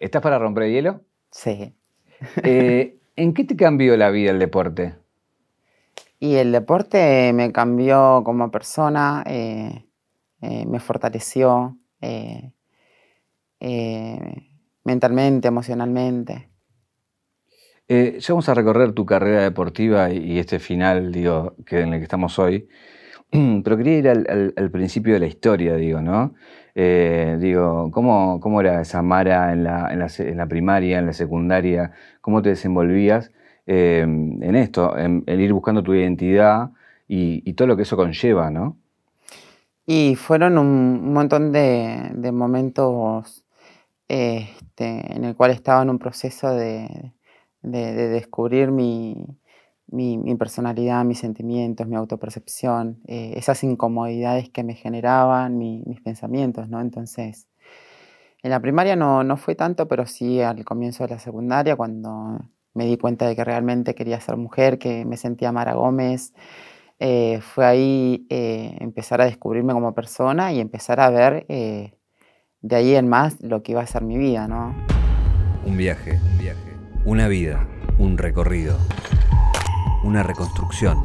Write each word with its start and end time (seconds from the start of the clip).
¿Estás 0.00 0.22
para 0.22 0.38
romper 0.38 0.64
el 0.64 0.72
hielo? 0.72 1.02
Sí. 1.30 1.74
Eh, 2.42 2.98
¿En 3.16 3.34
qué 3.34 3.44
te 3.44 3.54
cambió 3.54 3.94
la 3.98 4.10
vida 4.10 4.30
el 4.30 4.38
deporte? 4.38 4.94
Y 6.18 6.36
el 6.36 6.52
deporte 6.52 7.32
me 7.34 7.52
cambió 7.52 8.22
como 8.24 8.50
persona, 8.50 9.22
eh, 9.26 9.84
eh, 10.40 10.64
me 10.66 10.80
fortaleció 10.80 11.76
mentalmente, 14.84 15.48
emocionalmente. 15.48 16.48
ya 17.86 18.26
vamos 18.30 18.48
a 18.48 18.54
recorrer 18.54 18.92
tu 18.92 19.04
carrera 19.04 19.42
deportiva 19.42 20.10
y, 20.10 20.38
este 20.38 20.60
final, 20.60 21.12
digo, 21.12 21.56
que 21.66 21.80
en 21.80 21.92
el 21.92 21.98
que 22.00 22.04
estamos 22.04 22.38
hoy. 22.38 22.68
Pero 23.30 23.76
quería 23.76 23.98
ir 23.98 24.08
al, 24.08 24.70
principio 24.70 25.12
de 25.12 25.20
la 25.20 25.26
historia, 25.26 25.76
digo, 25.76 26.00
¿no? 26.00 26.34
Eh, 26.74 27.36
digo, 27.40 27.90
¿cómo, 27.90 28.40
¿cómo, 28.40 28.60
era 28.60 28.80
esa 28.80 29.02
Mara 29.02 29.52
en 29.52 29.64
la, 29.64 29.92
en, 29.92 30.36
la, 30.36 30.46
primaria, 30.46 30.98
en 30.98 31.06
la 31.06 31.12
secundaria? 31.12 31.92
¿Cómo 32.20 32.42
te 32.42 32.50
desenvolvías 32.50 33.30
eh, 33.66 34.00
en 34.02 34.54
esto, 34.54 34.96
en, 34.96 35.24
ir 35.26 35.52
buscando 35.52 35.82
tu 35.82 35.94
identidad 35.94 36.70
y, 37.08 37.52
todo 37.54 37.68
lo 37.68 37.76
que 37.76 37.82
eso 37.82 37.96
conlleva, 37.96 38.50
¿no? 38.50 38.76
Y 39.86 40.14
fueron 40.14 40.58
un, 40.58 41.12
montón 41.12 41.52
de, 41.52 42.30
momentos 42.32 43.44
este, 44.08 45.16
en 45.16 45.24
el 45.24 45.34
cual 45.34 45.50
estaba 45.50 45.82
en 45.82 45.90
un 45.90 45.98
proceso 45.98 46.52
de 46.54 47.12
descubrir 47.62 48.70
mi, 48.70 49.26
mi, 49.90 50.34
personalidad, 50.36 51.04
mis 51.04 51.18
sentimientos, 51.18 51.86
mi 51.86 51.96
autopercepción, 51.96 53.00
eh, 53.06 53.34
esas 53.36 53.62
incomodidades 53.64 54.48
que 54.50 54.62
me 54.62 54.74
generaban 54.74 55.58
mis 55.58 56.00
pensamientos, 56.00 56.68
¿no? 56.68 56.80
Entonces, 56.80 57.48
en 58.42 58.50
la 58.50 58.60
primaria 58.60 58.96
no, 58.96 59.24
no 59.24 59.36
fue 59.36 59.54
tanto, 59.54 59.88
pero 59.88 60.06
sí 60.06 60.40
al 60.40 60.64
comienzo 60.64 61.04
de 61.04 61.10
la 61.10 61.18
secundaria, 61.18 61.76
cuando 61.76 62.38
me 62.74 62.86
di 62.86 62.96
cuenta 62.96 63.26
de 63.26 63.34
que 63.36 63.44
realmente 63.44 63.94
quería 63.94 64.20
ser 64.20 64.36
mujer, 64.36 64.78
que 64.78 65.04
me 65.04 65.16
sentía 65.16 65.52
Mara 65.52 65.74
Gómez, 65.74 66.32
eh, 66.98 67.40
fue 67.40 67.66
ahí 67.66 68.26
eh, 68.30 68.76
empezar 68.80 69.20
a 69.20 69.24
descubrirme 69.24 69.72
como 69.72 69.94
persona 69.94 70.52
y 70.52 70.60
empezar 70.60 71.00
a 71.00 71.10
ver 71.10 71.46
de 71.48 72.76
ahí 72.76 72.94
en 72.94 73.08
más 73.08 73.40
lo 73.40 73.62
que 73.62 73.72
iba 73.72 73.80
a 73.80 73.86
ser 73.86 74.04
mi 74.04 74.18
vida. 74.18 74.46
Un 75.66 75.76
viaje, 75.76 76.18
un 76.32 76.38
viaje, 76.38 76.76
una 77.04 77.26
vida, 77.28 77.66
un 77.98 78.18
recorrido 78.18 78.76
una 80.02 80.22
reconstrucción. 80.22 81.04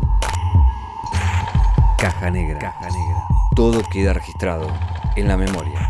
Caja 1.98 2.32
negra. 2.32 2.60
Caja 2.60 2.90
negra. 2.90 3.24
Todo 3.56 3.82
queda 3.92 4.14
registrado 4.14 4.68
en 5.16 5.28
la 5.28 5.38
memoria. 5.38 5.90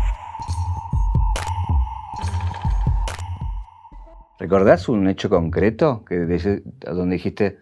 ¿Recordás 4.38 4.88
un 4.88 5.08
hecho 5.08 5.30
concreto 5.30 6.04
que 6.04 6.16
donde 6.16 7.16
dijiste, 7.16 7.58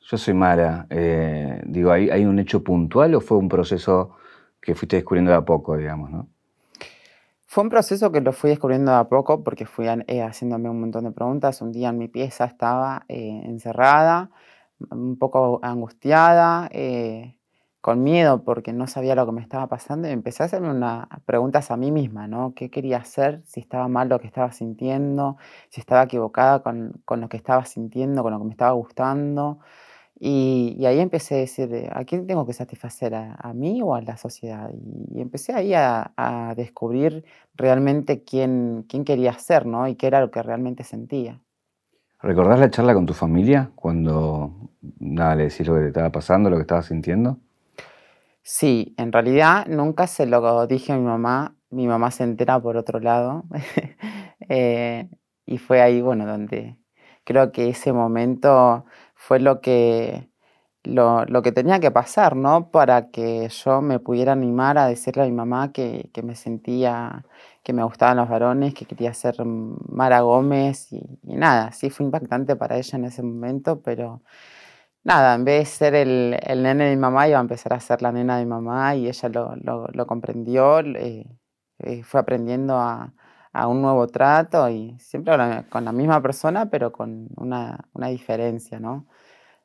yo 0.00 0.16
soy 0.16 0.34
Mara? 0.34 0.86
Eh, 0.88 1.62
digo, 1.66 1.90
¿hay, 1.90 2.08
¿hay 2.10 2.24
un 2.24 2.38
hecho 2.38 2.64
puntual 2.64 3.14
o 3.14 3.20
fue 3.20 3.36
un 3.36 3.48
proceso 3.48 4.16
que 4.60 4.74
fuiste 4.74 4.96
descubriendo 4.96 5.30
de 5.30 5.36
a 5.36 5.44
poco, 5.44 5.76
digamos, 5.76 6.10
no? 6.10 6.28
Fue 7.44 7.62
un 7.62 7.70
proceso 7.70 8.10
que 8.12 8.20
lo 8.20 8.32
fui 8.32 8.50
descubriendo 8.50 8.90
de 8.90 8.98
a 8.98 9.04
poco 9.04 9.44
porque 9.44 9.66
fui 9.66 9.86
eh, 9.86 10.22
haciéndome 10.22 10.68
un 10.68 10.80
montón 10.80 11.04
de 11.04 11.12
preguntas. 11.12 11.62
Un 11.62 11.72
día 11.72 11.90
en 11.90 11.98
mi 11.98 12.08
pieza 12.08 12.44
estaba 12.44 13.04
eh, 13.08 13.42
encerrada 13.44 14.30
un 14.90 15.18
poco 15.18 15.60
angustiada, 15.62 16.68
eh, 16.72 17.36
con 17.86 18.02
miedo 18.02 18.42
porque 18.42 18.72
no 18.72 18.88
sabía 18.88 19.14
lo 19.14 19.26
que 19.26 19.32
me 19.32 19.40
estaba 19.40 19.68
pasando 19.68 20.08
y 20.08 20.10
empecé 20.10 20.42
a 20.42 20.46
hacerme 20.46 20.70
unas 20.70 21.06
preguntas 21.24 21.70
a 21.70 21.76
mí 21.76 21.92
misma, 21.92 22.26
¿no? 22.26 22.52
¿Qué 22.54 22.68
quería 22.68 22.98
hacer? 22.98 23.42
Si 23.46 23.60
estaba 23.60 23.86
mal 23.86 24.08
lo 24.08 24.18
que 24.18 24.26
estaba 24.26 24.50
sintiendo, 24.50 25.36
si 25.70 25.80
estaba 25.80 26.02
equivocada 26.02 26.64
con, 26.64 27.00
lo 27.08 27.28
que 27.28 27.36
estaba 27.36 27.64
sintiendo, 27.64 28.24
con 28.24 28.32
lo 28.32 28.40
que 28.40 28.44
me 28.46 28.50
estaba 28.50 28.72
gustando. 28.72 29.60
Y, 30.18 30.84
ahí 30.86 31.00
empecé 31.00 31.36
a 31.36 31.38
decir, 31.38 31.88
¿a 31.92 32.04
quién 32.04 32.26
tengo 32.26 32.46
que 32.46 32.54
satisfacer? 32.54 33.14
¿A, 33.14 33.52
mí 33.54 33.80
o 33.82 33.94
a 33.94 34.00
la 34.02 34.16
sociedad? 34.16 34.70
Y, 35.14 35.20
empecé 35.20 35.52
ahí 35.54 35.74
a, 35.74 36.54
descubrir 36.56 37.24
realmente 37.54 38.24
quién, 38.24 38.84
quién 38.88 39.04
quería 39.04 39.34
ser, 39.38 39.66
¿no? 39.66 39.88
Y 39.88 39.96
qué 39.96 40.08
era 40.08 40.20
lo 40.20 40.30
que 40.32 40.42
realmente 40.42 40.84
sentía. 40.84 41.40
¿Recordás 42.22 42.58
la 42.58 42.70
charla 42.70 42.94
con 42.94 43.06
tu 43.06 43.12
familia 43.14 43.70
cuando 43.74 44.70
nada, 44.98 45.34
le 45.36 45.44
decís 45.44 45.66
lo 45.66 45.74
que 45.74 45.80
te 45.80 45.86
estaba 45.88 46.10
pasando, 46.10 46.50
lo 46.50 46.56
que 46.56 46.62
estabas 46.62 46.86
sintiendo? 46.86 47.38
Sí, 48.42 48.94
en 48.96 49.12
realidad 49.12 49.66
nunca 49.66 50.06
se 50.06 50.26
lo 50.26 50.66
dije 50.66 50.92
a 50.92 50.96
mi 50.96 51.02
mamá. 51.02 51.56
Mi 51.70 51.86
mamá 51.86 52.10
se 52.10 52.24
entera 52.24 52.60
por 52.60 52.76
otro 52.76 53.00
lado. 53.00 53.44
Eh, 54.48 55.08
y 55.44 55.58
fue 55.58 55.80
ahí, 55.82 56.00
bueno, 56.00 56.24
donde 56.24 56.76
creo 57.24 57.50
que 57.50 57.68
ese 57.70 57.92
momento 57.92 58.84
fue 59.16 59.40
lo 59.40 59.60
que, 59.60 60.30
lo, 60.84 61.26
que 61.42 61.50
tenía 61.50 61.80
que 61.80 61.90
pasar, 61.90 62.36
¿no? 62.36 62.70
Para 62.70 63.10
que 63.10 63.48
yo 63.48 63.82
me 63.82 63.98
pudiera 63.98 64.32
animar 64.32 64.78
a 64.78 64.86
decirle 64.86 65.24
a 65.24 65.26
mi 65.26 65.32
mamá 65.32 65.72
que, 65.72 66.10
que 66.14 66.22
me 66.22 66.36
sentía 66.36 67.24
que 67.66 67.72
me 67.72 67.82
gustaban 67.82 68.16
los 68.18 68.28
varones, 68.28 68.74
que 68.74 68.86
quería 68.86 69.12
ser 69.12 69.44
Mara 69.44 70.20
Gómez 70.20 70.92
y, 70.92 71.02
nada, 71.24 71.72
sí 71.72 71.90
fue 71.90 72.06
impactante 72.06 72.54
para 72.54 72.76
ella 72.78 72.96
en 72.96 73.06
ese 73.06 73.24
momento, 73.24 73.82
pero 73.82 74.22
nada, 75.02 75.34
en 75.34 75.44
vez 75.44 75.58
de 75.58 75.66
ser 75.66 75.94
el, 75.96 76.38
el, 76.44 76.62
nene 76.62 76.84
de 76.84 76.90
mi 76.94 77.00
mamá, 77.00 77.26
iba 77.28 77.38
a 77.38 77.40
empezar 77.40 77.74
a 77.74 77.80
ser 77.80 78.02
la 78.02 78.12
nena 78.12 78.38
de 78.38 78.44
mi 78.44 78.50
mamá 78.50 78.94
y 78.94 79.08
ella 79.08 79.28
lo, 79.30 79.56
lo, 79.92 80.06
comprendió, 80.06 80.78
eh, 80.80 81.26
eh, 81.80 82.04
fue 82.04 82.20
aprendiendo 82.20 82.76
a, 82.76 83.12
a, 83.52 83.66
un 83.66 83.82
nuevo 83.82 84.06
trato 84.06 84.68
y 84.70 84.96
siempre 85.00 85.34
con 85.68 85.84
la, 85.84 85.92
misma 85.92 86.22
persona, 86.22 86.70
pero 86.70 86.92
con 86.92 87.28
una, 87.36 87.88
una 87.94 88.08
diferencia, 88.08 88.78
¿no? 88.78 89.08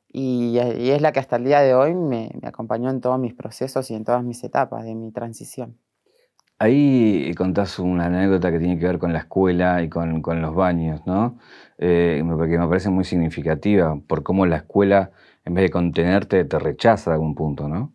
Y, 0.10 0.58
y, 0.60 0.92
es 0.92 1.02
la 1.02 1.12
que 1.12 1.20
hasta 1.20 1.38
el 1.38 1.46
día 1.46 1.62
de 1.62 1.76
hoy 1.76 1.96
me, 1.96 2.32
me 2.42 2.48
acompañó 2.50 2.90
en 2.90 3.02
todos 3.02 3.20
mis 3.20 3.36
procesos 3.36 3.92
y 3.92 3.96
en 3.96 4.06
todas 4.06 4.24
mis 4.24 4.44
etapas 4.44 4.86
de 4.86 4.96
mi 4.96 5.12
transición. 5.12 5.81
Ahí 6.62 7.34
contás 7.34 7.80
una 7.80 8.06
anécdota 8.06 8.52
que 8.52 8.60
tiene 8.60 8.78
que 8.78 8.86
ver 8.86 9.00
con 9.00 9.14
la 9.14 9.18
escuela 9.18 9.82
y 9.82 9.90
con, 9.90 10.22
los 10.44 10.54
baños, 10.54 11.02
¿no? 11.08 11.40
Eh, 11.80 12.22
me 12.24 12.68
parece 12.68 12.92
muy 12.92 13.04
significativa 13.04 13.98
por 14.08 14.22
cómo 14.22 14.46
la 14.46 14.58
escuela, 14.58 15.10
en 15.44 15.56
vez 15.56 15.64
de 15.64 15.70
contenerte, 15.72 16.46
te 16.46 16.60
rechaza 16.60 17.10
a 17.10 17.14
algún 17.16 17.34
punto, 17.34 17.68
¿no? 17.68 17.92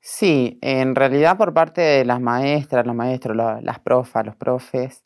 Sí, 0.00 0.58
en 0.60 0.96
realidad 0.96 1.36
por 1.36 1.54
parte 1.54 1.80
de 1.80 2.04
las 2.04 2.20
maestras, 2.20 2.84
los 2.84 2.96
maestros, 2.96 3.36
las 3.36 3.78
profas, 3.78 4.26
los 4.26 4.34
profes, 4.34 5.04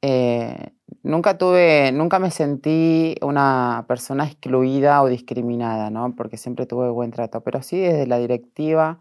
eh, 0.00 0.70
nunca 1.02 1.36
tuve, 1.36 1.90
nunca 1.90 2.20
me 2.20 2.30
sentí 2.30 3.16
una 3.22 3.86
persona 3.88 4.24
excluida 4.24 5.02
o 5.02 5.08
discriminada, 5.08 5.90
¿no? 5.90 6.14
Porque 6.14 6.36
siempre 6.36 6.64
tuve 6.64 6.90
buen 6.90 7.10
trato, 7.10 7.40
pero 7.40 7.60
sí 7.60 7.76
desde 7.76 8.06
la 8.06 8.18
directiva 8.18 9.00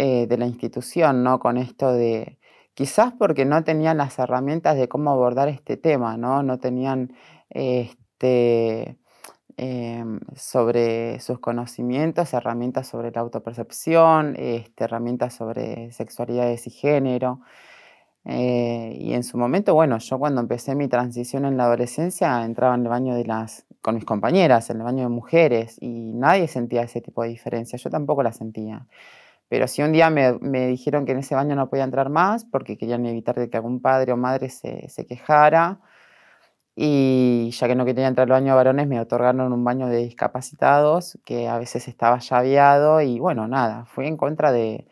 eh, 0.00 0.28
de 0.28 0.38
la 0.38 0.46
institución, 0.46 1.24
¿no? 1.24 1.40
Con 1.40 1.56
esto 1.56 1.92
de, 1.92 2.38
quizás 2.74 3.12
porque 3.18 3.44
no 3.44 3.64
tenían 3.64 3.96
las 3.98 4.16
herramientas 4.20 4.76
de 4.76 4.88
cómo 4.88 5.10
abordar 5.10 5.48
este 5.48 5.76
tema, 5.76 6.16
¿no? 6.16 6.44
No 6.44 6.60
tenían 6.60 7.14
este, 7.50 8.96
em, 9.56 10.20
sobre 10.36 11.18
sus 11.18 11.40
conocimientos, 11.40 12.32
herramientas 12.32 12.86
sobre 12.86 13.10
la 13.10 13.22
autopercepción, 13.22 14.36
este, 14.38 14.84
herramientas 14.84 15.34
sobre 15.34 15.90
sexualidades 15.90 16.68
y 16.68 16.70
género. 16.70 17.40
Eh, 18.24 18.96
y 19.00 19.14
en 19.14 19.24
su 19.24 19.36
momento, 19.36 19.74
bueno, 19.74 19.98
yo 19.98 20.16
cuando 20.20 20.40
empecé 20.40 20.76
mi 20.76 20.86
transición 20.86 21.44
en 21.44 21.56
la 21.56 21.64
adolescencia 21.64 22.44
entraba 22.44 22.76
en 22.76 22.82
el 22.82 22.88
baño 22.88 23.14
de 23.16 23.24
las, 23.24 23.66
con 23.80 23.96
mis 23.96 24.04
compañeras, 24.04 24.70
en 24.70 24.76
el 24.78 24.84
baño 24.84 25.02
de 25.02 25.08
mujeres, 25.08 25.76
y 25.80 26.12
nadie 26.14 26.46
sentía 26.46 26.82
ese 26.82 27.00
tipo 27.00 27.24
de 27.24 27.30
diferencia, 27.30 27.78
yo 27.78 27.90
tampoco 27.90 28.22
la 28.22 28.32
sentía. 28.32 28.86
Pero 29.48 29.66
si 29.66 29.82
un 29.82 29.92
día 29.92 30.10
me, 30.10 30.66
dijeron 30.68 31.06
que 31.06 31.12
en 31.12 31.18
ese 31.18 31.34
baño 31.34 31.56
no 31.56 31.70
podía 31.70 31.84
entrar 31.84 32.10
más 32.10 32.44
porque 32.44 32.76
querían 32.76 33.06
evitar 33.06 33.36
de 33.36 33.48
que 33.48 33.56
algún 33.56 33.80
padre 33.80 34.12
o 34.12 34.16
madre 34.16 34.50
se, 34.50 35.06
quejara, 35.06 35.80
y 36.76 37.50
ya 37.52 37.66
que 37.66 37.74
no 37.74 37.84
quería 37.84 38.06
entrar 38.06 38.26
al 38.26 38.30
baño 38.30 38.52
de 38.52 38.56
varones, 38.56 38.86
me 38.86 39.00
otorgaron 39.00 39.52
un 39.52 39.64
baño 39.64 39.88
de 39.88 39.98
discapacitados 39.98 41.18
que 41.24 41.48
a 41.48 41.58
veces 41.58 41.88
estaba 41.88 42.18
llaveado 42.18 43.00
y 43.00 43.18
bueno, 43.18 43.48
nada, 43.48 43.84
fui 43.86 44.06
en 44.06 44.16
contra 44.16 44.52
de, 44.52 44.86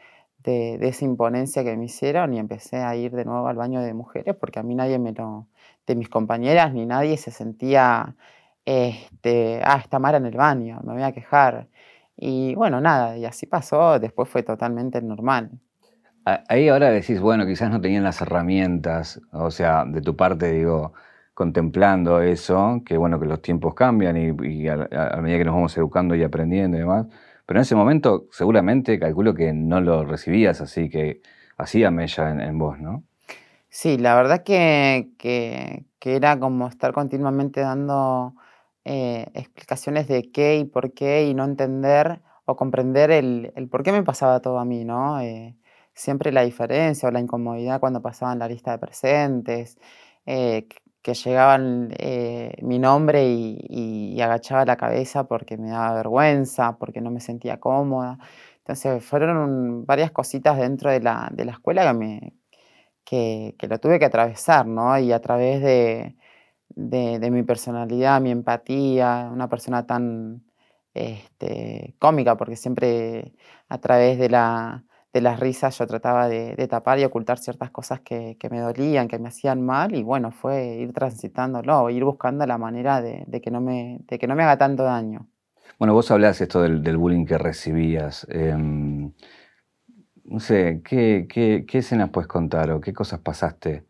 esa 0.45 1.05
imponencia 1.05 1.65
que 1.65 1.77
me 1.77 1.87
hicieron 1.87 2.33
y 2.35 2.39
empecé 2.39 2.79
a 2.79 2.95
ir 2.97 3.13
de 3.13 3.25
nuevo 3.25 3.49
al 3.49 3.57
baño 3.57 3.83
de 3.83 3.95
mujeres 3.95 4.37
porque 4.37 4.61
a 4.61 4.63
mí 4.63 4.75
nadie 4.75 4.99
me 4.99 5.13
lo, 5.13 5.49
de 5.87 5.97
mis 5.97 6.09
compañeras 6.09 6.73
ni 6.73 6.87
nadie 6.87 7.17
se 7.17 7.31
sentía, 7.31 8.17
este, 8.65 9.61
ah, 9.65 9.79
está 9.83 9.99
Mara 9.99 10.19
en 10.19 10.27
el 10.27 10.37
baño, 10.37 10.81
me 10.85 10.93
voy 10.95 11.03
a 11.03 11.13
quejar. 11.13 11.69
Y 12.17 12.55
bueno, 12.55 12.81
nada, 12.81 13.17
y 13.17 13.25
así 13.25 13.47
pasó, 13.47 13.99
después 13.99 14.29
fue 14.29 14.43
totalmente 14.43 15.01
normal. 15.03 15.51
Ahí 16.25 16.69
ahora 16.69 16.91
decís, 16.91 17.21
bueno, 17.21 17.47
quizás 17.47 17.71
no 17.71 17.81
tenían 17.81 18.03
las 18.03 18.21
herramientas, 18.21 19.21
o 19.33 19.51
sea, 19.51 19.85
de 19.85 20.01
tu 20.01 20.17
parte, 20.17 20.51
digo, 20.53 20.93
contemplando 21.35 22.21
eso, 22.21 22.83
que 22.85 22.97
bueno, 22.97 23.21
que 23.21 23.27
los 23.27 23.43
tiempos 23.43 23.75
cambian 23.75 24.17
y, 24.17 24.67
a, 24.69 24.77
medida 25.21 25.39
que 25.39 25.45
nos 25.45 25.55
vamos 25.55 25.77
educando 25.77 26.17
y 26.17 26.25
aprendiendo 26.25 26.79
y 26.79 26.81
demás, 26.81 27.07
pero 27.45 27.61
en 27.61 27.63
ese 27.63 27.77
momento 27.77 28.27
seguramente 28.33 28.99
calculo 28.99 29.35
que 29.35 29.53
no 29.53 29.81
lo 29.81 30.05
recibías 30.05 30.61
así, 30.61 30.89
que 30.89 31.21
hacía 31.59 31.91
mella 31.93 32.31
en, 32.31 32.41
en 32.41 32.59
vos, 32.59 32.81
¿no? 32.81 33.05
Sí, 33.79 33.99
la 33.99 34.15
verdad 34.15 34.43
que, 34.43 35.11
que, 35.19 35.85
era 36.01 36.41
como 36.41 36.67
estar 36.67 36.95
continuamente 36.95 37.61
dando 37.61 38.35
eh, 38.89 39.27
explicaciones 39.35 40.07
de 40.07 40.31
qué 40.31 40.59
y 40.59 40.65
por 40.65 40.93
qué 40.95 41.27
y 41.27 41.35
no 41.35 41.45
entender 41.45 42.21
o 42.45 42.55
comprender 42.57 43.11
el, 43.11 43.53
por 43.71 43.83
qué 43.83 43.91
me 43.91 44.05
pasaba 44.05 44.41
todo 44.41 44.59
a 44.61 44.65
mí, 44.65 44.85
¿no? 44.85 45.21
Eh, 45.21 45.57
siempre 45.93 46.31
la 46.33 46.43
diferencia 46.43 47.09
o 47.09 47.13
la 47.13 47.19
incomodidad 47.21 47.81
cuando 47.81 48.01
pasaban 48.03 48.39
la 48.39 48.49
lista 48.49 48.71
de 48.73 48.79
presentes, 48.79 49.79
eh, 50.27 50.69
que 51.03 51.15
llegaban 51.15 51.95
mi 52.63 52.79
nombre 52.79 53.25
y, 53.29 54.21
agachaba 54.21 54.65
la 54.65 54.77
cabeza 54.77 55.25
porque 55.29 55.57
me 55.57 55.71
daba 55.71 55.95
vergüenza, 55.95 56.77
porque 56.79 57.01
no 57.01 57.11
me 57.11 57.21
sentía 57.21 57.59
cómoda. 57.61 58.19
Entonces 58.59 59.05
fueron 59.05 59.87
varias 59.87 60.11
cositas 60.13 60.59
dentro 60.59 60.91
de 60.91 61.01
la, 61.01 61.29
de 61.33 61.45
la 61.45 61.53
escuela 61.53 61.87
que 61.87 61.95
me, 61.95 62.35
que, 63.07 63.69
lo 63.69 63.79
tuve 63.81 63.99
que 63.99 64.07
atravesar, 64.07 64.67
¿no? 64.67 64.99
Y 64.99 65.13
a 65.13 65.21
través 65.21 65.63
de, 65.63 66.17
mi 66.77 67.43
personalidad, 67.43 68.21
mi 68.21 68.31
empatía, 68.31 69.29
una 69.33 69.49
persona 69.49 69.87
tan 69.87 70.43
este, 70.95 71.95
cómica, 71.99 72.37
porque 72.37 72.57
siempre 72.57 73.33
a 73.69 73.79
través 73.79 74.19
de, 74.19 74.29
la, 74.29 74.85
de 75.13 75.21
las 75.21 75.41
risas 75.41 75.79
yo 75.79 75.87
trataba 75.87 76.29
de, 76.29 76.69
tapar 76.69 76.99
y 76.99 77.05
ocultar 77.05 77.39
ciertas 77.39 77.71
cosas 77.71 78.01
que, 78.01 78.37
me 78.51 78.61
dolían, 78.61 79.09
que 79.09 79.19
me 79.19 79.29
hacían 79.29 79.65
mal, 79.65 79.95
y 79.95 80.03
bueno, 80.03 80.31
fue 80.31 80.77
ir 80.77 80.93
transitándolo, 80.93 81.91
ir 81.91 82.05
buscando 82.05 82.47
la 82.47 82.59
manera 82.59 83.03
de, 83.03 83.41
que, 83.43 83.51
no 83.51 83.61
me, 83.61 83.99
de 84.07 84.19
que 84.19 84.27
no 84.27 84.35
me 84.35 84.43
haga 84.43 84.59
tanto 84.59 84.85
daño. 84.85 85.27
Bueno, 85.79 85.93
vos 85.93 86.11
hablás 86.11 86.41
esto 86.41 86.63
del, 86.63 86.97
bullying 86.97 87.27
que 87.27 87.37
recibías. 87.37 88.27
Em, 88.31 89.13
no 90.25 90.41
sé, 90.41 90.81
¿qué, 90.85 91.27
qué, 91.29 91.79
escenas 91.79 92.11
puedes 92.11 92.29
contar 92.29 92.71
o 92.71 92.81
qué 92.81 92.93
cosas 92.93 93.21
pasaste 93.21 93.85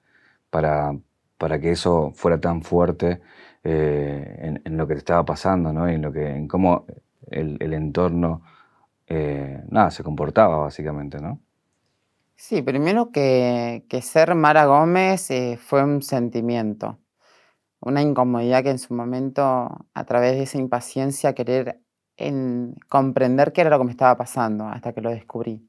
para, 0.51 0.93
para 1.39 1.61
que 1.61 1.71
eso 1.73 2.13
fuera 2.15 2.41
tan 2.41 2.63
fuerte 2.63 3.21
eh, 3.65 4.61
en, 4.65 4.77
lo 4.77 4.87
que 4.87 4.95
te 4.95 4.99
estaba 4.99 5.25
pasando, 5.25 5.73
¿no? 5.73 5.91
Y 5.91 5.95
en, 5.95 6.03
lo 6.03 6.13
que, 6.13 6.29
en 6.29 6.49
cómo 6.49 6.87
el, 7.31 7.73
entorno, 7.73 8.43
eh, 9.07 9.63
nada, 9.69 9.91
se 9.91 10.03
comportaba 10.03 10.59
básicamente, 10.59 11.21
¿no? 11.21 11.41
Sí, 12.37 12.63
primero 12.63 13.11
que, 13.11 13.83
ser 14.03 14.35
Mara 14.35 14.67
Gómez 14.67 15.31
eh, 15.31 15.59
fue 15.61 15.83
un 15.83 16.03
sentimiento, 16.03 16.99
una 17.81 18.03
incomodidad 18.03 18.63
que 18.63 18.71
en 18.71 18.79
su 18.79 18.95
momento, 18.95 19.43
a 19.95 20.05
través 20.05 20.37
de 20.37 20.43
esa 20.43 20.59
impaciencia, 20.59 21.35
querer 21.35 21.81
en 22.17 22.75
comprender 22.89 23.53
qué 23.53 23.63
era 23.63 23.71
lo 23.71 23.79
que 23.79 23.85
me 23.85 23.91
estaba 23.91 24.17
pasando 24.17 24.69
hasta 24.69 24.93
que 24.93 25.01
lo 25.01 25.11
descubrí. 25.11 25.69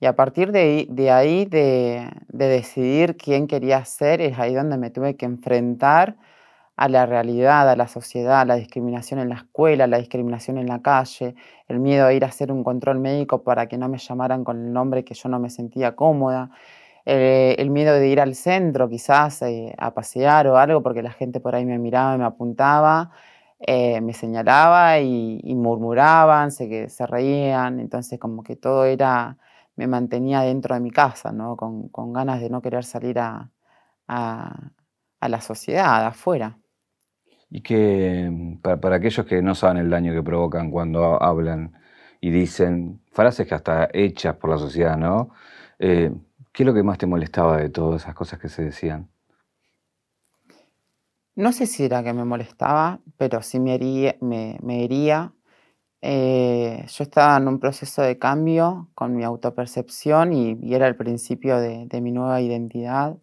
Y 0.00 0.06
a 0.06 0.14
partir 0.14 0.52
de, 0.52 1.10
ahí, 1.10 1.44
de, 1.44 2.08
decidir 2.28 3.16
quién 3.16 3.48
quería 3.48 3.84
ser, 3.84 4.20
es 4.20 4.38
ahí 4.38 4.54
donde 4.54 4.78
me 4.78 4.90
tuve 4.90 5.16
que 5.16 5.26
enfrentar 5.26 6.16
a 6.76 6.88
la 6.88 7.06
realidad, 7.06 7.68
a 7.68 7.76
la 7.76 7.88
sociedad, 7.88 8.40
a 8.42 8.44
la 8.44 8.54
discriminación 8.56 9.18
en 9.20 9.30
la 9.30 9.36
escuela, 9.36 9.88
la 9.88 9.98
discriminación 9.98 10.58
en 10.58 10.68
la 10.68 10.80
calle, 10.82 11.34
el 11.66 11.80
miedo 11.80 12.06
a 12.06 12.12
ir 12.12 12.24
a 12.24 12.28
hacer 12.28 12.52
un 12.52 12.62
control 12.62 13.00
médico 13.00 13.42
para 13.42 13.66
que 13.66 13.76
no 13.78 13.88
me 13.88 13.98
llamaran 13.98 14.44
con 14.44 14.64
el 14.64 14.72
nombre 14.72 15.04
que 15.04 15.14
yo 15.14 15.28
no 15.28 15.40
me 15.40 15.50
sentía 15.50 15.96
cómoda, 15.96 16.50
eh, 17.04 17.56
el 17.58 17.70
miedo 17.70 17.94
de 17.94 18.08
ir 18.08 18.20
al 18.20 18.34
centro 18.36 18.88
quizás 18.88 19.42
eh, 19.42 19.74
a 19.78 19.94
pasear 19.94 20.46
o 20.48 20.58
algo 20.58 20.82
porque 20.82 21.02
la 21.02 21.12
gente 21.12 21.40
por 21.40 21.54
ahí 21.56 21.64
me 21.64 21.78
miraba 21.78 22.14
y 22.14 22.18
me 22.18 22.24
apuntaba, 22.24 23.10
eh, 23.60 24.00
me 24.00 24.12
señalaba 24.14 25.00
y, 25.00 25.54
murmuraban, 25.56 26.52
se, 26.52 26.88
se 26.88 27.06
reían, 27.06 27.80
entonces 27.80 28.18
como 28.20 28.44
que 28.44 28.56
todo 28.56 28.84
era 28.84 29.38
me 29.78 29.86
mantenía 29.86 30.40
dentro 30.40 30.74
de 30.74 30.80
mi 30.80 30.90
casa, 30.90 31.30
¿no? 31.30 31.56
con, 31.56 32.12
ganas 32.12 32.40
de 32.40 32.50
no 32.50 32.60
querer 32.60 32.84
salir 32.84 33.20
a, 33.20 33.48
la 34.08 35.40
sociedad, 35.40 36.04
afuera. 36.04 36.58
Y 37.48 37.60
que 37.60 38.58
para, 38.60 38.96
aquellos 38.96 39.24
que 39.24 39.40
no 39.40 39.54
saben 39.54 39.76
el 39.76 39.88
daño 39.88 40.12
que 40.12 40.22
provocan 40.22 40.72
cuando 40.72 41.22
hablan 41.22 41.74
y 42.20 42.30
dicen 42.30 43.00
frases 43.12 43.46
que 43.46 43.54
hasta 43.54 43.88
hechas 43.92 44.34
por 44.36 44.50
la 44.50 44.58
sociedad, 44.58 44.96
¿no? 44.96 45.30
Eh, 45.78 46.12
¿Qué 46.52 46.64
es 46.64 46.66
lo 46.66 46.74
que 46.74 46.82
más 46.82 46.98
te 46.98 47.06
molestaba 47.06 47.58
de 47.58 47.70
todas 47.70 48.02
esas 48.02 48.16
cosas 48.16 48.40
que 48.40 48.48
se 48.48 48.64
decían? 48.64 49.08
No 51.36 51.52
sé 51.52 51.66
si 51.66 51.84
era 51.84 52.02
que 52.02 52.12
me 52.12 52.24
molestaba, 52.24 52.98
pero 53.16 53.42
sí 53.42 53.60
me 53.60 53.78
me 54.20 54.84
hería 54.84 55.32
eh, 56.00 56.84
yo 56.88 57.02
estaba 57.04 57.36
en 57.38 57.48
un 57.48 57.58
proceso 57.58 58.02
de 58.02 58.18
cambio 58.18 58.88
con 58.94 59.16
mi 59.16 59.24
autopercepción 59.24 60.32
y, 60.32 60.74
era 60.74 60.86
el 60.86 60.96
principio 60.96 61.58
de, 61.58 62.00
mi 62.00 62.12
nueva 62.12 62.40
identidad. 62.40 63.16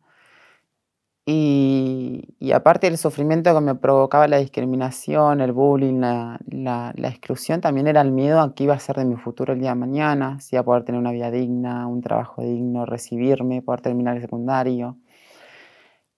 Y, 1.27 2.51
aparte 2.53 2.87
del 2.87 2.97
sufrimiento 2.99 3.53
que 3.55 3.61
me 3.61 3.73
provocaba 3.75 4.27
la 4.27 4.37
discriminación, 4.37 5.41
el 5.41 5.51
bullying, 5.53 5.99
la, 5.99 6.93
exclusión, 6.97 7.61
también 7.61 7.87
era 7.87 8.01
el 8.01 8.11
miedo 8.11 8.39
a 8.41 8.53
qué 8.53 8.65
iba 8.65 8.75
a 8.75 8.79
ser 8.79 8.97
de 8.97 9.05
mi 9.05 9.15
futuro 9.15 9.53
el 9.53 9.59
día 9.59 9.69
de 9.69 9.75
mañana, 9.75 10.39
si 10.39 10.55
iba 10.55 10.61
a 10.61 10.65
poder 10.65 10.83
tener 10.83 10.99
una 11.01 11.11
vida 11.11 11.31
digna, 11.31 11.87
un 11.87 12.01
trabajo 12.01 12.43
digno, 12.43 12.85
recibirme, 12.85 13.61
poder 13.63 13.81
terminar 13.81 14.15
el 14.17 14.21
secundario. 14.21 14.97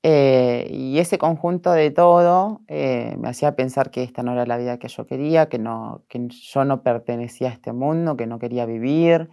Eh, 0.03 0.67
y 0.71 0.99
ese 0.99 1.17
conjunto 1.17 1.71
de 1.71 1.91
todo 1.91 2.61
eh, 2.67 3.15
me 3.19 3.29
hacía 3.29 3.55
pensar 3.55 3.91
que 3.91 4.03
esta 4.03 4.23
no 4.23 4.33
era 4.33 4.45
la 4.45 4.57
vida 4.57 4.77
que 4.77 4.87
yo 4.87 5.07
quería, 5.07 5.49
que, 5.49 5.59
no, 5.59 6.03
que 6.07 6.27
yo 6.29 6.65
no 6.65 6.83
pertenecía 6.83 7.49
a 7.49 7.53
este 7.53 7.73
mundo, 7.73 8.15
que 8.15 8.27
no 8.27 8.39
quería 8.39 8.65
vivir, 8.65 9.29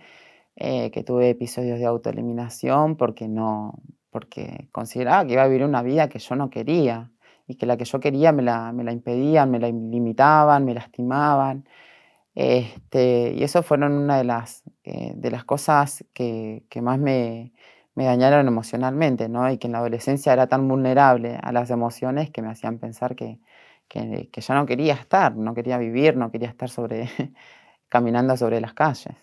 eh, 0.56 0.90
que 0.90 1.04
tuve 1.04 1.30
episodios 1.30 1.78
de 1.78 1.86
autoeliminación 1.86 2.96
porque, 2.96 3.28
no, 3.28 3.80
porque 4.10 4.68
consideraba 4.72 5.26
que 5.26 5.34
iba 5.34 5.42
a 5.44 5.48
vivir 5.48 5.64
una 5.64 5.82
vida 5.82 6.08
que 6.08 6.18
yo 6.18 6.36
no 6.36 6.50
quería 6.50 7.12
y 7.46 7.56
que 7.56 7.66
la 7.66 7.76
que 7.76 7.84
yo 7.84 8.00
quería 8.00 8.32
me 8.32 8.42
la, 8.42 8.72
me 8.72 8.84
la 8.84 8.92
impedían, 8.92 9.50
me 9.50 9.60
la 9.60 9.68
limitaban, 9.68 10.64
me 10.64 10.74
lastimaban. 10.74 11.66
Este, 12.34 13.34
y 13.36 13.44
eso 13.44 13.62
fueron 13.62 13.92
una 13.92 14.18
de 14.18 14.24
las, 14.24 14.64
de 14.84 15.30
las 15.30 15.44
cosas 15.44 16.04
que, 16.14 16.64
que 16.70 16.82
más 16.82 16.98
me, 16.98 17.52
me 17.94 18.04
dañaron 18.04 18.48
emocionalmente, 18.48 19.28
¿no? 19.28 19.50
Y 19.50 19.58
que 19.58 19.68
en 19.68 19.72
la 19.72 19.78
adolescencia 19.78 20.32
era 20.32 20.46
tan 20.46 20.66
vulnerable 20.68 21.38
a 21.42 21.52
las 21.52 21.70
emociones 21.70 22.30
que 22.30 22.42
me 22.42 22.50
hacían 22.50 22.78
pensar 22.78 23.14
que, 23.14 23.38
que, 23.88 24.40
ya 24.40 24.54
no 24.54 24.66
quería 24.66 24.94
estar, 24.94 25.36
no 25.36 25.54
quería 25.54 25.78
vivir, 25.78 26.16
no 26.16 26.30
quería 26.30 26.48
estar 26.48 26.68
sobre, 26.68 27.08
caminando 27.88 28.36
sobre 28.36 28.60
las 28.60 28.74
calles. 28.74 29.14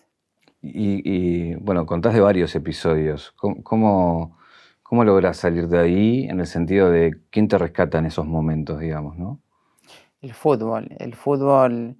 Y, 0.64 1.54
bueno, 1.56 1.86
contás 1.86 2.14
de 2.14 2.20
varios 2.20 2.54
episodios. 2.54 3.32
¿Cómo, 3.32 4.38
cómo, 4.82 5.04
logras 5.04 5.36
salir 5.36 5.66
de 5.66 5.78
ahí 5.80 6.24
en 6.28 6.38
el 6.38 6.46
sentido 6.46 6.88
de 6.88 7.18
quién 7.30 7.48
te 7.48 7.58
rescata 7.58 7.98
en 7.98 8.06
esos 8.06 8.26
momentos, 8.26 8.78
digamos, 8.78 9.18
no? 9.18 9.40
El 10.20 10.34
fútbol. 10.34 10.88
El 11.00 11.16
fútbol, 11.16 11.96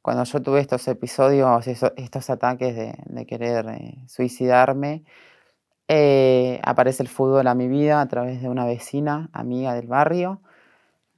cuando 0.00 0.22
yo 0.22 0.42
tuve 0.42 0.60
estos 0.60 0.86
episodios, 0.86 1.66
estos 1.66 2.30
ataques 2.30 2.76
de, 2.76 3.26
querer 3.26 3.66
eh, 3.70 3.98
suicidarme, 4.06 5.02
eh, 5.88 6.60
aparece 6.64 7.02
el 7.02 7.08
fútbol 7.08 7.46
a 7.46 7.54
mi 7.54 7.68
vida 7.68 8.00
a 8.00 8.08
través 8.08 8.40
de 8.40 8.48
una 8.48 8.64
vecina, 8.64 9.28
amiga 9.32 9.74
del 9.74 9.86
barrio, 9.86 10.40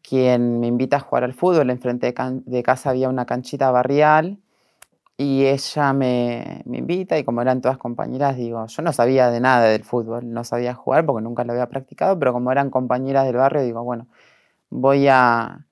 quien 0.02 0.60
me 0.60 0.66
invita 0.68 0.98
a 0.98 1.00
jugar 1.00 1.24
al 1.24 1.34
fútbol. 1.34 1.70
Enfrente 1.70 2.12
de, 2.46 2.62
casa 2.62 2.90
había 2.90 3.08
una 3.08 3.26
canchita 3.26 3.70
barrial 3.70 4.38
y 5.16 5.46
ella 5.46 5.92
me, 5.92 6.62
invita 6.66 7.18
y 7.18 7.24
como 7.24 7.42
eran 7.42 7.60
todas 7.60 7.78
compañeras, 7.78 8.36
digo, 8.36 8.66
yo 8.66 8.82
no 8.82 8.92
sabía 8.92 9.30
de 9.30 9.40
nada 9.40 9.66
del 9.68 9.84
fútbol, 9.84 10.32
no 10.32 10.44
sabía 10.44 10.74
jugar 10.74 11.06
porque 11.06 11.22
nunca 11.22 11.44
lo 11.44 11.52
había 11.52 11.68
practicado, 11.68 12.18
pero 12.18 12.32
como 12.32 12.52
eran 12.52 12.70
compañeras 12.70 13.26
del 13.26 13.36
barrio, 13.36 13.62
digo, 13.62 13.82
bueno, 13.84 14.08
voy 14.70 15.08
a, 15.08 15.66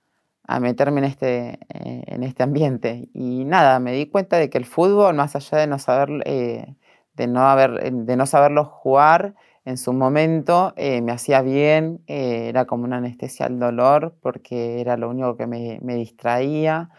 meterme 0.61 1.01
en 1.01 1.05
este, 1.07 1.59
eh, 1.71 2.05
en 2.07 2.23
este 2.25 2.43
ambiente. 2.43 3.09
Y 3.15 3.45
nada, 3.45 3.81
me 3.81 3.93
di 3.93 4.07
cuenta 4.07 4.39
de 4.39 4.51
que 4.51 4.59
el 4.59 4.67
fútbol, 4.67 5.15
más 5.17 5.37
allá 5.37 5.59
de 5.59 5.67
no 5.67 5.79
saber... 5.79 6.23
Eh, 6.27 6.75
de 7.15 7.27
no, 7.27 7.49
haber, 7.49 7.93
de 7.93 8.17
no 8.17 8.27
saberlo 8.27 8.65
jugar 8.65 9.35
en 9.65 9.79
su 9.79 9.93
momento, 9.93 10.75
eh, 10.77 11.01
me 11.01 11.13
hacía 11.13 11.41
bien, 11.41 12.03
eh, 12.07 12.49
era 12.49 12.67
como 12.67 12.85
una 12.85 12.99
anestesia 12.99 13.47
al 13.47 13.59
dolor 13.59 14.15
porque 14.21 14.81
era 14.81 14.97
lo 14.97 15.09
único 15.09 15.37
que 15.37 15.47
me, 15.47 15.79
distraía. 15.97 16.91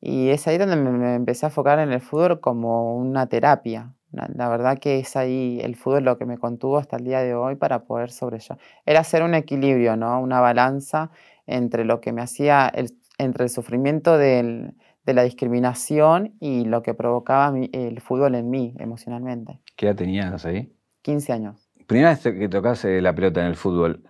Y 0.00 0.30
es 0.30 0.46
ahí 0.46 0.58
donde 0.58 0.76
me, 0.76 1.14
empecé 1.16 1.46
a 1.46 1.48
enfocar 1.48 1.78
en 1.80 1.92
el 1.92 2.00
fútbol 2.00 2.40
como 2.40 2.96
una 2.96 3.28
terapia. 3.28 3.94
La, 4.12 4.48
verdad 4.48 4.78
que 4.78 5.00
es 5.00 5.16
ahí 5.16 5.58
el 5.62 5.74
fútbol 5.76 6.04
lo 6.04 6.18
que 6.18 6.24
me 6.26 6.38
contuvo 6.38 6.78
hasta 6.78 6.96
el 6.98 7.04
día 7.04 7.20
de 7.20 7.34
hoy 7.34 7.56
para 7.56 7.84
poder 7.84 8.12
sobrellevar. 8.12 8.58
Era 8.86 9.00
hacer 9.00 9.24
un 9.24 9.34
equilibrio, 9.34 9.96
¿no? 9.96 10.20
Una 10.20 10.40
balanza 10.40 11.10
entre 11.46 11.84
lo 11.84 12.00
que 12.00 12.12
me 12.12 12.22
hacía, 12.22 12.72
entre 13.18 13.44
el 13.44 13.50
sufrimiento 13.50 14.16
del, 14.18 14.74
de 15.04 15.14
la 15.14 15.22
discriminación 15.22 16.34
y 16.40 16.64
lo 16.64 16.82
que 16.82 16.94
provocaba 16.94 17.56
el 17.58 18.00
fútbol 18.00 18.34
en 18.34 18.50
mí 18.50 18.74
emocionalmente. 18.78 19.60
¿Qué 19.76 19.86
edad 19.86 19.96
tenías 19.96 20.44
ahí? 20.46 20.72
15 21.02 21.32
años. 21.32 21.68
Primera 21.86 22.10
vez 22.10 22.20
que 22.20 22.48
tocaste 22.48 23.00
la 23.02 23.14
pelota 23.14 23.40
en 23.40 23.46
el 23.46 23.56
fútbol, 23.56 24.02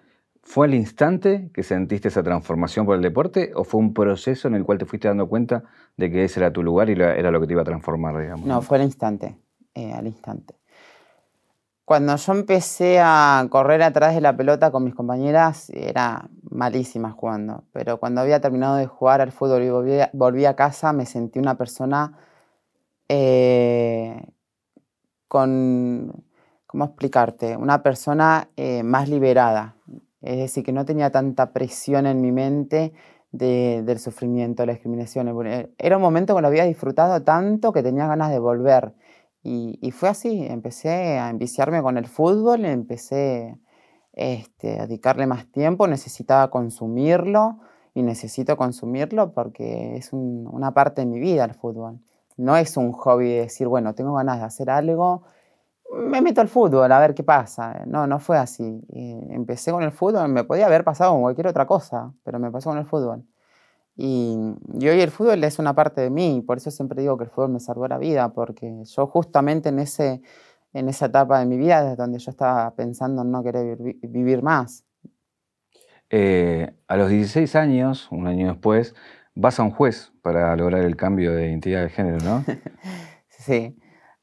¿fue 0.42 0.66
al 0.66 0.74
instante 0.74 1.50
que 1.52 1.64
sentiste 1.64 2.08
esa 2.08 2.22
transformación 2.22 2.86
por 2.86 2.94
el 2.96 3.02
deporte 3.02 3.50
o 3.54 3.64
fue 3.64 3.80
un 3.80 3.92
proceso 3.92 4.46
en 4.46 4.54
el 4.54 4.64
cual 4.64 4.78
te 4.78 4.84
fuiste 4.84 5.08
dando 5.08 5.28
cuenta 5.28 5.64
de 5.96 6.10
que 6.10 6.24
ese 6.24 6.40
era 6.40 6.52
tu 6.52 6.62
lugar 6.62 6.88
y 6.90 6.92
era 6.92 7.30
lo 7.30 7.40
que 7.40 7.46
te 7.46 7.52
iba 7.54 7.62
a 7.62 7.64
transformar, 7.64 8.20
digamos? 8.20 8.46
No, 8.46 8.62
fue 8.62 8.78
al 8.78 8.84
instante, 8.84 9.36
eh, 9.74 9.92
al 9.92 10.06
instante. 10.06 10.54
Cuando 11.85 12.17
yo 12.17 12.33
empecé 12.33 12.99
a 12.99 13.47
correr 13.50 13.83
atrás 13.83 14.14
de 14.14 14.23
la 14.23 14.35
pelota 14.35 14.71
con 14.71 14.85
mis 14.85 14.95
compañeras, 14.95 15.69
era 15.71 16.31
malísima 16.50 17.11
jugando. 17.11 17.64
Pero 17.73 17.99
cuando 17.99 18.23
había 18.23 18.41
terminado 18.41 18.76
de 18.76 18.87
jugar 18.87 19.21
al 19.21 19.33
fútbol 19.33 19.62
y 19.62 20.09
volví, 20.14 20.47
a 20.47 20.57
casa, 20.57 20.95
me 20.95 21.05
sentí 21.05 21.38
una 21.38 21.59
persona 21.59 22.19
eh, 23.09 24.19
con, 25.29 26.25
¿cómo 26.67 26.87
explicarte? 26.87 27.55
Una 27.57 27.83
persona 27.83 28.49
eh, 28.57 28.83
más 28.83 29.11
liberada. 29.11 29.76
Es 30.23 30.38
decir, 30.38 30.64
que 30.64 30.73
no 30.73 30.87
tenía 30.87 31.11
tanta 31.11 31.53
presión 31.53 32.07
en 32.07 32.23
mi 32.23 32.33
mente 32.33 32.95
del 33.31 33.99
sufrimiento, 33.99 34.62
de 34.62 34.69
la 34.69 34.73
discriminación. 34.73 35.29
Era 35.76 35.97
un 35.97 36.03
momento 36.03 36.35
que 36.35 36.41
lo 36.41 36.49
había 36.49 36.64
disfrutado 36.64 37.23
tanto 37.23 37.73
que 37.73 37.83
tenía 37.83 38.07
ganas 38.07 38.31
de 38.31 38.38
volver. 38.38 38.95
Y, 39.46 39.90
fue 39.92 40.08
así, 40.08 40.46
empecé 40.46 41.18
a 41.18 41.28
enviciarme 41.28 41.82
con 41.82 41.98
el 41.98 42.06
fútbol, 42.06 42.64
empecé 42.64 43.58
este, 44.14 44.80
a 44.80 44.86
dedicarle 44.86 45.26
más 45.26 45.52
tiempo, 45.52 45.86
necesitaba 45.86 46.50
consumirlo 46.50 47.58
y 47.92 48.02
necesito 48.02 48.56
consumirlo 48.56 49.32
porque 49.32 49.96
es 49.96 50.14
una 50.14 50.72
parte 50.72 51.02
de 51.02 51.06
mi 51.06 51.20
vida 51.20 51.44
el 51.44 51.54
fútbol. 51.54 52.00
No 52.38 52.56
es 52.56 52.78
un 52.78 52.92
hobby 52.92 53.28
de 53.28 53.40
decir, 53.42 53.68
bueno, 53.68 53.94
tengo 53.94 54.14
ganas 54.14 54.38
de 54.38 54.44
hacer 54.46 54.70
algo, 54.70 55.24
me 55.92 56.22
meto 56.22 56.40
al 56.40 56.48
fútbol 56.48 56.90
a 56.90 56.98
ver 56.98 57.14
qué 57.14 57.22
pasa. 57.22 57.84
No, 57.86 58.06
no 58.06 58.20
fue 58.20 58.38
así. 58.38 58.82
empecé 58.88 59.72
con 59.72 59.82
el 59.82 59.92
fútbol, 59.92 60.28
me 60.28 60.44
podía 60.44 60.66
haber 60.66 60.84
pasado 60.84 61.12
con 61.12 61.22
cualquier 61.22 61.48
otra 61.48 61.66
cosa, 61.66 62.14
pero 62.24 62.38
me 62.38 62.50
pasó 62.50 62.70
con 62.70 62.78
el 62.78 62.86
fútbol. 62.86 63.24
Y, 63.96 64.36
hoy 64.80 65.00
el 65.00 65.10
fútbol 65.10 65.44
es 65.44 65.58
una 65.58 65.74
parte 65.74 66.00
de 66.00 66.10
mí, 66.10 66.42
por 66.44 66.58
eso 66.58 66.70
siempre 66.70 67.00
digo 67.00 67.16
que 67.16 67.24
el 67.24 67.30
fútbol 67.30 67.50
me 67.50 67.60
salvó 67.60 67.86
la 67.86 67.98
vida, 67.98 68.32
porque 68.32 68.82
yo 68.84 69.06
justamente 69.06 69.68
en, 69.68 69.78
ese, 69.78 70.20
en 70.72 70.88
esa 70.88 71.06
etapa 71.06 71.38
de 71.38 71.46
mi 71.46 71.56
vida, 71.56 71.82
desde 71.82 71.96
donde 71.96 72.18
yo 72.18 72.30
estaba 72.30 72.74
pensando 72.74 73.22
en 73.22 73.30
no 73.30 73.42
querer 73.44 73.78
vivir, 74.02 74.42
más. 74.42 74.84
Eh, 76.10 76.74
a 76.88 76.96
los 76.96 77.08
16 77.08 77.54
años, 77.54 78.08
un 78.10 78.26
año 78.26 78.48
después, 78.48 78.94
vas 79.34 79.60
a 79.60 79.62
un 79.62 79.70
juez 79.70 80.12
para 80.22 80.54
lograr 80.56 80.82
el 80.82 80.96
cambio 80.96 81.32
de 81.32 81.48
identidad 81.48 81.82
de 81.82 81.90
género, 81.90 82.18
¿no? 82.24 82.44
sí, 83.28 83.76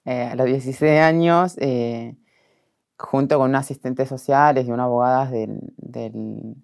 eh, 0.03 0.23
a 0.31 0.35
los 0.35 0.47
16 0.47 0.99
años, 1.01 1.57
eh, 1.59 2.17
junto 2.97 3.37
con 3.37 3.49
un 3.49 3.55
asistente 3.55 4.05
sociales 4.05 4.67
y 4.67 4.71
una 4.71 4.83
abogada 4.83 5.31
del 5.31 5.59
del 5.77 6.55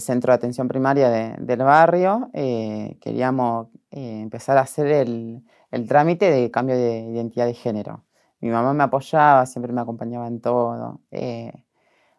centro 0.00 0.32
de 0.32 0.36
atención 0.36 0.66
primaria 0.66 1.36
del 1.38 1.58
barrio, 1.58 2.30
eh, 2.32 2.96
queríamos 3.00 3.68
eh, 3.90 4.20
empezar 4.22 4.56
a 4.56 4.62
hacer 4.62 4.86
el, 4.86 5.44
trámite 5.88 6.30
de 6.30 6.50
cambio 6.50 6.76
de 6.76 7.00
identidad 7.00 7.46
de 7.46 7.54
género. 7.54 8.04
Mi 8.40 8.48
mamá 8.48 8.72
me 8.72 8.84
apoyaba, 8.84 9.44
siempre 9.46 9.72
me 9.72 9.80
acompañaba 9.80 10.26
en 10.26 10.40
todo. 10.40 11.00
Eh, 11.10 11.52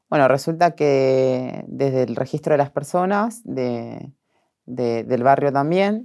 bueno, 0.09 0.27
resulta 0.27 0.71
que 0.75 1.63
desde 1.67 2.03
el 2.03 2.15
registro 2.15 2.53
de 2.53 2.57
las 2.57 2.69
personas 2.69 3.41
del 3.45 4.13
barrio 5.23 5.51
también, 5.51 6.03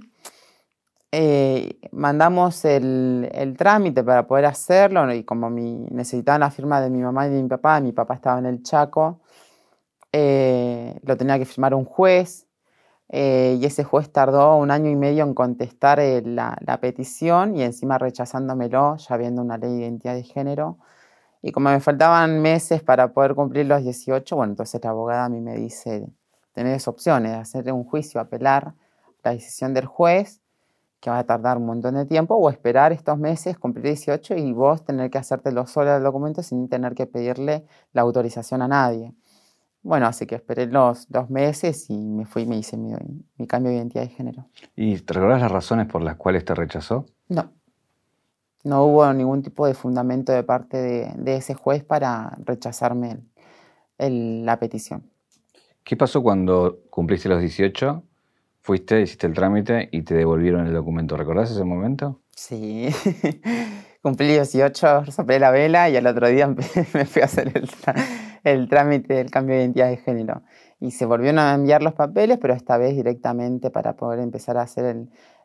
mandamos 1.91 2.65
el, 2.65 3.55
trámite 3.57 4.03
para 4.03 4.25
poder 4.25 4.45
hacerlo 4.45 5.13
y 5.13 5.23
como 5.23 5.49
mi, 5.49 5.85
necesitaban 5.91 6.39
la 6.41 6.51
firma 6.51 6.81
de 6.81 6.89
mi 6.89 6.99
mamá 7.01 7.27
y 7.27 7.31
de 7.31 7.41
mi 7.43 7.49
papá, 7.49 7.79
mi 7.81 7.91
papá 7.91 8.15
estaba 8.15 8.39
en 8.39 8.45
el 8.45 8.63
Chaco, 8.63 9.19
eh, 10.13 10.99
lo 11.03 11.17
tenía 11.17 11.39
que 11.39 11.45
firmar 11.45 11.73
un 11.73 11.85
juez 11.85 12.47
eh, 13.13 13.57
y 13.59 13.65
ese 13.65 13.83
juez 13.83 14.09
tardó 14.11 14.55
un 14.55 14.71
año 14.71 14.89
y 14.89 14.95
medio 14.95 15.23
en 15.25 15.33
contestar 15.33 15.99
eh, 15.99 16.21
la, 16.21 16.55
petición 16.81 17.57
y 17.57 17.63
encima 17.63 17.97
rechazándomelo, 17.97 18.95
ya 18.97 19.17
viendo 19.17 19.41
una 19.41 19.57
ley 19.57 19.71
de 19.71 19.81
identidad 19.81 20.15
de 20.15 20.23
género. 20.23 20.77
Y 21.41 21.51
como 21.51 21.69
me 21.71 21.79
faltaban 21.81 22.41
meses 22.41 22.83
para 22.83 23.13
poder 23.13 23.35
cumplir 23.35 23.65
los 23.65 23.83
18, 23.83 24.35
bueno, 24.35 24.53
entonces 24.53 24.81
la 24.83 24.91
abogada 24.91 25.25
a 25.25 25.29
mí 25.29 25.41
me 25.41 25.55
dice, 25.55 26.07
tenés 26.53 26.87
opciones, 26.87 27.33
hacer 27.35 27.71
un 27.73 27.83
juicio, 27.83 28.21
apelar 28.21 28.75
la 29.23 29.31
decisión 29.31 29.73
del 29.73 29.85
juez, 29.87 30.41
que 31.01 31.09
va 31.09 31.19
a 31.19 31.25
tardar 31.25 31.57
un 31.57 31.65
montón 31.65 31.95
de 31.95 32.05
tiempo, 32.05 32.35
o 32.35 32.49
esperar 32.49 32.93
estos 32.93 33.17
meses, 33.17 33.57
cumplir 33.57 33.85
18 33.85 34.35
y 34.35 34.53
vos 34.53 34.85
tener 34.85 35.09
que 35.11 35.17
hacértelo 35.17 35.67
solo 35.67 35.91
al 35.91 36.03
documento 36.03 36.43
sin 36.43 36.69
tener 36.69 36.95
que 36.95 37.07
pedirle 37.07 37.65
la 37.93 38.03
autorización 38.03 38.61
a 38.61 38.67
nadie. 38.67 39.13
Bueno, 39.83 40.05
así 40.05 40.27
que 40.27 40.35
esperé 40.35 40.67
los 40.67 41.09
dos 41.09 41.29
meses 41.29 41.89
y 41.89 41.97
me 41.97 42.25
fui 42.25 42.43
y 42.43 42.45
me 42.45 42.57
hice 42.57 42.77
mi, 42.77 43.47
cambio 43.47 43.71
de 43.71 43.77
identidad 43.77 44.03
de 44.03 44.09
género. 44.09 44.45
¿Y 44.75 44.97
te 44.99 45.13
recuerdas 45.13 45.41
las 45.41 45.51
razones 45.51 45.87
por 45.87 46.03
las 46.03 46.17
cuales 46.17 46.45
te 46.45 46.53
rechazó? 46.53 47.05
No. 47.29 47.51
No 48.63 48.83
hubo 48.85 49.11
ningún 49.11 49.41
tipo 49.41 49.65
de 49.65 49.73
fundamento 49.73 50.31
de 50.31 50.43
parte 50.43 50.77
de, 50.77 51.35
ese 51.35 51.55
juez 51.55 51.83
para 51.83 52.37
rechazarme 52.45 53.21
la 53.97 54.59
petición. 54.59 55.09
¿Qué 55.83 55.97
pasó 55.97 56.21
cuando 56.21 56.79
cumpliste 56.91 57.27
los 57.27 57.39
18? 57.39 58.03
Fuiste, 58.61 59.01
hiciste 59.01 59.25
el 59.25 59.33
trámite 59.33 59.89
y 59.91 60.03
te 60.03 60.13
devolvieron 60.13 60.67
el 60.67 60.73
documento. 60.73 61.17
¿Recordás 61.17 61.49
ese 61.49 61.63
momento? 61.63 62.21
Sí. 62.35 62.89
Cumplí 64.03 64.27
18, 64.27 65.11
soplé 65.11 65.39
la 65.39 65.49
vela 65.49 65.89
y 65.89 65.95
al 65.95 66.05
otro 66.05 66.27
día 66.27 66.47
me 66.93 67.05
fui 67.05 67.21
a 67.23 67.25
hacer 67.25 67.51
el, 67.55 67.67
el 68.43 68.69
trámite 68.69 69.13
del 69.13 69.31
cambio 69.31 69.55
de 69.55 69.61
identidad 69.61 69.89
de 69.89 69.97
género. 69.97 70.41
Y 70.79 70.91
se 70.91 71.05
volvieron 71.05 71.39
a 71.39 71.53
enviar 71.53 71.83
los 71.83 71.93
papeles, 71.93 72.39
pero 72.39 72.53
esta 72.53 72.77
vez 72.77 72.95
directamente 72.95 73.69
para 73.69 73.93
poder 73.95 74.19
empezar 74.19 74.57
a 74.57 74.63
hacer 74.63 74.95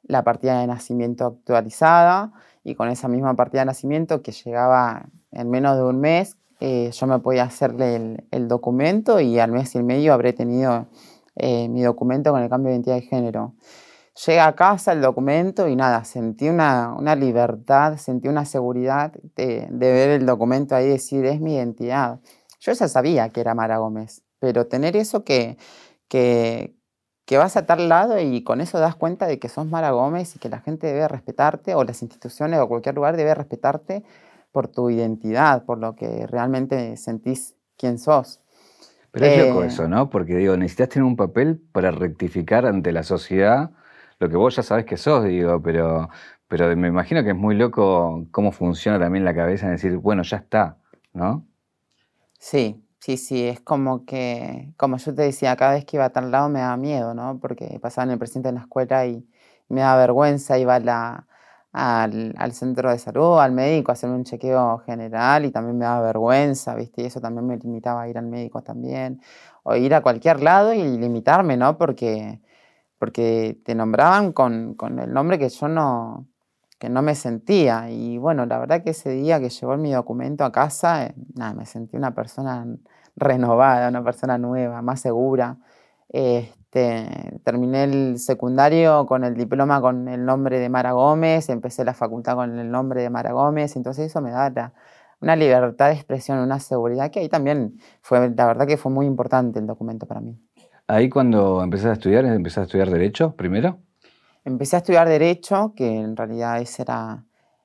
la 0.02 0.24
partida 0.24 0.60
de 0.60 0.66
nacimiento 0.66 1.26
actualizada. 1.26 2.32
Y 2.64 2.74
con 2.74 2.88
esa 2.88 3.08
misma 3.08 3.34
partida 3.34 3.60
de 3.60 3.66
nacimiento 3.66 4.22
que 4.22 4.32
llegaba 4.32 5.06
en 5.30 5.50
menos 5.50 5.76
de 5.76 5.84
un 5.84 6.00
mes, 6.00 6.36
eh, 6.60 6.90
yo 6.92 7.06
me 7.06 7.18
podía 7.18 7.44
hacerle 7.44 8.24
el, 8.30 8.48
documento 8.48 9.20
y 9.20 9.38
al 9.38 9.52
mes 9.52 9.74
y 9.74 9.82
medio 9.82 10.14
habré 10.14 10.32
tenido 10.32 10.86
eh, 11.34 11.68
mi 11.68 11.82
documento 11.82 12.32
con 12.32 12.42
el 12.42 12.48
cambio 12.48 12.70
de 12.70 12.76
identidad 12.76 12.96
de 12.96 13.02
género. 13.02 13.54
Llega 14.24 14.46
a 14.46 14.54
casa 14.54 14.92
el 14.92 15.02
documento 15.02 15.68
y 15.68 15.76
nada, 15.76 16.02
sentí 16.04 16.48
una, 16.48 16.96
libertad, 17.16 17.98
sentí 17.98 18.28
una 18.28 18.46
seguridad 18.46 19.12
de, 19.34 19.68
de, 19.70 19.92
ver 19.92 20.08
el 20.08 20.24
documento 20.24 20.74
ahí 20.74 20.86
y 20.86 20.88
decir, 20.88 21.26
es 21.26 21.38
mi 21.38 21.56
identidad. 21.56 22.20
Yo 22.66 22.72
ya 22.72 22.88
sabía 22.88 23.28
que 23.28 23.40
era 23.40 23.54
Mara 23.54 23.78
Gómez, 23.78 24.24
pero 24.40 24.66
tener 24.66 24.96
eso 24.96 25.22
que, 25.22 25.56
que, 26.08 26.74
que 27.24 27.38
vas 27.38 27.56
a 27.56 27.64
tal 27.64 27.88
lado 27.88 28.18
y 28.18 28.42
con 28.42 28.60
eso 28.60 28.80
das 28.80 28.96
cuenta 28.96 29.28
de 29.28 29.38
que 29.38 29.48
sos 29.48 29.66
Mara 29.66 29.92
Gómez 29.92 30.34
y 30.34 30.40
que 30.40 30.48
la 30.48 30.58
gente 30.58 30.88
debe 30.88 31.06
respetarte, 31.06 31.76
o 31.76 31.84
las 31.84 32.02
instituciones 32.02 32.58
o 32.58 32.66
cualquier 32.66 32.96
lugar 32.96 33.16
debe 33.16 33.36
respetarte 33.36 34.02
por 34.50 34.66
tu 34.66 34.90
identidad, 34.90 35.64
por 35.64 35.78
lo 35.78 35.94
que 35.94 36.26
realmente 36.26 36.96
sentís 36.96 37.54
quién 37.76 38.00
sos. 38.00 38.40
Pero 39.12 39.26
es 39.26 39.46
loco 39.46 39.62
eh, 39.62 39.68
eso, 39.68 39.86
¿no? 39.86 40.10
Porque 40.10 40.34
digo, 40.34 40.56
necesitas 40.56 40.88
tener 40.88 41.04
un 41.04 41.16
papel 41.16 41.60
para 41.70 41.92
rectificar 41.92 42.66
ante 42.66 42.90
la 42.90 43.04
sociedad 43.04 43.70
lo 44.18 44.28
que 44.28 44.36
vos 44.36 44.56
ya 44.56 44.64
sabes 44.64 44.86
que 44.86 44.96
sos, 44.96 45.24
digo, 45.24 45.62
pero, 45.62 46.08
pero 46.48 46.74
me 46.76 46.88
imagino 46.88 47.22
que 47.22 47.30
es 47.30 47.36
muy 47.36 47.54
loco 47.54 48.26
cómo 48.32 48.50
funciona 48.50 48.98
también 48.98 49.24
la 49.24 49.34
cabeza 49.34 49.66
en 49.66 49.72
decir, 49.72 49.98
bueno, 49.98 50.22
ya 50.22 50.38
está, 50.38 50.78
¿no? 51.12 51.46
Sí, 52.48 52.80
sí, 53.00 53.16
sí, 53.16 53.42
es 53.48 53.60
como 53.60 54.04
que, 54.06 54.72
como 54.76 54.98
yo 54.98 55.12
te 55.12 55.22
decía, 55.22 55.56
cada 55.56 55.72
vez 55.72 55.84
que 55.84 55.96
iba 55.96 56.04
a 56.04 56.10
tal 56.10 56.30
lado 56.30 56.48
me 56.48 56.60
daba 56.60 56.76
miedo, 56.76 57.12
¿no? 57.12 57.40
Porque 57.40 57.80
pasaba 57.80 58.04
en 58.04 58.12
el 58.12 58.18
presidente 58.20 58.50
en 58.50 58.54
la 58.54 58.60
escuela 58.60 59.04
y 59.04 59.28
me 59.68 59.80
daba 59.80 59.96
vergüenza, 60.02 60.56
iba 60.56 60.76
al, 60.76 60.94
al, 62.38 62.52
centro 62.52 62.90
de 62.92 62.98
salud, 63.00 63.40
al 63.40 63.50
médico, 63.50 63.90
a 63.90 63.94
hacerme 63.94 64.14
un 64.14 64.22
chequeo 64.24 64.78
general 64.86 65.44
y 65.44 65.50
también 65.50 65.76
me 65.76 65.86
daba 65.86 66.06
vergüenza, 66.06 66.76
¿viste? 66.76 67.02
Y 67.02 67.06
eso 67.06 67.20
también 67.20 67.48
me 67.48 67.56
limitaba 67.56 68.02
a 68.02 68.08
ir 68.08 68.16
al 68.16 68.26
médico 68.26 68.62
también, 68.62 69.20
o 69.64 69.74
ir 69.74 69.92
a 69.94 70.00
cualquier 70.02 70.40
lado 70.40 70.72
y 70.72 70.82
limitarme, 70.98 71.56
¿no? 71.56 71.76
Porque, 71.76 72.40
porque 72.98 73.60
te 73.64 73.74
nombraban 73.74 74.32
con, 74.32 74.74
con 74.74 75.00
el 75.00 75.12
nombre 75.12 75.38
que 75.38 75.48
yo 75.48 75.68
no, 75.68 76.28
que 76.78 76.88
no 76.88 77.02
me 77.02 77.14
sentía. 77.14 77.90
Y 77.90 78.18
bueno, 78.18 78.46
la 78.46 78.58
verdad 78.58 78.82
que 78.82 78.90
ese 78.90 79.10
día 79.10 79.40
que 79.40 79.48
llegó 79.48 79.76
mi 79.76 79.92
documento 79.92 80.44
a 80.44 80.52
casa, 80.52 81.06
eh, 81.06 81.14
nada, 81.34 81.54
me 81.54 81.66
sentí 81.66 81.96
una 81.96 82.14
persona 82.14 82.66
renovada, 83.16 83.88
una 83.88 84.04
persona 84.04 84.38
nueva, 84.38 84.82
más 84.82 85.00
segura. 85.00 85.56
Este, 86.08 87.40
terminé 87.44 87.84
el 87.84 88.18
secundario 88.18 89.06
con 89.06 89.24
el 89.24 89.34
diploma 89.34 89.80
con 89.80 90.08
el 90.08 90.24
nombre 90.24 90.58
de 90.58 90.68
Mara 90.68 90.92
Gómez, 90.92 91.48
empecé 91.48 91.84
la 91.84 91.94
facultad 91.94 92.36
con 92.36 92.58
el 92.58 92.70
nombre 92.70 93.02
de 93.02 93.10
Mara 93.10 93.32
Gómez, 93.32 93.76
entonces 93.76 94.06
eso 94.06 94.20
me 94.20 94.30
da 94.30 94.72
una 95.20 95.34
libertad 95.34 95.88
de 95.88 95.94
expresión, 95.94 96.38
una 96.38 96.60
seguridad 96.60 97.10
que 97.10 97.20
ahí 97.20 97.28
también 97.28 97.80
fue, 98.02 98.30
la 98.36 98.46
verdad 98.46 98.66
que 98.66 98.76
fue 98.76 98.92
muy 98.92 99.06
importante 99.06 99.58
el 99.58 99.66
documento 99.66 100.06
para 100.06 100.20
mí. 100.20 100.38
Ahí 100.86 101.08
cuando 101.08 101.62
empezaste 101.62 101.90
a 101.90 101.92
estudiar, 101.94 102.24
empezaste 102.26 102.60
a 102.60 102.64
estudiar 102.64 102.90
Derecho 102.90 103.34
primero 103.34 103.78
empecé 104.46 104.76
a 104.76 104.78
estudiar 104.78 105.08
Derecho, 105.08 105.74
que 105.76 105.86
en 106.00 106.16
realidad 106.16 106.60
esa 106.60 106.82
era, 106.82 107.24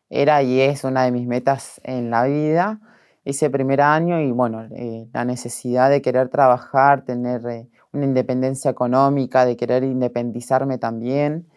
era 0.10 0.44
y 0.44 0.60
es 0.62 0.84
una 0.84 1.04
de 1.04 1.12
mis 1.12 1.28
metas 1.28 1.80
en 1.84 2.10
la 2.10 2.26
vida. 2.26 2.80
Ese 3.24 3.52
primer 3.52 3.82
año 3.82 4.20
y 4.20 4.32
bueno, 4.32 4.64
eh, 4.76 5.08
la 5.14 5.24
necesidad 5.26 5.92
de 5.92 6.02
querer 6.02 6.30
trabajar, 6.30 7.06
tener 7.06 7.46
eh, 7.48 7.70
una 7.94 8.06
independencia 8.06 8.72
económica, 8.72 9.46
de 9.46 9.56
querer 9.56 9.84
independizarme 9.84 10.80
también, 10.80 11.48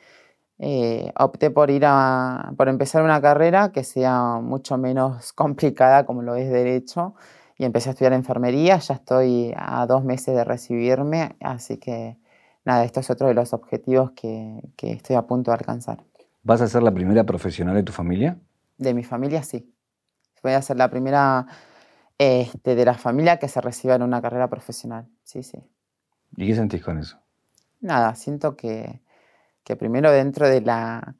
eh, 0.58 1.12
opté 1.18 1.50
por 1.50 1.70
ir 1.70 1.84
a, 1.86 2.52
por 2.56 2.68
empezar 2.68 3.02
una 3.02 3.20
carrera 3.22 3.72
que 3.72 3.84
sea 3.84 4.40
mucho 4.42 4.78
menos 4.78 5.32
complicada 5.34 6.06
como 6.06 6.22
lo 6.22 6.36
es 6.36 6.50
derecho 6.50 7.14
y 7.58 7.64
empecé 7.64 7.90
a 7.90 7.92
estudiar 7.92 8.12
enfermería, 8.12 8.78
ya 8.78 8.94
estoy 8.94 9.54
a 9.56 9.86
dos 9.86 10.04
meses 10.04 10.34
de 10.34 10.44
recibirme, 10.44 11.36
así 11.40 11.78
que 11.78 12.18
nada, 12.64 12.84
esto 12.84 13.00
es 13.00 13.10
otro 13.10 13.28
de 13.28 13.34
los 13.34 13.52
objetivos 13.52 14.12
que, 14.12 14.60
que 14.76 14.92
estoy 14.92 15.16
a 15.16 15.22
punto 15.22 15.50
de 15.50 15.56
alcanzar. 15.56 16.02
¿Vas 16.42 16.60
a 16.60 16.68
ser 16.68 16.82
la 16.82 16.92
primera 16.92 17.24
profesional 17.24 17.74
de 17.74 17.82
tu 17.82 17.92
familia? 17.92 18.38
De 18.76 18.92
mi 18.92 19.04
familia, 19.04 19.42
sí. 19.42 19.72
Voy 20.42 20.52
a 20.52 20.60
ser 20.60 20.76
la 20.76 20.90
primera 20.90 21.46
este, 22.18 22.74
de 22.74 22.84
la 22.84 22.94
familia 22.94 23.38
que 23.38 23.48
se 23.48 23.60
reciba 23.60 23.94
en 23.94 24.02
una 24.02 24.20
carrera 24.20 24.48
profesional, 24.48 25.06
sí, 25.24 25.42
sí. 25.42 25.58
¿Y 26.36 26.46
qué 26.46 26.54
sentís 26.54 26.82
con 26.82 26.98
eso? 26.98 27.18
Nada, 27.80 28.14
siento 28.14 28.56
que, 28.56 29.00
que 29.62 29.76
primero 29.76 30.10
dentro 30.10 30.48
de 30.48 30.60
la, 30.60 31.16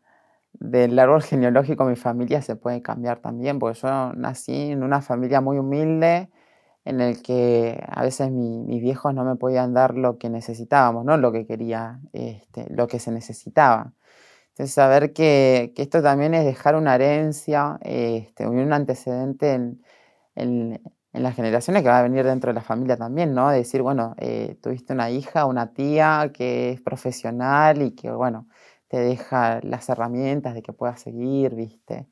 del 0.53 0.99
árbol 0.99 1.23
genealógico 1.23 1.85
mi 1.85 1.97
familia 1.97 2.43
se 2.43 2.57
puede 2.57 2.83
cambiar 2.83 3.19
también, 3.19 3.59
porque 3.59 3.81
yo 3.81 4.13
nací 4.15 4.73
en 4.73 4.83
una 4.83 5.01
familia 5.01 5.41
muy 5.41 5.59
humilde 5.59 6.31
en 6.85 7.01
el 7.01 7.23
que 7.23 7.83
a 7.89 8.03
veces 8.03 8.31
mis 8.31 8.83
viejos 8.83 9.15
no 9.15 9.25
me 9.25 9.37
podían 9.37 9.75
dar 9.75 9.95
lo 9.97 10.19
que 10.19 10.29
necesitábamos, 10.31 11.05
no 11.05 11.17
lo 11.17 11.33
que 11.33 11.47
quería, 11.47 12.01
este, 12.13 12.67
lo 12.71 12.87
que 12.89 12.99
se 12.99 13.11
necesitaba. 13.11 13.95
Entonces, 14.51 14.75
saber 14.75 15.13
que, 15.13 15.73
que, 15.75 15.83
esto 15.83 16.03
también 16.03 16.35
es 16.35 16.45
dejar 16.45 16.77
una 16.77 16.95
herencia, 16.95 17.79
este, 17.83 18.47
un 18.47 18.73
antecedente 18.73 19.55
en, 19.55 19.83
en, 20.37 20.81
en, 21.13 21.23
las 21.23 21.35
generaciones 21.37 21.83
que 21.83 21.89
va 21.89 22.01
a 22.01 22.03
venir 22.03 22.25
dentro 22.25 22.51
de 22.51 22.55
la 22.55 22.63
familia 22.63 22.97
también, 22.97 23.35
¿no? 23.35 23.51
decir, 23.51 23.83
bueno, 23.83 24.15
eh, 24.19 24.57
tuviste 24.63 24.93
una 24.93 25.11
hija, 25.11 25.47
una 25.47 25.73
tía 25.75 26.31
que 26.35 26.73
es 26.73 26.81
profesional 26.83 27.83
y 27.83 27.93
que, 27.93 28.11
bueno, 28.13 28.49
te 28.89 28.99
deja 28.99 29.61
las 29.63 29.89
herramientas 29.89 30.55
de 30.55 30.63
que 30.63 30.73
puedas 30.73 31.01
seguir, 31.01 31.55
¿viste? 31.55 32.09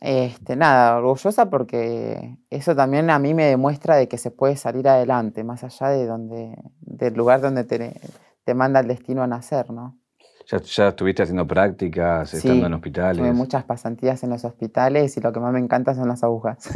Este, 0.00 0.54
nada, 0.54 0.96
orgullosa 0.96 1.50
porque 1.50 2.36
eso 2.50 2.76
también 2.76 3.10
a 3.10 3.18
mí 3.18 3.34
me 3.34 3.46
demuestra 3.46 3.96
de 3.96 4.06
que 4.06 4.16
se 4.16 4.30
puede 4.30 4.56
salir 4.56 4.88
adelante, 4.88 5.42
más 5.42 5.64
allá 5.64 5.88
de 5.88 6.06
donde, 6.06 6.56
del 6.80 7.14
lugar 7.14 7.40
donde 7.40 7.64
te, 7.64 8.00
te 8.44 8.54
manda 8.54 8.80
el 8.80 8.88
destino 8.88 9.22
a 9.22 9.26
nacer, 9.26 9.70
¿no? 9.70 9.98
¿Ya, 10.46 10.58
ya 10.62 10.88
estuviste 10.88 11.24
haciendo 11.24 11.46
prácticas, 11.46 12.32
estando 12.32 12.66
en 12.66 12.74
hospitales? 12.74 13.18
Tuve 13.18 13.32
muchas 13.32 13.64
pasantías 13.64 14.22
en 14.22 14.30
los 14.30 14.44
hospitales 14.44 15.14
y 15.16 15.20
lo 15.20 15.30
que 15.32 15.40
más 15.40 15.52
me 15.52 15.58
encanta 15.58 15.94
son 15.94 16.08
las 16.08 16.24
agujas. 16.24 16.70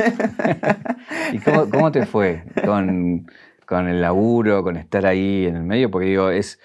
¿Y 1.33 1.39
cómo, 1.39 1.71
cómo, 1.71 1.91
te 1.91 2.05
fue 2.05 2.45
con, 2.67 3.27
con 3.65 3.89
el 3.89 4.03
laburo, 4.03 4.63
con 4.63 4.77
estar 4.77 5.07
ahí 5.07 5.47
en 5.47 5.57
el 5.57 5.63
medio? 5.63 5.91
Porque 5.91 6.09
digo, 6.09 6.29
es 6.29 6.61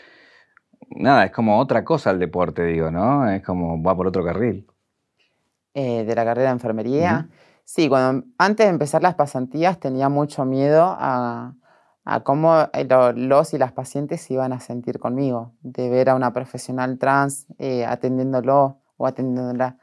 nada, 0.89 1.23
es 1.25 1.31
como 1.31 1.59
otra 1.59 1.85
cosa 1.85 2.11
el 2.11 2.19
deporte, 2.19 2.63
digo, 2.65 2.91
¿no? 2.91 3.29
Es 3.29 3.41
como 3.41 3.81
va 3.81 3.95
por 3.95 4.07
otro 4.07 4.25
carril. 4.25 4.67
Eh, 5.79 6.05
de 6.05 6.15
la 6.15 6.25
carrera 6.25 6.49
de 6.49 6.53
enfermería. 6.53 7.29
Sí, 7.63 7.87
cuando 7.87 8.25
antes 8.39 8.65
de 8.65 8.71
empezar 8.71 9.03
las 9.03 9.13
pasantías 9.13 9.79
tenía 9.79 10.09
mucho 10.09 10.43
miedo 10.43 10.83
a, 10.97 11.53
a 12.03 12.23
cómo 12.23 12.67
eh, 12.73 12.87
los 13.15 13.53
y 13.53 13.59
las 13.59 13.73
pacientes 13.73 14.21
se 14.21 14.33
iban 14.33 14.53
a 14.53 14.59
sentir 14.59 14.97
conmigo, 14.97 15.53
de 15.61 15.87
ver 15.91 16.09
a 16.09 16.15
una 16.15 16.33
profesional 16.33 16.97
trans 16.97 17.45
eh, 17.59 17.85
atendiéndolo 17.85 18.79
o 18.97 19.05
atendiéndola. 19.05 19.77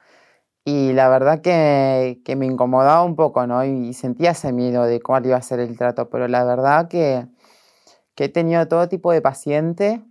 Y 0.64 0.94
la 0.94 1.08
verdad 1.08 1.42
que, 1.42 2.20
que, 2.24 2.34
me 2.34 2.46
incomodaba 2.46 3.04
un 3.04 3.14
poco, 3.14 3.46
¿no? 3.46 3.64
Y 3.64 3.94
sentía 3.94 4.32
ese 4.32 4.52
miedo 4.52 4.82
de 4.86 5.00
cuál 5.00 5.26
iba 5.26 5.36
a 5.36 5.42
ser 5.42 5.60
el 5.60 5.78
trato, 5.78 6.10
pero 6.10 6.26
la 6.26 6.42
verdad 6.42 6.88
que, 6.88 7.28
que 8.16 8.24
he 8.24 8.28
tenido 8.28 8.66
todo 8.66 8.88
tipo 8.88 9.12
de 9.12 9.22
paciente 9.22 10.02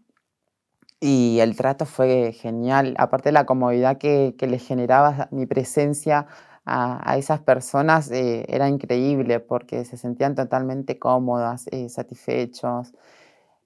y 1.05 1.41
el 1.41 1.57
trato 1.57 1.85
fue 1.85 2.31
genial, 2.31 2.95
aparte 2.97 3.29
de 3.29 3.33
la 3.33 3.45
comodidad 3.45 3.97
que, 3.97 4.35
que 4.37 4.47
les 4.47 4.65
generaba 4.65 5.27
mi 5.31 5.45
presencia 5.45 6.27
a, 6.65 7.17
esas 7.17 7.41
personas 7.41 8.09
eh, 8.11 8.45
era 8.47 8.69
increíble 8.69 9.41
porque 9.41 9.83
se 9.85 9.97
sentían 9.97 10.33
totalmente 10.35 10.99
cómodas, 10.99 11.67
eh, 11.71 11.89
satisfechos. 11.89 12.93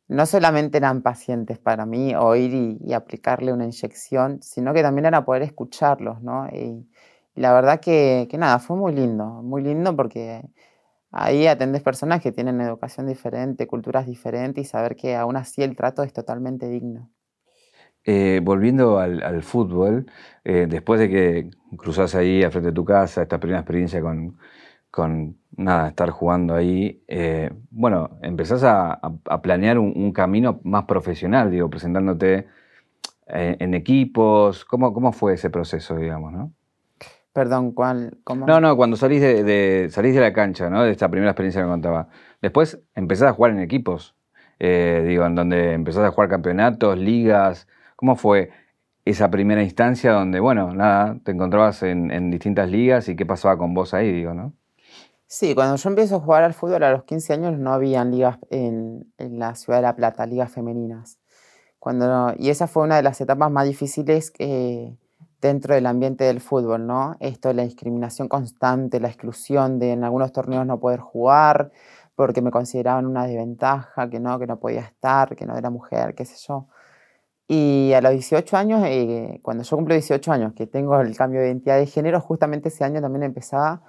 No 0.08 0.26
solamente 0.26 0.78
eran 0.80 1.04
pacientes 1.04 1.60
para 1.60 1.86
mí 1.86 2.16
oír 2.16 2.54
y, 2.54 2.80
y, 2.84 2.94
aplicarle 2.94 3.54
una 3.54 3.66
inyección, 3.66 4.42
sino 4.42 4.74
que 4.74 4.82
también 4.84 5.06
era 5.06 5.26
poder 5.26 5.44
escucharlos, 5.44 6.22
¿no? 6.24 6.48
Y 6.50 6.88
la 7.36 7.54
verdad 7.54 7.80
que, 7.82 8.28
que, 8.32 8.38
nada, 8.40 8.60
fue 8.60 8.78
muy 8.78 8.94
lindo, 8.94 9.26
muy 9.44 9.62
lindo 9.64 9.96
porque 9.96 10.44
ahí 11.12 11.48
atendes 11.48 11.84
personas 11.84 12.22
que 12.22 12.32
tienen 12.32 12.62
educación 12.62 13.08
diferente, 13.08 13.68
culturas 13.68 14.08
diferentes 14.08 14.66
y 14.66 14.70
saber 14.70 14.96
que 14.96 15.16
aún 15.16 15.38
así 15.38 15.64
el 15.64 15.76
trato 15.76 16.04
es 16.04 16.14
totalmente 16.14 16.70
digno. 16.70 17.10
Eh, 18.10 18.40
volviendo 18.42 19.00
al, 19.00 19.22
al 19.22 19.44
fútbol, 19.44 20.06
eh, 20.46 20.66
después 20.70 20.98
de 20.98 21.10
que 21.10 21.50
cruzas 21.78 22.16
ahí 22.16 22.42
al 22.42 22.52
frente 22.52 22.70
de 22.70 22.74
tu 22.74 22.86
casa, 22.86 23.22
esta 23.22 23.38
primera 23.38 23.60
experiencia 23.60 24.00
con, 24.00 24.38
con 24.90 25.36
nada, 25.58 25.90
estar 25.90 26.12
jugando 26.12 26.56
ahí, 26.56 27.04
eh, 27.10 27.52
bueno, 27.70 28.18
empezás 28.22 28.64
a, 28.64 28.94
a 28.94 29.42
planear 29.42 29.78
un, 29.78 29.92
un, 29.94 30.14
camino 30.14 30.62
más 30.64 30.86
profesional, 30.86 31.52
digo, 31.52 31.70
presentándote 31.70 32.48
en, 33.28 33.58
en 33.60 33.74
equipos. 33.74 34.64
¿Cómo, 34.64 34.94
¿Cómo, 34.94 35.12
fue 35.12 35.34
ese 35.34 35.50
proceso, 35.50 35.98
digamos, 35.98 36.32
no? 36.32 36.54
Perdón, 37.34 37.74
¿cuál? 37.74 38.20
Cómo? 38.24 38.48
No, 38.48 38.62
no, 38.62 38.78
cuando 38.78 38.96
salís 38.96 39.20
de, 39.20 39.44
de, 39.44 39.90
salís 39.90 40.16
de 40.16 40.22
la 40.22 40.32
cancha, 40.32 40.70
¿no? 40.70 40.84
De 40.84 40.92
esta 40.92 41.10
primera 41.10 41.32
experiencia 41.32 41.60
que 41.60 41.66
me 41.66 41.74
contaba. 41.74 42.08
Después 42.42 42.82
empezás 42.96 43.32
a 43.32 43.34
jugar 43.34 43.52
en 43.52 43.60
equipos, 43.60 44.16
digo, 44.58 45.26
en 45.26 45.36
donde 45.36 45.74
empezás 45.74 46.06
a 46.06 46.12
jugar 46.12 46.30
campeonatos, 46.30 46.98
ligas, 46.98 47.68
¿Cómo 47.98 48.16
fue 48.16 48.52
esa 49.06 49.30
primera 49.32 49.64
instancia 49.64 50.12
donde, 50.12 50.40
bueno, 50.40 50.72
nada, 50.74 51.18
te 51.24 51.32
encontrabas 51.32 51.82
en, 51.82 52.30
distintas 52.30 52.70
ligas 52.70 53.10
y 53.10 53.16
qué 53.16 53.26
pasaba 53.26 53.58
con 53.58 53.74
vos 53.74 53.94
ahí, 53.94 54.12
digo, 54.12 54.36
¿no? 54.36 54.54
Sí, 55.26 55.56
cuando 55.56 55.76
yo 55.76 55.90
empiezo 55.90 56.18
a 56.18 56.20
jugar 56.20 56.44
al 56.44 56.54
fútbol 56.54 56.84
a 56.84 56.92
los 56.92 57.04
15 57.04 57.34
años 57.34 57.58
no 57.58 57.74
había 57.74 58.06
ligas 58.06 58.38
en, 58.52 59.12
la 59.18 59.56
ciudad 59.56 59.80
de 59.80 59.84
La 59.84 59.96
Plata, 59.96 60.28
ligas 60.28 60.52
femeninas. 60.52 61.18
Cuando, 61.80 62.34
y 62.38 62.50
esa 62.50 62.68
fue 62.68 62.84
una 62.84 62.98
de 62.98 63.04
las 63.04 63.20
etapas 63.20 63.52
más 63.52 63.68
difíciles 63.68 64.30
que, 64.30 64.96
dentro 65.42 65.74
del 65.74 65.88
ambiente 65.88 66.24
del 66.24 66.40
fútbol, 66.40 66.86
¿no? 66.86 67.18
Esto 67.20 67.48
de 67.48 67.56
la 67.56 67.64
discriminación 67.64 68.28
constante, 68.28 69.00
la 69.00 69.08
exclusión 69.08 69.80
de 69.80 69.94
en 69.94 70.04
algunos 70.04 70.32
torneos 70.32 70.68
no 70.68 70.80
poder 70.80 71.00
jugar 71.00 71.72
porque 72.16 72.42
me 72.42 72.52
consideraban 72.52 73.06
una 73.08 73.26
desventaja, 73.26 74.10
que 74.10 74.20
no, 74.20 74.38
que 74.40 74.48
no 74.48 74.60
podía 74.60 74.82
estar, 74.82 75.36
que 75.36 75.46
no 75.46 75.58
era 75.58 75.70
mujer, 75.70 76.16
qué 76.16 76.26
sé 76.26 76.36
yo. 76.48 76.68
Y 77.48 77.94
a 77.94 78.02
los 78.02 78.12
18 78.12 78.58
años, 78.58 78.84
eh, 78.86 79.40
cuando 79.42 79.64
yo 79.64 79.78
cumplo 79.78 79.94
18 79.94 80.32
años, 80.32 80.54
que 80.54 80.68
tengo 80.68 81.00
el 81.00 81.16
cambio 81.16 81.40
de 81.42 81.48
identidad 81.48 81.78
de 81.78 81.86
género, 81.86 82.20
justamente 82.20 82.70
ese 82.70 82.84
año 82.84 83.02
también 83.02 83.24
empezaba 83.24 83.82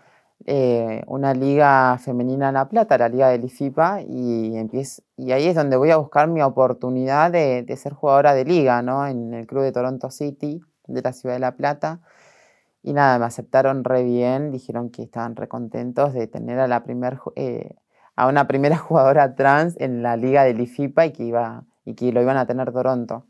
eh, 0.46 1.02
una 1.08 1.34
liga 1.34 1.98
femenina 1.98 2.48
en 2.48 2.54
La 2.54 2.68
Plata, 2.68 2.96
la 2.98 3.08
liga 3.08 3.28
del 3.28 3.44
IFIPA, 3.44 4.02
y, 4.02 4.56
ahí 5.32 5.46
es 5.48 5.54
donde 5.56 5.76
voy 5.76 5.90
a 5.90 5.96
buscar 5.96 6.28
mi 6.28 6.42
oportunidad 6.42 7.32
de, 7.32 7.64
de, 7.64 7.76
ser 7.76 7.94
jugadora 7.94 8.34
de 8.34 8.44
liga, 8.44 8.80
¿no? 8.82 9.06
En 9.06 9.34
el 9.34 9.46
club 9.46 9.64
de 9.64 9.72
Toronto 9.72 10.10
City, 10.10 10.60
de 10.86 11.02
la 11.02 11.12
ciudad 11.12 11.34
de 11.34 11.40
La 11.40 11.56
Plata. 11.56 12.00
Y 12.82 12.92
nada, 12.92 13.18
me 13.18 13.24
aceptaron 13.26 13.84
re 13.84 14.04
bien, 14.04 14.52
dijeron 14.52 14.90
que 14.90 15.02
estaban 15.02 15.36
re 15.36 15.48
contentos 15.48 16.14
de 16.14 16.26
tener 16.28 16.60
a, 16.60 16.68
la 16.68 16.84
primer, 16.84 17.18
eh, 17.36 17.74
a 18.16 18.28
una 18.28 18.46
primera 18.46 18.76
jugadora 18.78 19.34
trans 19.34 19.76
en 19.80 20.02
la 20.02 20.16
liga 20.16 20.44
del 20.44 20.60
IFIPA 20.60 21.06
y 21.06 21.12
que, 21.12 21.24
iba, 21.24 21.64
y 21.84 21.94
que 21.94 22.12
lo 22.12 22.22
iban 22.22 22.36
a 22.36 22.46
tener 22.46 22.72
Toronto. 22.72 23.26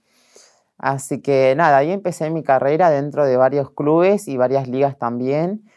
Así 0.79 1.21
que 1.21 1.55
nada, 1.57 1.79
ahí 1.79 1.91
empecé 1.91 2.31
mi 2.31 2.45
carrera 2.45 2.88
dentro 2.91 3.27
de 3.27 3.37
varios 3.37 3.71
clubes 3.73 4.29
y 4.29 4.37
varias 4.37 4.69
ligas 4.69 4.97
también, 4.97 5.69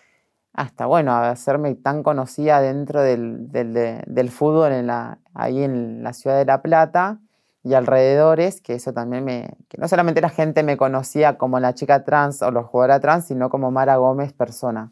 hasta 0.53 0.85
bueno, 0.85 1.15
hacerme 1.15 1.73
tan 1.75 2.03
conocida 2.03 2.61
dentro 2.61 3.01
del, 3.01 3.51
del, 3.51 4.29
fútbol 4.29 4.73
en 4.73 4.87
la, 4.87 5.17
ahí 5.33 5.63
en 5.63 6.03
la 6.03 6.13
ciudad 6.13 6.37
de 6.37 6.45
La 6.45 6.61
Plata 6.61 7.19
y 7.63 7.73
alrededores, 7.73 8.61
que 8.61 8.75
eso 8.75 8.93
también 8.93 9.23
me, 9.23 9.55
que 9.69 9.77
no 9.77 9.87
solamente 9.87 10.21
la 10.21 10.29
gente 10.29 10.61
me 10.63 10.77
conocía 10.77 11.37
como 11.37 11.59
la 11.59 11.73
chica 11.73 12.03
trans 12.03 12.41
o 12.41 12.51
los 12.51 12.65
jugadores 12.67 13.01
trans, 13.01 13.25
sino 13.25 13.49
como 13.49 13.71
Mara 13.71 13.95
Gómez 13.97 14.33
persona. 14.33 14.91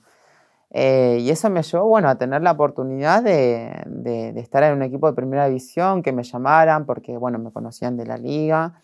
Eh, 0.72 1.17
y 1.22 1.30
eso 1.32 1.50
me 1.50 1.63
llevó, 1.63 1.88
bueno, 1.88 2.10
a 2.10 2.15
tener 2.15 2.41
la 2.41 2.52
oportunidad 2.52 3.24
de, 3.24 3.84
de, 3.86 4.34
de, 4.34 4.39
estar 4.39 4.63
en 4.63 4.74
un 4.74 4.84
equipo 4.84 5.08
de 5.08 5.13
primera 5.13 5.48
división, 5.48 6.04
que 6.04 6.13
me 6.13 6.24
llamaran, 6.24 6.86
porque, 6.86 7.17
bueno, 7.17 7.39
me 7.39 7.52
conocían 7.52 7.98
de 7.98 8.06
la 8.06 8.17
liga. 8.17 8.82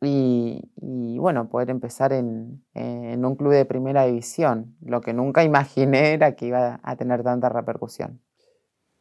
Y, 0.00 0.70
y, 0.80 1.18
bueno, 1.18 1.48
poder 1.48 1.70
empezar 1.70 2.12
en, 2.12 2.62
en, 2.74 3.24
un 3.24 3.34
club 3.34 3.52
de 3.52 3.64
primera 3.64 4.04
división. 4.04 4.76
Lo 4.80 5.00
que 5.00 5.12
nunca 5.12 5.42
imaginé 5.44 6.12
era 6.12 6.32
que 6.32 6.46
iba 6.46 6.80
a 6.82 6.96
tener 6.96 7.22
tanta 7.22 7.48
repercusión. 7.48 8.20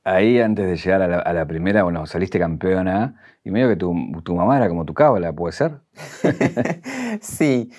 Ahí, 0.03 0.39
antes 0.39 0.65
de 0.65 0.77
llegar 0.77 1.01
a 1.01 1.07
la, 1.07 1.19
a 1.19 1.33
la 1.33 1.45
primera, 1.45 1.83
bueno, 1.83 2.05
saliste 2.05 2.39
campeona 2.39 3.21
y 3.43 3.51
medio 3.51 3.67
que 3.67 3.75
tu, 3.75 3.93
tu 4.23 4.35
mamá 4.35 4.57
era 4.57 4.69
como 4.69 4.85
tu 4.85 4.93
cábala, 4.93 5.33
¿puede 5.33 5.51
ser? 5.51 5.79
sí. 7.21 7.69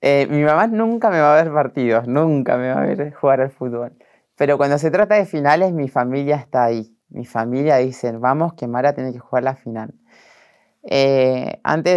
Eh, 0.00 0.26
mi 0.30 0.42
mamá 0.42 0.66
nunca 0.66 1.10
me 1.10 1.20
va 1.20 1.38
a 1.38 1.42
ver 1.42 1.52
partidos, 1.52 2.08
nunca 2.08 2.56
me 2.56 2.72
va 2.72 2.82
a 2.82 2.86
ver 2.86 3.12
jugar 3.12 3.40
al 3.40 3.50
fútbol. 3.50 3.92
Pero 4.36 4.56
cuando 4.58 4.78
se 4.78 4.90
trata 4.90 5.14
de 5.14 5.26
finales, 5.26 5.72
mi 5.72 5.88
familia 5.88 6.36
está 6.36 6.64
ahí. 6.64 6.96
Mi 7.08 7.24
familia 7.24 7.76
dice, 7.76 8.12
vamos, 8.12 8.54
que 8.54 8.66
Mara 8.66 8.94
tiene 8.94 9.12
que 9.12 9.18
jugar 9.18 9.44
la 9.44 9.54
final. 9.54 9.94
Eh, 10.86 11.60
antes 11.64 11.94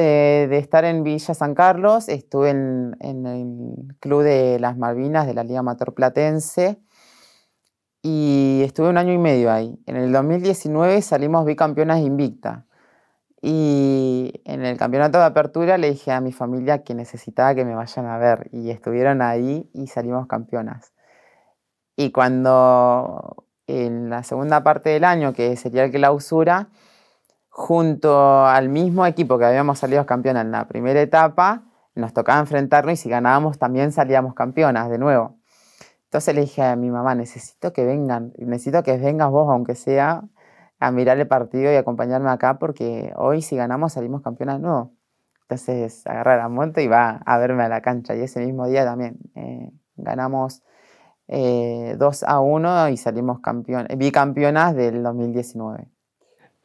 de, 0.50 0.58
estar 0.58 0.86
en 0.86 1.04
Villa 1.04 1.34
San 1.34 1.56
Carlos, 1.56 2.08
estuve 2.08 2.52
en, 2.52 2.96
el 3.02 3.96
Club 4.00 4.24
de 4.24 4.60
las 4.60 4.78
Malvinas 4.78 5.28
de 5.28 5.34
la 5.34 5.44
Liga 5.44 5.60
Amateur 5.60 5.94
Platense 5.94 6.80
y 8.02 8.62
estuve 8.64 8.90
un 8.90 8.98
año 8.98 9.12
y 9.14 9.18
medio 9.18 9.52
ahí. 9.52 9.78
En 9.86 9.98
el 9.98 10.12
2019 10.12 11.02
salimos 11.02 11.46
bicampeonas 11.46 12.00
invicta. 12.00 12.66
Y 13.42 14.42
en 14.46 14.66
el 14.66 14.78
campeonato 14.78 15.20
de 15.20 15.26
apertura 15.26 15.78
le 15.78 15.92
dije 15.92 16.12
a 16.12 16.22
mi 16.22 16.32
familia 16.32 16.84
que 16.84 16.96
necesitaba 16.96 17.54
que 17.54 17.66
me 17.66 17.76
vayan 17.76 18.08
a 18.08 18.18
ver 18.18 18.50
y 18.52 18.72
estuvieron 18.72 19.22
ahí 19.22 19.70
y 19.74 19.88
salimos 19.88 20.28
campeonas. 20.28 20.94
Y 21.96 22.12
cuando 22.12 23.46
en 23.68 24.10
la 24.10 24.24
segunda 24.24 24.64
parte 24.64 24.90
del 24.90 25.04
año, 25.04 25.34
que 25.34 25.56
sería 25.58 25.84
el 25.84 25.92
clausura, 25.92 26.70
junto 27.58 28.46
al 28.46 28.70
mismo 28.70 29.08
equipo 29.08 29.40
que 29.40 29.46
habíamos 29.46 29.80
salido 29.80 30.06
campeonas 30.06 30.46
en 30.46 30.52
la 30.52 30.68
primera 30.68 31.02
etapa, 31.02 31.64
nos 31.96 32.14
tocaba 32.14 32.40
enfrentarnos 32.40 32.94
y 32.94 32.98
si 32.98 33.10
ganábamos 33.10 33.58
también 33.58 33.92
salíamos 33.92 34.36
campeonas 34.36 34.92
de 34.92 35.00
nuevo. 35.00 35.40
Entonces 36.04 36.36
le 36.36 36.42
dije 36.42 36.62
a 36.62 36.76
mi 36.76 36.92
mamá, 36.92 37.16
necesito 37.16 37.74
que 37.74 37.84
vengan, 37.84 38.32
necesito 38.38 38.84
que 38.84 38.96
vengas 38.98 39.32
vos, 39.32 39.50
aunque 39.50 39.74
sea 39.74 40.24
a 40.80 40.92
mirar 40.92 41.18
el 41.18 41.28
partido 41.28 41.72
y 41.72 41.76
acompañarme 41.76 42.30
acá, 42.30 42.60
porque 42.60 43.12
hoy 43.16 43.42
si 43.42 43.56
ganamos 43.56 43.94
salimos 43.94 44.22
campeonas 44.22 44.58
de 44.58 44.68
nuevo. 44.68 44.94
Entonces 45.42 46.06
agarra 46.06 46.38
la 46.38 46.50
moto 46.50 46.80
y 46.80 46.88
va 46.88 47.24
a 47.26 47.40
verme 47.40 47.64
a 47.64 47.70
la 47.70 47.82
cancha. 47.82 48.16
Y 48.16 48.22
ese 48.22 48.46
mismo 48.46 48.68
día 48.68 48.86
también 48.86 49.18
eh, 49.34 49.72
ganamos 49.96 50.62
2 51.28 51.30
eh, 51.30 51.98
a 52.28 52.40
1 52.40 52.90
y 52.90 52.98
salimos 52.98 53.40
campeón, 53.40 53.88
bicampeonas 53.98 54.76
del 54.76 55.02
2019. 55.02 55.97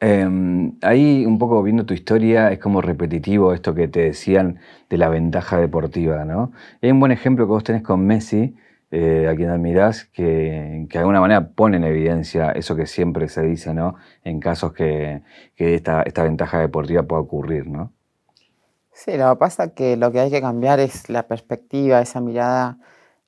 Em, 0.05 0.73
ahí 0.81 1.25
un 1.25 1.37
poco 1.39 1.63
viendo 1.63 1.85
tu 1.85 1.93
historia 1.93 2.51
es 2.51 2.59
como 2.59 2.81
repetitivo 2.81 3.53
esto 3.53 3.73
que 3.73 3.87
te 3.87 4.01
decían 4.01 4.59
de 4.89 4.97
la 4.97 5.07
ventaja 5.07 5.57
deportiva, 5.57 6.25
¿no? 6.25 6.51
Hay 6.81 6.91
un 6.91 6.99
buen 6.99 7.13
ejemplo 7.13 7.45
que 7.45 7.51
vos 7.51 7.63
tenés 7.63 7.83
con 7.83 8.05
Messi, 8.05 8.53
eh, 8.91 9.29
a 9.31 9.35
quien 9.37 9.49
admirás, 9.49 10.03
que, 10.03 10.87
que, 10.89 10.97
de 10.97 10.99
alguna 10.99 11.21
manera 11.21 11.47
pone 11.47 11.77
en 11.77 11.85
evidencia 11.85 12.51
eso 12.51 12.75
que 12.75 12.85
siempre 12.85 13.29
se 13.29 13.43
dice, 13.43 13.73
¿no? 13.73 13.95
En 14.25 14.41
casos 14.41 14.73
que, 14.73 15.21
que 15.55 15.73
esta, 15.73 16.01
esta, 16.01 16.23
ventaja 16.23 16.59
deportiva 16.59 17.03
pueda 17.03 17.21
ocurrir, 17.21 17.67
¿no? 17.67 17.93
Sí, 18.91 19.15
lo 19.15 19.29
que 19.29 19.39
pasa 19.39 19.63
es 19.63 19.71
que 19.71 19.95
lo 19.95 20.11
que 20.11 20.19
hay 20.19 20.29
que 20.29 20.41
cambiar 20.41 20.81
es 20.81 21.09
la 21.09 21.29
perspectiva, 21.29 22.01
esa 22.01 22.19
mirada 22.19 22.77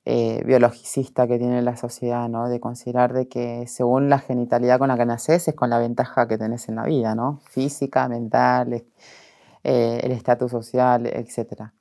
eh, 0.07 0.43
biologicista 0.45 1.27
que 1.27 1.39
tiene 1.39 1.63
la 1.63 1.75
sociedad, 1.77 2.29
¿no? 2.29 2.47
De 2.47 2.59
considerar 2.59 3.11
de 3.13 3.27
que 3.27 3.65
según 3.67 4.07
la 4.07 4.19
genitalidad 4.19 4.77
con 4.77 4.89
la 4.89 4.97
que 4.97 5.05
naces 5.05 5.47
es 5.47 5.55
con 5.55 5.71
la 5.71 5.79
ventaja 5.79 6.27
que 6.27 6.37
tenés 6.37 6.69
en 6.69 6.75
la 6.75 6.83
vida, 6.83 7.15
¿no? 7.15 7.41
Física, 7.49 8.07
mental, 8.07 8.83
eh, 9.63 9.99
el 10.03 10.11
estatus 10.11 10.51
social, 10.51 11.07
etc. 11.07 11.71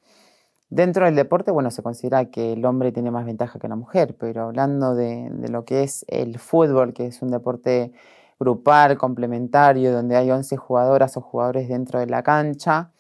Dentro 0.70 1.04
del 1.04 1.16
deporte, 1.16 1.50
bueno, 1.50 1.70
se 1.70 1.82
considera 1.82 2.24
que 2.30 2.54
el 2.54 2.64
hombre 2.64 2.92
tiene 2.92 3.10
más 3.10 3.26
ventaja 3.26 3.58
que 3.58 3.68
la 3.68 3.76
mujer, 3.76 4.16
pero 4.18 4.44
hablando 4.44 4.94
de, 4.94 5.28
de 5.30 5.48
lo 5.50 5.66
que 5.66 5.82
es 5.82 6.06
el 6.08 6.38
fútbol, 6.38 6.94
que 6.94 7.06
es 7.06 7.20
un 7.20 7.30
deporte 7.30 7.92
grupal, 8.40 8.96
complementario, 8.96 9.92
donde 9.92 10.16
hay 10.16 10.30
11 10.30 10.56
jugadoras 10.56 11.16
o 11.18 11.20
jugadores 11.20 11.68
dentro 11.68 12.00
de 12.00 12.06
la 12.06 12.22
cancha, 12.22 12.90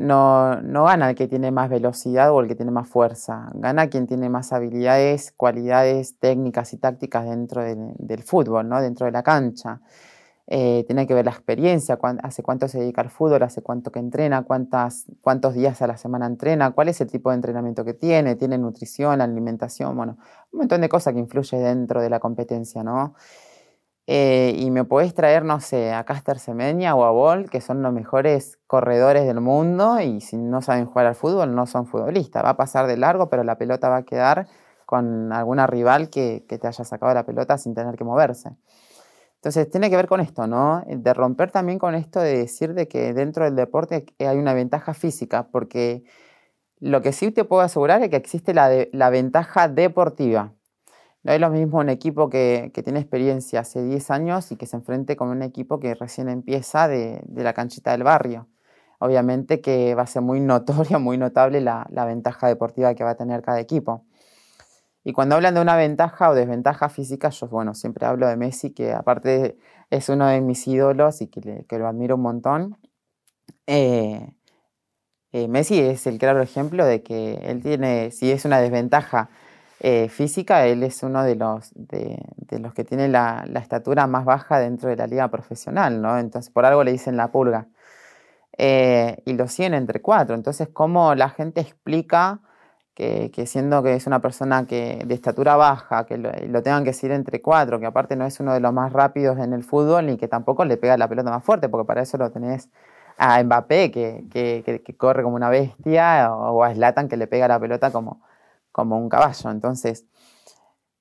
no, 0.00 0.62
no, 0.62 0.84
gana 0.84 1.10
el 1.10 1.14
que 1.14 1.28
tiene 1.28 1.50
más 1.50 1.68
velocidad 1.68 2.32
o 2.32 2.40
el 2.40 2.48
que 2.48 2.54
tiene 2.54 2.70
más 2.70 2.88
fuerza, 2.88 3.50
gana 3.52 3.90
quien 3.90 4.06
tiene 4.06 4.30
más 4.30 4.50
habilidades, 4.50 5.32
cualidades 5.36 6.18
técnicas 6.18 6.72
y 6.72 6.78
tácticas 6.78 7.28
dentro 7.28 7.62
del, 7.62 8.22
fútbol, 8.22 8.66
¿no? 8.66 8.80
dentro 8.80 9.04
de 9.04 9.12
la 9.12 9.22
cancha. 9.22 9.82
Eh, 10.46 10.84
tiene 10.86 11.06
que 11.06 11.12
ver 11.12 11.26
la 11.26 11.32
experiencia, 11.32 11.98
hace 12.22 12.42
cuánto 12.42 12.66
se 12.66 12.80
dedica 12.80 13.02
al 13.02 13.10
fútbol, 13.10 13.42
hace 13.42 13.60
cuánto 13.60 13.92
que 13.92 13.98
entrena, 13.98 14.42
cuántas, 14.42 15.04
cuántos 15.20 15.52
días 15.52 15.82
a 15.82 15.86
la 15.86 15.98
semana 15.98 16.26
entrena, 16.26 16.70
cuál 16.70 16.88
es 16.88 17.00
el 17.02 17.10
tipo 17.10 17.28
de 17.28 17.36
entrenamiento 17.36 17.84
que 17.84 17.92
tiene, 17.92 18.36
tiene 18.36 18.56
nutrición, 18.56 19.20
alimentación, 19.20 19.94
bueno, 19.96 20.16
un 20.50 20.60
montón 20.60 20.80
de 20.80 20.88
cosas 20.88 21.12
que 21.12 21.20
influye 21.20 21.58
dentro 21.58 22.00
de 22.00 22.08
la 22.08 22.20
competencia, 22.20 22.82
¿no? 22.82 23.14
Eh, 24.12 24.56
y 24.58 24.72
me 24.72 24.82
podés 24.82 25.14
traer, 25.14 25.44
no 25.44 25.60
sé, 25.60 25.92
a 25.92 26.02
Caster 26.02 26.40
Semeña 26.40 26.96
o 26.96 27.04
a 27.04 27.12
Bol, 27.12 27.48
que 27.48 27.60
son 27.60 27.80
los 27.80 27.92
mejores 27.92 28.58
corredores 28.66 29.24
del 29.24 29.40
mundo 29.40 30.00
y 30.00 30.20
si 30.20 30.36
no 30.36 30.62
saben 30.62 30.86
jugar 30.86 31.06
al 31.06 31.14
fútbol 31.14 31.54
no 31.54 31.64
son 31.68 31.86
futbolistas. 31.86 32.44
Va 32.44 32.50
a 32.50 32.56
pasar 32.56 32.88
de 32.88 32.96
largo, 32.96 33.30
pero 33.30 33.44
la 33.44 33.56
pelota 33.56 33.88
va 33.88 33.98
a 33.98 34.02
quedar 34.02 34.48
con 34.84 35.32
alguna 35.32 35.68
rival 35.68 36.10
que, 36.10 36.44
te 36.48 36.66
haya 36.66 36.82
sacado 36.82 37.14
la 37.14 37.24
pelota 37.24 37.56
sin 37.56 37.72
tener 37.72 37.94
que 37.94 38.02
moverse. 38.02 38.50
Entonces 39.36 39.70
tiene 39.70 39.90
que 39.90 39.96
ver 39.96 40.08
con 40.08 40.18
esto, 40.18 40.48
¿no? 40.48 40.82
De 40.88 41.14
romper 41.14 41.52
también 41.52 41.78
con 41.78 41.94
esto 41.94 42.18
de 42.18 42.36
decir 42.36 42.74
de 42.74 42.88
que 42.88 43.14
dentro 43.14 43.44
del 43.44 43.54
deporte 43.54 44.06
hay 44.18 44.38
una 44.38 44.54
ventaja 44.54 44.92
física, 44.92 45.46
porque 45.52 46.02
lo 46.80 47.00
que 47.00 47.12
sí 47.12 47.30
te 47.30 47.44
puedo 47.44 47.62
asegurar 47.62 48.02
es 48.02 48.10
que 48.10 48.16
existe 48.16 48.54
la, 48.54 48.72
la 48.90 49.10
ventaja 49.10 49.68
deportiva. 49.68 50.54
No 51.22 51.32
es 51.32 51.40
lo 51.40 51.50
mismo 51.50 51.78
un 51.78 51.90
equipo 51.90 52.30
que, 52.30 52.72
tiene 52.82 53.00
experiencia 53.00 53.60
hace 53.60 53.82
10 53.82 54.10
años 54.10 54.52
y 54.52 54.56
que 54.56 54.66
se 54.66 54.76
enfrente 54.76 55.16
con 55.16 55.28
un 55.28 55.42
equipo 55.42 55.78
que 55.78 55.94
recién 55.94 56.28
empieza 56.30 56.88
de, 56.88 57.22
la 57.34 57.52
canchita 57.52 57.92
del 57.92 58.04
barrio. 58.04 58.48
Obviamente 58.98 59.60
que 59.60 59.94
va 59.94 60.02
a 60.02 60.06
ser 60.06 60.22
muy 60.22 60.40
notoria, 60.40 60.98
muy 60.98 61.18
notable 61.18 61.60
la, 61.60 61.86
ventaja 62.06 62.48
deportiva 62.48 62.94
que 62.94 63.04
va 63.04 63.10
a 63.10 63.16
tener 63.16 63.42
cada 63.42 63.60
equipo. 63.60 64.06
Y 65.04 65.12
cuando 65.12 65.34
hablan 65.36 65.54
de 65.54 65.60
una 65.60 65.76
ventaja 65.76 66.30
o 66.30 66.34
desventaja 66.34 66.88
física, 66.88 67.30
yo 67.30 67.48
bueno, 67.48 67.74
siempre 67.74 68.06
hablo 68.06 68.26
de 68.28 68.36
Messi, 68.36 68.72
que 68.72 68.92
aparte 68.92 69.56
es 69.90 70.08
uno 70.08 70.26
de 70.26 70.40
mis 70.40 70.66
ídolos 70.66 71.20
y 71.22 71.28
que, 71.28 71.78
lo 71.78 71.86
admiro 71.86 72.16
un 72.16 72.22
montón. 72.22 72.78
Eh, 73.66 74.34
eh, 75.32 75.48
Messi 75.48 75.80
es 75.80 76.06
el 76.06 76.18
claro 76.18 76.42
ejemplo 76.42 76.84
de 76.84 77.02
que 77.02 77.34
él 77.34 77.62
tiene, 77.62 78.10
si 78.10 78.30
es 78.30 78.44
una 78.44 78.60
desventaja 78.60 79.30
eh, 79.80 80.10
física, 80.10 80.66
él 80.66 80.82
es 80.82 81.02
uno 81.02 81.24
de 81.24 81.36
los, 81.36 81.72
de, 81.74 82.18
los 82.58 82.74
que 82.74 82.84
tiene 82.84 83.08
la, 83.08 83.46
estatura 83.54 84.06
más 84.06 84.26
baja 84.26 84.58
dentro 84.58 84.90
de 84.90 84.96
la 84.96 85.06
liga 85.06 85.28
profesional, 85.28 86.02
¿no? 86.02 86.18
Entonces, 86.18 86.52
por 86.52 86.66
algo 86.66 86.84
le 86.84 86.92
dicen 86.92 87.16
la 87.16 87.32
pulga. 87.32 87.66
Eh, 88.58 89.22
y 89.24 89.32
lo 89.34 89.48
siguen 89.48 89.74
entre 89.74 90.02
cuatro. 90.02 90.34
Entonces, 90.34 90.68
¿cómo 90.68 91.14
la 91.14 91.30
gente 91.30 91.62
explica 91.62 92.40
que, 92.94 93.30
siendo 93.46 93.82
que 93.82 93.94
es 93.94 94.06
una 94.06 94.20
persona 94.20 94.66
que, 94.66 95.02
de 95.06 95.14
estatura 95.14 95.56
baja, 95.56 96.04
que 96.06 96.18
lo, 96.18 96.62
tengan 96.62 96.84
que 96.84 96.92
seguir 96.92 97.12
entre 97.12 97.40
cuatro, 97.40 97.80
que 97.80 97.86
aparte 97.86 98.16
no 98.16 98.26
es 98.26 98.38
uno 98.40 98.52
de 98.52 98.60
los 98.60 98.72
más 98.74 98.92
rápidos 98.92 99.38
en 99.38 99.54
el 99.54 99.64
fútbol, 99.64 100.06
ni 100.06 100.18
que 100.18 100.28
tampoco 100.28 100.64
le 100.66 100.76
pega 100.76 100.98
la 100.98 101.08
pelota 101.08 101.30
más 101.30 101.44
fuerte, 101.44 101.70
porque 101.70 101.86
para 101.86 102.02
eso 102.02 102.18
lo 102.18 102.30
tenés 102.30 102.68
a 103.16 103.42
Mbappé, 103.42 103.90
que, 103.90 104.24
que 104.30 104.96
corre 104.96 105.22
como 105.22 105.36
una 105.36 105.48
bestia, 105.50 106.32
o 106.34 106.62
a 106.64 106.74
Zlatan, 106.74 107.08
que 107.08 107.16
le 107.16 107.26
pega 107.26 107.48
la 107.48 107.58
pelota 107.60 107.90
como, 107.90 108.20
como 108.80 108.98
un 108.98 109.08
caballo. 109.08 109.50
Entonces, 109.50 110.06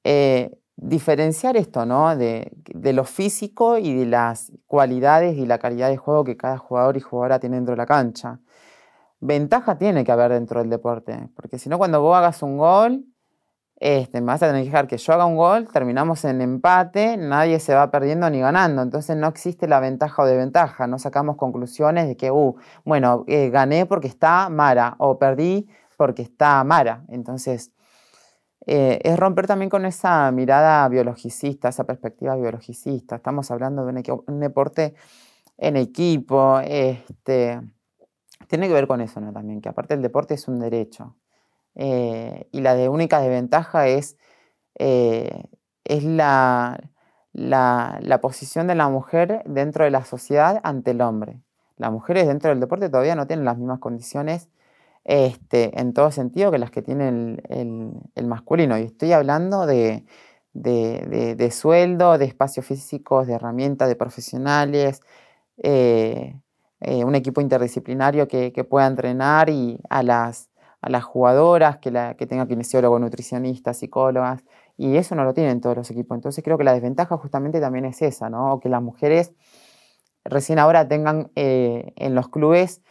eh, 0.03 0.59
diferenciar 0.81 1.57
esto, 1.57 1.85
¿no? 1.85 2.15
De, 2.15 2.51
lo 2.93 3.03
físico 3.03 3.77
y 3.77 3.93
de 3.95 4.05
las 4.05 4.51
cualidades 4.67 5.37
y 5.37 5.45
la 5.45 5.59
calidad 5.59 5.89
de 5.89 5.97
juego 5.97 6.23
que 6.23 6.37
cada 6.37 6.57
jugador 6.57 6.97
y 6.97 7.01
jugadora 7.01 7.39
tiene 7.39 7.57
dentro 7.57 7.73
de 7.73 7.77
la 7.77 7.85
cancha. 7.85 8.39
Ventaja 9.19 9.77
tiene 9.77 10.05
que 10.05 10.11
haber 10.11 10.31
dentro 10.31 10.61
del 10.61 10.69
deporte, 10.69 11.29
porque 11.35 11.59
si 11.59 11.67
no, 11.67 11.77
cuando 11.77 12.01
vos 12.01 12.15
hagas 12.15 12.41
un 12.41 12.57
gol, 12.57 13.05
este, 13.75 14.21
vas 14.21 14.41
a 14.41 14.47
tener 14.47 14.61
que 14.63 14.69
dejar 14.69 14.87
que 14.87 14.97
yo 14.97 15.13
haga 15.13 15.25
un 15.25 15.35
gol, 15.35 15.67
terminamos 15.71 16.23
en 16.25 16.41
empate, 16.41 17.17
nadie 17.17 17.59
se 17.59 17.73
va 17.73 17.91
perdiendo 17.91 18.29
ni 18.29 18.39
ganando, 18.39 18.81
entonces 18.81 19.17
no 19.17 19.27
existe 19.27 19.67
la 19.67 19.79
ventaja 19.81 20.21
o 20.21 20.25
desventaja, 20.25 20.87
no 20.87 20.99
sacamos 20.99 21.35
conclusiones 21.35 22.07
de 22.07 22.15
que, 22.15 22.31
uh, 22.31 22.55
bueno, 22.85 23.25
eh, 23.27 23.49
gané 23.49 23.85
porque 23.85 24.07
está 24.07 24.49
Mara 24.49 24.95
o 24.99 25.19
perdí 25.19 25.67
porque 25.99 26.21
está 26.21 26.63
Mara. 26.63 27.03
Entonces, 27.09 27.73
eh, 28.65 29.01
es 29.03 29.19
romper 29.19 29.47
también 29.47 29.69
con 29.69 29.85
esa 29.85 30.31
mirada 30.31 30.87
biologicista, 30.87 31.67
esa 31.67 31.83
perspectiva 31.83 32.37
biologicista. 32.37 33.17
Estamos 33.17 33.51
hablando 33.51 33.85
de 33.85 34.13
un, 34.25 34.39
deporte 34.39 34.95
en 35.57 35.75
equipo, 35.75 36.61
este, 36.63 37.59
tiene 38.47 38.69
que 38.69 38.73
ver 38.73 38.87
con 38.87 39.01
eso 39.01 39.19
¿no? 39.19 39.33
también, 39.33 39.59
que 39.59 39.67
aparte 39.67 39.93
el 39.93 40.01
deporte 40.01 40.35
es 40.35 40.47
un 40.47 40.61
derecho. 40.61 41.17
Eh, 41.75 42.47
y 42.53 42.61
la 42.61 42.75
única 42.89 43.19
desventaja 43.19 43.89
es, 43.89 44.15
eh, 44.75 45.43
es 45.83 46.05
la, 46.05 46.79
la, 47.33 48.19
posición 48.21 48.67
de 48.67 48.75
la 48.75 48.87
mujer 48.87 49.43
dentro 49.45 49.83
de 49.83 49.91
la 49.91 50.05
sociedad 50.05 50.61
ante 50.63 50.91
el 50.91 51.01
hombre. 51.01 51.41
Las 51.75 51.91
mujeres 51.91 52.25
dentro 52.25 52.51
del 52.51 52.61
deporte 52.61 52.89
todavía 52.89 53.15
no 53.15 53.27
tienen 53.27 53.43
las 53.43 53.57
mismas 53.57 53.79
condiciones 53.79 54.49
este, 55.03 55.79
en 55.79 55.93
todo 55.93 56.11
sentido 56.11 56.51
que 56.51 56.57
las 56.57 56.71
que 56.71 56.81
tiene 56.81 57.37
el, 57.49 58.27
masculino. 58.27 58.77
Y 58.77 58.83
estoy 58.83 59.11
hablando 59.13 59.65
de, 59.65 60.03
sueldo, 61.51 62.17
de 62.17 62.25
espacios 62.25 62.65
físicos, 62.65 63.27
de 63.27 63.33
herramientas, 63.33 63.89
de 63.89 63.95
profesionales, 63.95 65.01
eh, 65.57 66.35
eh, 66.81 67.03
un 67.03 67.15
equipo 67.15 67.41
interdisciplinario 67.41 68.27
que, 68.27 68.51
pueda 68.69 68.87
entrenar 68.87 69.49
y 69.49 69.79
a 69.89 70.03
las, 70.03 70.49
jugadoras, 71.03 71.77
que, 71.77 71.91
la, 71.91 72.15
que 72.15 72.27
tenga 72.27 72.47
kinesiólogos, 72.47 73.01
nutricionistas, 73.01 73.77
psicólogas. 73.77 74.43
Y 74.77 74.95
eso 74.95 75.15
no 75.15 75.25
lo 75.25 75.33
tienen 75.33 75.59
todos 75.59 75.75
los 75.75 75.91
equipos. 75.91 76.15
Entonces 76.15 76.43
creo 76.43 76.57
que 76.57 76.63
la 76.63 76.73
desventaja 76.73 77.17
justamente 77.17 77.59
también 77.59 77.85
es 77.85 78.01
esa, 78.01 78.29
¿no? 78.29 78.59
que 78.61 78.69
las 78.69 78.81
mujeres 78.81 79.33
recién 80.23 80.59
ahora 80.59 80.87
tengan 80.87 81.31
eh, 81.35 81.93
en 81.95 82.15
los 82.15 82.29
clubes 82.29 82.81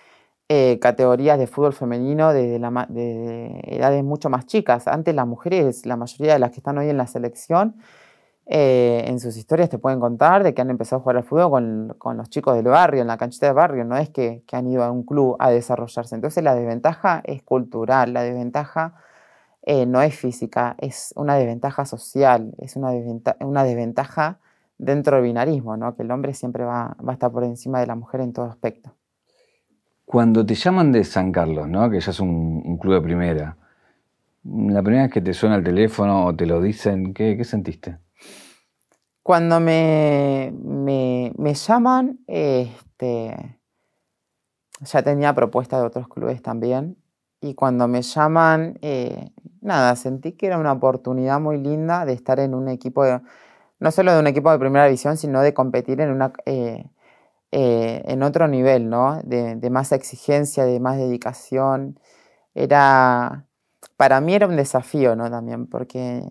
eh, 0.49 0.79
categorías 0.81 1.39
de 1.39 1.47
fútbol 1.47 1.75
femenino 1.75 2.33
desde 2.33 2.59
de 2.89 3.61
edades 3.67 4.03
mucho 4.03 4.31
más 4.31 4.47
chicas. 4.47 4.89
Antes 4.89 5.15
las 5.15 5.27
mujeres, 5.27 5.85
la 5.85 5.97
mayoría 5.97 6.33
de 6.35 6.39
las 6.39 6.51
que 6.53 6.57
están 6.59 6.79
hoy 6.79 6.89
en 6.89 6.97
la 6.97 7.07
selección, 7.07 7.77
eh, 8.51 9.05
en 9.07 9.21
sus 9.21 9.37
historias 9.37 9.69
te 9.69 9.79
pueden 9.79 10.01
contar 10.01 10.43
de 10.43 10.55
que 10.55 10.63
han 10.63 10.71
empezado 10.71 11.01
a 11.01 11.03
jugar 11.03 11.17
al 11.19 11.25
fútbol 11.25 11.97
con, 11.99 12.17
los 12.17 12.31
chicos 12.31 12.57
del 12.57 12.65
barrio, 12.65 13.03
en 13.03 13.09
la 13.09 13.19
canchita 13.19 13.47
de 13.47 13.53
barrio, 13.53 13.85
no 13.85 13.99
es 13.99 14.09
que, 14.09 14.43
han 14.53 14.67
ido 14.69 14.83
a 14.85 14.91
un 14.91 15.03
club 15.05 15.37
a 15.39 15.51
desarrollarse. 15.51 16.15
Entonces 16.15 16.43
la 16.43 16.55
desventaja 16.55 17.21
es 17.25 17.43
cultural, 17.43 18.15
la 18.15 18.23
desventaja 18.23 18.95
eh, 19.63 19.87
no 19.87 20.01
es 20.03 20.17
física, 20.17 20.77
es 20.79 21.13
una 21.17 21.37
desventaja 21.37 21.85
social, 21.85 22.55
es 22.59 22.77
una, 22.77 22.93
una 23.41 23.65
desventaja 23.65 24.39
dentro 24.79 25.17
del 25.17 25.25
binarismo, 25.27 25.77
¿no? 25.77 25.95
que 25.97 26.03
el 26.03 26.11
hombre 26.11 26.33
siempre 26.35 26.65
va, 26.65 26.97
va 27.07 27.13
a 27.13 27.15
estar 27.15 27.31
por 27.31 27.45
encima 27.45 27.81
de 27.81 27.87
la 27.87 27.97
mujer 27.97 28.23
en 28.23 28.33
todo 28.33 28.47
aspecto. 28.47 28.98
Cuando 30.09 30.47
te 30.47 30.55
llaman 30.55 30.91
de 30.91 31.05
San 31.05 31.33
Carlos, 31.33 31.69
¿no? 31.69 31.91
que 31.91 32.01
ya 32.01 32.13
es 32.13 32.19
un, 32.19 32.79
club 32.79 32.95
de 32.95 33.01
primera, 33.03 33.59
la 34.43 34.83
primera 34.83 35.03
vez 35.03 35.13
que 35.13 35.21
te 35.21 35.35
suena 35.35 35.57
el 35.57 35.63
teléfono 35.63 36.25
o 36.25 36.35
te 36.35 36.47
lo 36.47 36.63
dicen, 36.63 37.13
¿qué, 37.13 37.45
sentiste? 37.45 37.99
Cuando 39.23 39.61
me, 39.61 40.51
me, 40.65 41.55
llaman, 41.55 42.21
este, 42.27 43.61
ya 44.81 45.03
tenía 45.03 45.35
propuestas 45.35 45.83
de 45.83 45.87
otros 45.89 46.09
clubes 46.09 46.41
también. 46.41 46.97
Y 47.43 47.55
cuando 47.55 47.87
me 47.87 48.01
llaman, 48.01 48.79
eh, 48.81 49.31
nada, 49.61 49.95
sentí 49.95 50.33
que 50.33 50.47
era 50.47 50.57
una 50.57 50.73
oportunidad 50.73 51.39
muy 51.39 51.59
linda 51.59 52.07
de 52.07 52.15
estar 52.15 52.41
en 52.41 52.55
un 52.55 52.69
equipo, 52.69 53.05
no 53.79 53.91
solo 53.91 54.15
de 54.15 54.21
un 54.21 54.27
equipo 54.27 54.51
de 54.51 54.59
primera 54.59 54.87
división, 54.87 55.19
sino 55.19 55.43
de 55.43 55.53
competir 55.53 56.01
en 56.01 56.13
una, 56.13 56.33
eh, 56.47 56.87
eh, 57.51 58.03
en 58.07 58.23
otro 58.23 58.47
nivel, 58.47 58.91
¿no? 58.91 59.23
De, 59.25 59.71
más 59.71 59.93
exigencia, 59.93 60.65
de 60.65 60.81
más 60.81 60.99
dedicación. 60.99 61.99
Era, 62.55 63.47
para 63.97 64.21
mí 64.21 64.35
era 64.35 64.47
un 64.47 64.57
desafío, 64.57 65.17
¿no? 65.17 65.31
También, 65.31 65.67
porque, 65.67 66.23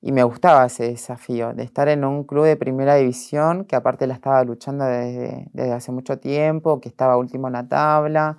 y 0.00 0.12
me 0.12 0.22
gustaba 0.24 0.66
ese 0.66 0.84
desafío, 0.90 1.52
de 1.54 1.64
estar 1.64 1.88
en 1.88 2.04
un 2.04 2.24
club 2.24 2.44
de 2.44 2.56
primera 2.56 2.94
división, 2.96 3.64
que 3.66 3.76
aparte 3.76 4.06
la 4.06 4.14
estaba 4.14 4.42
luchando 4.44 4.84
desde, 4.86 5.72
hace 5.72 5.92
mucho 5.92 6.18
tiempo, 6.18 6.80
que 6.80 6.88
estaba 6.88 7.16
último 7.18 7.48
en 7.48 7.54
la 7.54 7.68
tabla. 7.68 8.38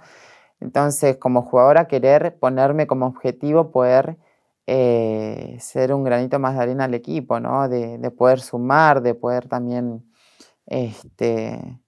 Entonces, 0.59 1.17
como 1.17 1.43
jugadora, 1.43 1.87
querer 1.87 2.37
ponerme 2.39 2.87
como 2.87 3.07
objetivo 3.07 3.71
poder 3.71 4.17
eh, 4.67 5.57
ser 5.59 5.93
un 5.93 6.03
granito 6.03 6.39
más 6.39 6.55
de 6.55 6.63
arena 6.63 6.85
al 6.85 6.93
equipo, 6.95 7.39
¿no? 7.39 7.69
De 7.69 8.11
poder 8.11 8.39
sumar, 8.41 9.01
de 9.01 9.15
poder 9.15 9.47
también 9.47 10.06
este, 10.67 11.79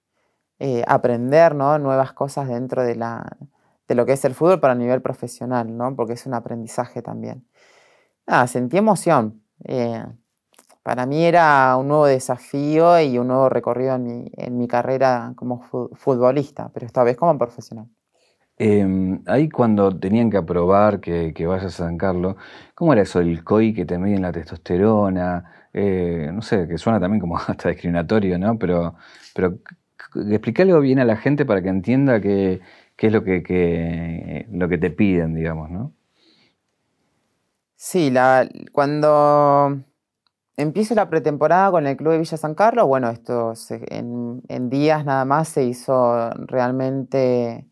eh, 0.58 0.84
aprender 0.86 1.54
nuevas 1.54 2.12
cosas 2.12 2.48
dentro 2.48 2.82
de, 2.82 2.96
la, 2.96 3.36
de 3.88 3.94
lo 3.94 4.04
que 4.04 4.12
es 4.12 4.24
el 4.24 4.34
fútbol 4.34 4.60
para 4.60 4.74
nivel 4.74 5.00
profesional, 5.00 5.76
¿no? 5.76 5.94
porque 5.94 6.14
es 6.14 6.26
un 6.26 6.34
aprendizaje 6.34 7.02
también. 7.02 7.46
Nada, 8.26 8.46
sentí 8.46 8.76
emoción. 8.76 9.42
Eh, 9.64 10.04
para 10.82 11.06
mí 11.06 11.24
era 11.24 11.76
un 11.76 11.88
nuevo 11.88 12.06
desafío 12.06 13.00
y 13.00 13.18
un 13.18 13.28
nuevo 13.28 13.48
recorrido 13.48 13.94
en 13.94 14.04
mi, 14.04 14.32
en 14.36 14.58
mi 14.58 14.66
carrera 14.66 15.32
como 15.36 15.62
futbolista, 15.92 16.70
pero 16.72 16.86
esta 16.86 17.04
vez 17.04 17.16
como 17.16 17.36
profesional. 17.38 17.86
Em, 18.56 19.22
ahí 19.26 19.48
cuando 19.48 19.98
tenían 19.98 20.28
que 20.28 20.36
aprobar 20.36 21.00
que, 21.00 21.32
que, 21.32 21.46
vayas 21.46 21.66
a 21.66 21.70
San 21.70 21.96
Carlos, 21.96 22.36
¿cómo 22.74 22.92
era 22.92 23.02
eso 23.02 23.20
del 23.20 23.42
COI 23.42 23.72
que 23.72 23.86
te 23.86 23.96
miden 23.96 24.20
la 24.20 24.32
testosterona? 24.32 25.59
Eh, 25.72 26.30
no 26.32 26.42
sé, 26.42 26.66
que 26.66 26.78
suena 26.78 27.00
también 27.00 27.20
como 27.20 27.36
hasta 27.38 27.68
discriminatorio, 27.68 28.38
¿no? 28.38 28.58
Pero, 28.58 28.94
pero 29.34 29.58
explícalo 30.30 30.80
bien 30.80 30.98
a 30.98 31.04
la 31.04 31.16
gente 31.16 31.44
para 31.44 31.62
que 31.62 31.68
entienda 31.68 32.20
qué, 32.20 32.60
es 32.98 33.12
lo 33.12 33.24
que, 33.24 34.46
lo 34.50 34.68
que 34.68 34.78
te 34.78 34.90
piden, 34.90 35.34
digamos, 35.34 35.70
¿no? 35.70 35.92
Sí, 37.76 38.10
la, 38.10 38.46
cuando 38.72 39.80
empiezo 40.58 40.94
la 40.94 41.08
pretemporada 41.08 41.70
con 41.70 41.86
el 41.86 41.96
Club 41.96 42.12
de 42.12 42.18
Villa 42.18 42.36
San 42.36 42.54
Carlos, 42.54 42.86
bueno, 42.86 43.08
esto 43.08 43.54
en, 43.70 44.42
días 44.68 45.04
nada 45.06 45.24
más 45.24 45.48
se 45.48 45.64
hizo 45.64 46.30
realmente 46.46 47.66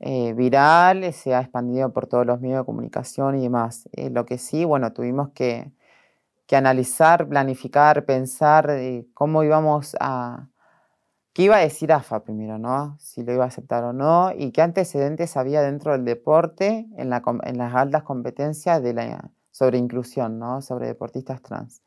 eh, 0.00 0.32
viral, 0.32 1.12
se 1.12 1.34
ha 1.34 1.40
expandido 1.40 1.92
por 1.92 2.06
todos 2.06 2.24
los 2.24 2.40
medios 2.40 2.60
de 2.60 2.64
comunicación 2.64 3.36
y 3.36 3.42
demás. 3.42 3.88
Eh, 3.92 4.08
lo 4.08 4.24
que 4.24 4.38
sí, 4.38 4.64
bueno, 4.64 4.94
tuvimos 4.94 5.30
que 5.30 5.70
que 6.46 6.56
analizar, 6.56 7.28
planificar, 7.28 8.04
pensar 8.04 8.70
cómo 9.14 9.42
íbamos 9.44 9.96
a... 10.00 10.48
¿Qué 11.32 11.42
iba 11.42 11.56
a 11.56 11.60
decir 11.60 11.92
AFA 11.92 12.22
primero, 12.22 12.58
no? 12.58 12.96
Si 13.00 13.24
lo 13.24 13.32
iba 13.32 13.44
a 13.44 13.48
aceptar 13.48 13.82
o 13.82 13.92
no, 13.92 14.30
y 14.36 14.52
qué 14.52 14.62
antecedentes 14.62 15.36
había 15.36 15.62
dentro 15.62 15.90
del 15.92 16.04
deporte 16.04 16.86
en, 16.96 17.10
las 17.10 17.74
altas 17.74 18.04
competencias 18.04 18.80
de 18.80 18.94
la, 18.94 19.30
sobre 19.50 19.78
inclusión, 19.78 20.38
¿no? 20.38 20.62
Sobre 20.62 20.86
deportistas 20.86 21.42
trans. 21.42 21.82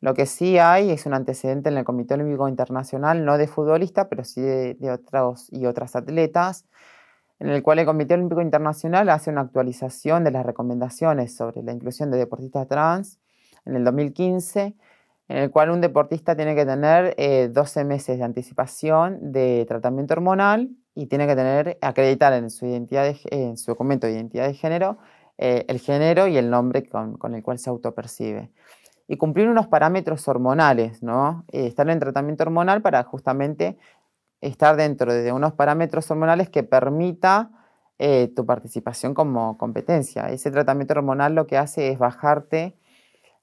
Lo 0.00 0.14
que 0.14 0.26
sí 0.26 0.58
hay 0.58 0.92
es 0.92 1.06
un 1.06 1.14
antecedente 1.14 1.70
en 1.70 1.76
el 1.76 1.84
Comité 1.84 2.14
Olímpico 2.14 2.46
Internacional, 2.46 3.24
no 3.24 3.36
de 3.36 3.48
futbolistas, 3.48 4.06
pero 4.08 4.22
sí 4.22 4.40
de, 4.40 4.74
de 4.74 4.92
otros 4.92 5.48
y 5.50 5.66
otras 5.66 5.96
atletas, 5.96 6.64
en 7.40 7.48
el 7.48 7.64
cual 7.64 7.80
el 7.80 7.86
Comité 7.86 8.14
Olímpico 8.14 8.42
Internacional 8.42 9.08
hace 9.08 9.30
una 9.30 9.40
actualización 9.40 10.22
de 10.22 10.30
las 10.30 10.46
recomendaciones 10.46 11.36
sobre 11.36 11.64
la 11.64 11.72
inclusión 11.72 12.12
de 12.12 12.18
deportistas 12.18 12.68
trans 12.68 13.18
en 13.68 13.76
el 13.76 13.84
2015, 13.84 14.74
en 15.28 15.36
el 15.36 15.50
cual 15.50 15.70
un 15.70 15.80
deportista 15.80 16.34
tiene 16.34 16.54
que 16.54 16.64
tener 16.64 17.14
12 17.52 17.80
eh, 17.80 17.84
meses 17.84 18.18
de 18.18 18.24
anticipación 18.24 19.32
de 19.32 19.64
tratamiento 19.68 20.14
hormonal 20.14 20.70
y 20.94 21.06
tiene 21.06 21.26
que 21.26 21.36
tener, 21.36 21.78
acreditar 21.82 22.32
en 22.32 22.50
su, 22.50 22.66
documento 23.66 24.06
de 24.06 24.14
identidad 24.14 24.46
de 24.46 24.54
género 24.54 24.98
eh, 25.36 25.66
el 25.68 25.78
género 25.78 26.26
y 26.26 26.36
el 26.36 26.50
nombre 26.50 26.88
con, 26.88 27.34
el 27.34 27.42
cual 27.42 27.58
se 27.58 27.70
autopercibe. 27.70 28.50
Y 29.06 29.16
cumplir 29.16 29.48
unos 29.48 29.68
parámetros 29.68 30.26
hormonales, 30.26 31.02
¿no? 31.02 31.44
Eh, 31.52 31.66
estar 31.66 31.88
en 31.88 32.00
tratamiento 32.00 32.42
hormonal 32.42 32.82
para 32.82 33.04
justamente 33.04 33.78
estar 34.40 34.76
dentro 34.76 35.12
de 35.12 35.30
unos 35.32 35.52
parámetros 35.52 36.10
hormonales 36.10 36.48
que 36.48 36.62
permita 36.62 37.50
tu 38.36 38.46
participación 38.46 39.12
como 39.12 39.58
competencia. 39.58 40.28
Ese 40.30 40.52
tratamiento 40.52 40.94
hormonal 40.94 41.34
lo 41.34 41.48
que 41.48 41.58
hace 41.58 41.90
es 41.90 41.98
bajarte 41.98 42.76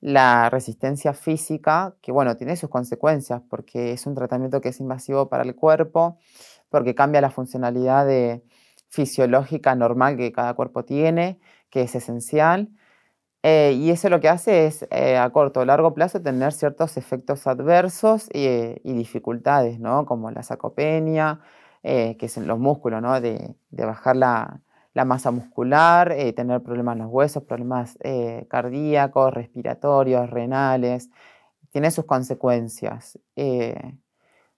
la 0.06 0.52
resistencia 0.52 1.14
física, 1.16 1.96
que 2.04 2.12
bueno, 2.12 2.38
tiene 2.38 2.56
sus 2.58 2.70
consecuencias 2.70 3.42
porque 3.50 3.92
es 3.92 4.06
un 4.06 4.14
tratamiento 4.14 4.62
que 4.62 4.70
es 4.70 4.80
invasivo 4.80 5.30
para 5.30 5.44
el 5.44 5.56
cuerpo, 5.56 6.20
porque 6.70 6.94
cambia 6.94 7.22
la 7.22 7.32
funcionalidad 7.32 8.08
fisiológica 8.90 9.74
normal 9.74 10.16
que 10.16 10.32
cada 10.32 10.54
cuerpo 10.54 10.86
tiene, 10.86 11.40
que 11.72 11.82
es 11.82 11.96
esencial. 11.96 12.70
Eh, 13.44 13.74
y 13.80 13.90
eso 13.90 14.10
lo 14.10 14.20
que 14.20 14.30
hace 14.30 14.68
es 14.68 14.88
eh, 14.92 15.18
a 15.18 15.30
corto 15.32 15.62
o 15.62 15.66
largo 15.66 15.96
plazo 15.96 16.22
tener 16.22 16.54
ciertos 16.54 16.98
efectos 16.98 17.48
adversos 17.48 18.30
y, 18.32 18.78
dificultades, 18.84 19.80
¿no? 19.80 20.06
como 20.06 20.30
la 20.30 20.44
sacopenia, 20.44 21.42
eh, 21.82 22.16
que 22.18 22.28
es 22.28 22.38
en 22.38 22.48
los 22.48 22.60
músculos, 22.60 23.02
de 23.22 23.56
bajar 23.72 24.18
la, 24.18 24.62
la 24.96 25.06
masa 25.06 25.30
muscular, 25.30 26.14
eh, 26.14 26.32
tener 26.34 26.62
problemas 26.64 26.96
en 26.96 27.04
los 27.04 27.12
huesos, 27.12 27.44
problemas 27.44 27.98
eh, 28.02 28.46
cardíacos, 28.50 29.34
respiratorios, 29.34 30.30
renales, 30.30 31.10
tiene 31.72 31.92
sus 31.92 32.06
consecuencias. 32.06 33.20
Eh, 33.36 33.94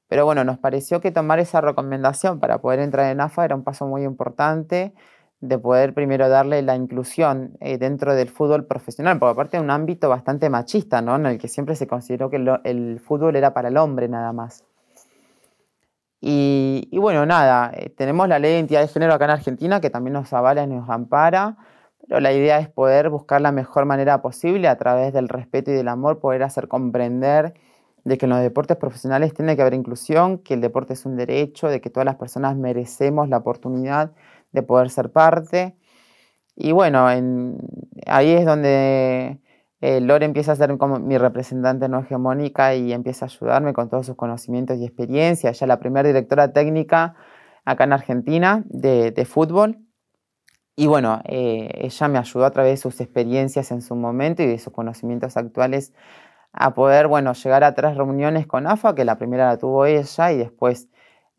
pero 0.07 0.25
bueno, 0.25 0.43
nos 0.43 0.59
pareció 0.59 1.01
que 1.01 1.11
tomar 1.11 1.39
esa 1.39 1.59
recomendación 1.59 2.39
para 2.39 2.59
poder 2.59 2.79
entrar 2.81 3.11
en 3.11 3.19
AFA 3.19 3.45
era 3.45 3.55
un 3.55 3.63
paso 3.63 3.87
muy 3.87 4.03
importante 4.03 4.93
de 5.41 5.57
poder 5.57 5.95
primero 5.95 6.29
darle 6.29 6.61
la 6.61 6.75
inclusión 6.75 7.57
dentro 7.59 8.15
del 8.15 8.29
fútbol 8.29 8.65
profesional, 8.65 9.19
porque 9.19 9.33
aparte 9.33 9.57
es 9.57 9.63
un 9.63 9.69
ámbito 9.69 10.09
bastante 10.09 10.49
machista, 10.49 11.01
¿no? 11.01 11.15
En 11.15 11.25
el 11.27 11.37
que 11.37 11.47
siempre 11.47 11.75
se 11.75 11.87
consideró 11.87 12.29
que 12.29 12.37
el 12.63 12.99
fútbol 12.99 13.35
era 13.35 13.53
para 13.53 13.67
el 13.69 13.77
hombre 13.77 14.07
nada 14.07 14.33
más. 14.33 14.66
Y, 16.19 16.89
bueno, 16.93 17.25
nada, 17.25 17.71
eh, 17.75 17.89
tenemos 17.89 18.27
la 18.27 18.39
ley 18.39 18.51
de 18.51 18.57
identidad 18.57 18.81
de 18.81 18.87
género 18.87 19.13
acá 19.13 19.25
en 19.25 19.31
Argentina 19.31 19.79
que 19.79 19.89
también 19.89 20.13
nos 20.13 20.33
avala 20.33 20.63
y 20.63 20.67
nos 20.67 20.89
ampara, 20.89 21.57
pero 22.07 22.19
la 22.19 22.33
idea 22.33 22.59
es 22.59 22.69
poder 22.69 23.09
buscar 23.09 23.41
la 23.41 23.51
mejor 23.51 23.85
manera 23.85 24.21
posible 24.21 24.67
a 24.67 24.77
través 24.77 25.13
del 25.13 25.29
respeto 25.29 25.71
y 25.71 25.75
del 25.75 25.87
amor, 25.87 26.19
poder 26.19 26.43
hacer 26.43 26.67
comprender 26.67 27.53
de 28.03 28.17
que 28.17 28.25
en 28.25 28.31
los 28.31 28.41
deportes 28.41 28.77
profesionales 28.77 29.33
tiene 29.33 29.55
que 29.55 29.61
haber 29.61 29.73
inclusión, 29.73 30.39
que 30.39 30.53
el 30.53 30.61
deporte 30.61 30.93
es 30.93 31.05
un 31.05 31.17
derecho, 31.17 31.67
de 31.67 31.81
que 31.81 31.89
todas 31.89 32.05
las 32.05 32.15
personas 32.15 32.55
merecemos 32.55 33.29
la 33.29 33.37
oportunidad 33.37 34.11
de 34.53 34.63
poder 34.63 34.89
ser 34.89 35.11
parte. 35.11 35.75
Y 36.55 36.71
bueno, 36.71 37.05
ahí 37.07 38.31
es 38.31 38.45
donde 38.45 39.39
eh, 39.79 40.01
Lore 40.01 40.25
empieza 40.25 40.53
a 40.53 40.55
ser 40.55 40.75
como 40.77 40.99
mi 40.99 41.17
representante 41.17 41.87
no 41.87 41.99
hegemónica 41.99 42.73
y 42.73 42.93
empieza 42.93 43.25
a 43.25 43.27
ayudarme 43.27 43.73
con 43.73 43.89
todos 43.89 44.07
sus 44.07 44.15
conocimientos 44.15 44.77
y 44.77 44.85
experiencia. 44.85 45.51
Ella 45.51 45.65
es 45.65 45.67
la 45.67 45.79
primera 45.79 46.07
directora 46.07 46.51
técnica 46.51 47.15
acá 47.63 47.83
en 47.83 47.93
Argentina 47.93 48.63
de, 48.65 49.25
fútbol. 49.25 49.79
Y 50.75 50.87
bueno, 50.87 51.21
eh, 51.25 51.69
ella 51.75 52.07
me 52.07 52.17
ayudó 52.19 52.45
a 52.45 52.51
través 52.51 52.73
de 52.73 52.77
sus 52.77 53.01
experiencias 53.01 53.71
en 53.71 53.81
su 53.81 53.95
momento 53.95 54.43
y 54.43 54.47
de 54.47 54.59
sus 54.59 54.73
conocimientos 54.73 55.37
actuales 55.37 55.93
a 56.53 56.73
poder, 56.73 57.07
bueno, 57.07 57.33
llegar 57.33 57.63
a 57.63 57.75
tres 57.75 57.97
reuniones 57.97 58.47
con 58.47 58.67
AFA, 58.67 58.95
que 58.95 59.05
la 59.05 59.17
primera 59.17 59.47
la 59.47 59.57
tuvo 59.57 59.85
ella 59.85 60.31
y 60.31 60.37
después 60.37 60.87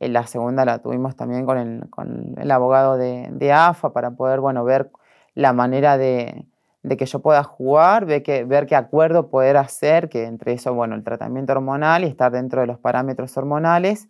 en 0.00 0.12
la 0.12 0.26
segunda 0.26 0.64
la 0.64 0.78
tuvimos 0.80 1.16
también 1.16 1.44
con 1.44 1.58
el, 1.58 1.90
con 1.90 2.34
el 2.38 2.50
abogado 2.50 2.96
de, 2.96 3.28
de, 3.32 3.52
AFA 3.52 3.92
para 3.92 4.12
poder, 4.12 4.40
bueno, 4.40 4.64
ver 4.64 4.90
la 5.34 5.52
manera 5.52 5.98
de, 5.98 6.46
de 6.82 6.96
que 6.96 7.06
yo 7.06 7.20
pueda 7.20 7.42
jugar, 7.42 8.06
ver, 8.06 8.22
que, 8.22 8.44
ver 8.44 8.66
qué 8.66 8.76
acuerdo 8.76 9.30
poder 9.30 9.56
hacer, 9.56 10.08
que 10.08 10.24
entre 10.24 10.52
eso, 10.52 10.74
bueno, 10.74 10.94
el 10.94 11.04
tratamiento 11.04 11.52
hormonal 11.52 12.04
y 12.04 12.06
estar 12.06 12.32
dentro 12.32 12.60
de 12.60 12.66
los 12.66 12.78
parámetros 12.78 13.36
hormonales 13.36 14.08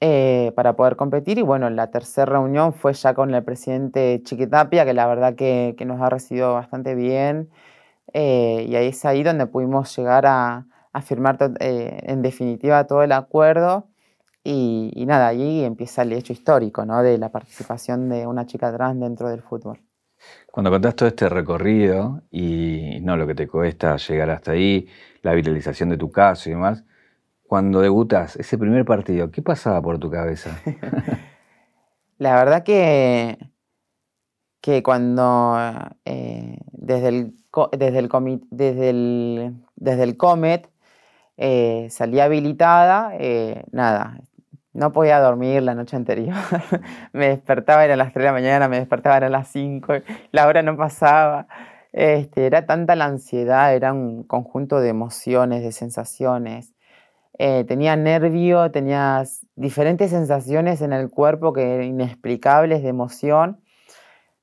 eh, 0.00 0.52
para 0.54 0.76
poder 0.76 0.96
competir. 0.96 1.38
Y 1.38 1.42
bueno, 1.42 1.68
la 1.70 1.90
tercera 1.90 2.26
reunión 2.26 2.72
fue 2.72 2.92
ya 2.94 3.14
con 3.14 3.34
el 3.34 3.42
presidente 3.44 4.20
Chiquitapia, 4.24 4.84
que 4.84 4.94
la 4.94 5.06
verdad 5.06 5.34
que, 5.34 5.74
nos 5.86 6.00
ha 6.00 6.10
recibido 6.10 6.54
bastante 6.54 6.94
bien. 6.94 7.50
Eh, 8.14 8.66
y 8.68 8.76
ahí 8.76 8.88
es 8.88 9.04
ahí 9.04 9.22
donde 9.22 9.46
pudimos 9.46 9.94
llegar 9.96 10.26
a, 10.26 10.66
a 10.92 11.02
firmar 11.02 11.38
eh, 11.60 12.00
en 12.04 12.22
definitiva 12.22 12.86
todo 12.86 13.02
el 13.02 13.12
acuerdo. 13.12 13.88
Y, 14.44 14.92
y, 14.94 15.06
nada, 15.06 15.28
ahí 15.28 15.64
empieza 15.64 16.02
el 16.02 16.12
hecho 16.12 16.32
histórico 16.32 16.86
¿no? 16.86 17.02
de 17.02 17.18
la 17.18 17.30
participación 17.30 18.08
de 18.08 18.26
una 18.26 18.46
chica 18.46 18.72
trans 18.72 19.00
dentro 19.00 19.28
del 19.28 19.42
fútbol. 19.42 19.87
Cuando 20.50 20.70
contás 20.70 20.96
todo 20.96 21.08
este 21.08 21.28
recorrido 21.28 22.22
y 22.30 22.98
no 23.02 23.16
lo 23.16 23.26
que 23.26 23.34
te 23.34 23.46
cuesta 23.46 23.96
llegar 23.96 24.30
hasta 24.30 24.52
ahí, 24.52 24.88
la 25.22 25.34
viralización 25.34 25.90
de 25.90 25.96
tu 25.96 26.10
caso 26.10 26.48
y 26.48 26.52
demás, 26.52 26.84
cuando 27.42 27.80
debutas 27.80 28.36
ese 28.36 28.58
primer 28.58 28.84
partido, 28.84 29.30
¿qué 29.30 29.42
pasaba 29.42 29.80
por 29.80 29.98
tu 29.98 30.10
cabeza? 30.10 30.58
la 32.18 32.34
verdad 32.36 32.62
que, 32.62 33.38
que 34.60 34.82
cuando 34.82 35.56
eh, 36.04 36.58
desde, 36.72 37.08
el, 37.08 37.34
desde, 37.72 37.98
el 37.98 38.08
desde, 38.50 38.90
el, 38.90 39.54
desde 39.76 40.02
el 40.02 40.16
Comet 40.16 40.70
eh, 41.36 41.86
salí 41.90 42.20
habilitada, 42.20 43.12
eh, 43.18 43.64
nada, 43.70 44.20
no 44.78 44.92
podía 44.92 45.18
dormir 45.18 45.62
la 45.62 45.74
noche 45.74 45.96
anterior. 45.96 46.36
me 47.12 47.28
despertaba, 47.28 47.84
era 47.84 47.96
las 47.96 48.12
3 48.12 48.22
de 48.22 48.28
la 48.28 48.32
mañana, 48.32 48.68
me 48.68 48.78
despertaba, 48.78 49.16
a 49.16 49.28
las 49.28 49.48
5, 49.48 49.94
la 50.30 50.46
hora 50.46 50.62
no 50.62 50.76
pasaba. 50.76 51.48
Este, 51.92 52.46
era 52.46 52.64
tanta 52.64 52.94
la 52.94 53.06
ansiedad, 53.06 53.74
era 53.74 53.92
un 53.92 54.22
conjunto 54.22 54.78
de 54.80 54.90
emociones, 54.90 55.62
de 55.62 55.72
sensaciones. 55.72 56.74
Eh, 57.38 57.64
tenía 57.64 57.96
nervio, 57.96 58.70
tenía 58.70 59.24
diferentes 59.56 60.10
sensaciones 60.10 60.80
en 60.80 60.92
el 60.92 61.10
cuerpo 61.10 61.52
que 61.52 61.74
eran 61.74 61.86
inexplicables 61.86 62.82
de 62.82 62.88
emoción. 62.88 63.60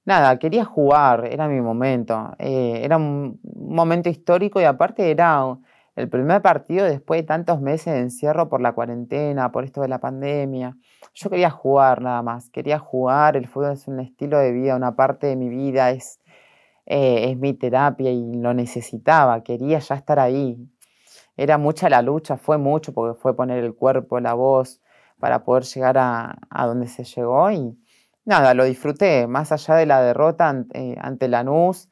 Nada, 0.03 0.37
quería 0.37 0.65
jugar, 0.65 1.27
era 1.31 1.47
mi 1.47 1.61
momento. 1.61 2.35
Eh, 2.39 2.81
era 2.83 2.97
un 2.97 3.39
momento 3.55 4.09
histórico 4.09 4.59
y 4.59 4.65
aparte 4.65 5.09
era 5.11 5.57
el 5.95 6.09
primer 6.09 6.41
partido 6.41 6.85
después 6.85 7.21
de 7.21 7.23
tantos 7.27 7.61
meses 7.61 7.93
de 7.93 7.99
encierro 7.99 8.49
por 8.49 8.61
la 8.61 8.73
cuarentena, 8.73 9.51
por 9.51 9.63
esto 9.63 9.81
de 9.81 9.87
la 9.87 9.99
pandemia. 9.99 10.77
Yo 11.13 11.29
quería 11.29 11.49
jugar 11.49 12.01
nada 12.01 12.21
más, 12.21 12.49
quería 12.49 12.79
jugar, 12.79 13.37
el 13.37 13.47
fútbol 13.47 13.71
es 13.71 13.87
un 13.87 13.99
estilo 14.01 14.37
de 14.39 14.51
vida, 14.51 14.75
una 14.75 14.95
parte 14.95 15.27
de 15.27 15.35
mi 15.37 15.47
vida, 15.47 15.91
es, 15.91 16.19
eh, 16.85 17.31
es 17.31 17.37
mi 17.37 17.53
terapia 17.53 18.11
y 18.11 18.35
lo 18.35 18.53
necesitaba, 18.53 19.41
quería 19.43 19.79
ya 19.79 19.95
estar 19.95 20.19
ahí. 20.19 20.57
Era 21.37 21.57
mucha 21.57 21.89
la 21.89 22.01
lucha, 22.01 22.37
fue 22.37 22.57
mucho 22.57 22.93
porque 22.93 23.19
fue 23.19 23.35
poner 23.35 23.63
el 23.63 23.73
cuerpo, 23.73 24.19
la 24.19 24.33
voz 24.33 24.81
para 25.19 25.43
poder 25.45 25.63
llegar 25.63 25.97
a, 25.97 26.37
a 26.49 26.65
donde 26.65 26.87
se 26.87 27.05
llegó 27.05 27.49
y 27.51 27.77
nada, 28.25 28.53
lo 28.53 28.65
disfruté, 28.65 29.27
más 29.27 29.51
allá 29.53 29.75
de 29.75 29.85
la 29.85 30.01
derrota 30.01 30.49
ante, 30.49 30.91
eh, 30.91 30.97
ante 30.99 31.29
Lanús 31.29 31.89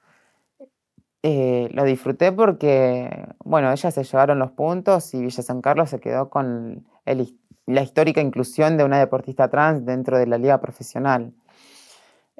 eh, 1.26 1.70
lo 1.72 1.86
disfruté 1.86 2.34
porque, 2.34 3.30
bueno, 3.46 3.72
ellas 3.72 3.94
se 3.94 4.04
llevaron 4.04 4.40
los 4.40 4.52
puntos 4.52 5.14
y 5.14 5.22
Villa 5.22 5.42
San 5.42 5.62
Carlos 5.62 5.90
se 5.90 6.02
quedó 6.02 6.30
con 6.30 6.86
la 7.66 7.82
histórica 7.82 8.20
inclusión 8.20 8.76
de 8.78 8.84
una 8.84 9.00
deportista 9.00 9.50
trans 9.50 9.86
dentro 9.86 10.20
de 10.20 10.28
la 10.28 10.38
liga 10.38 10.60
profesional. 10.60 11.32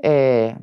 Eh, 0.02 0.54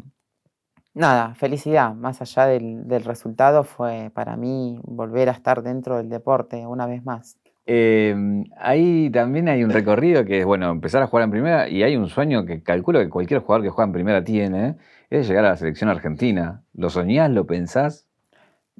nada, 0.92 1.34
felicidad, 1.34 1.94
más 1.94 2.20
allá 2.20 2.44
del, 2.44 3.04
resultado, 3.06 3.64
fue 3.64 4.10
para 4.12 4.36
mí 4.36 4.78
volver 4.82 5.30
a 5.30 5.32
estar 5.32 5.62
dentro 5.62 5.96
del 5.96 6.10
deporte 6.10 6.66
una 6.66 6.84
vez 6.84 7.02
más. 7.02 7.38
Eh, 7.64 8.14
ahí 8.58 9.08
también 9.10 9.48
hay 9.48 9.64
un 9.64 9.70
recorrido 9.70 10.26
que 10.26 10.40
es, 10.40 10.44
bueno, 10.44 10.70
empezar 10.70 11.02
a 11.02 11.06
jugar 11.06 11.24
en 11.24 11.30
primera 11.30 11.70
y 11.70 11.84
hay 11.84 11.96
un 11.96 12.10
sueño 12.10 12.44
que 12.44 12.62
calculo 12.62 12.98
que 12.98 13.08
cualquier 13.08 13.40
jugador 13.40 13.62
que 13.62 13.70
juega 13.70 13.86
en 13.86 13.92
primera 13.94 14.24
tiene, 14.24 14.76
es 15.08 15.26
llegar 15.26 15.46
a 15.46 15.50
la 15.50 15.56
selección 15.56 15.88
argentina. 15.88 16.64
¿Lo 16.74 16.90
soñás, 16.90 17.30
lo 17.30 17.46
pensás? 17.46 18.09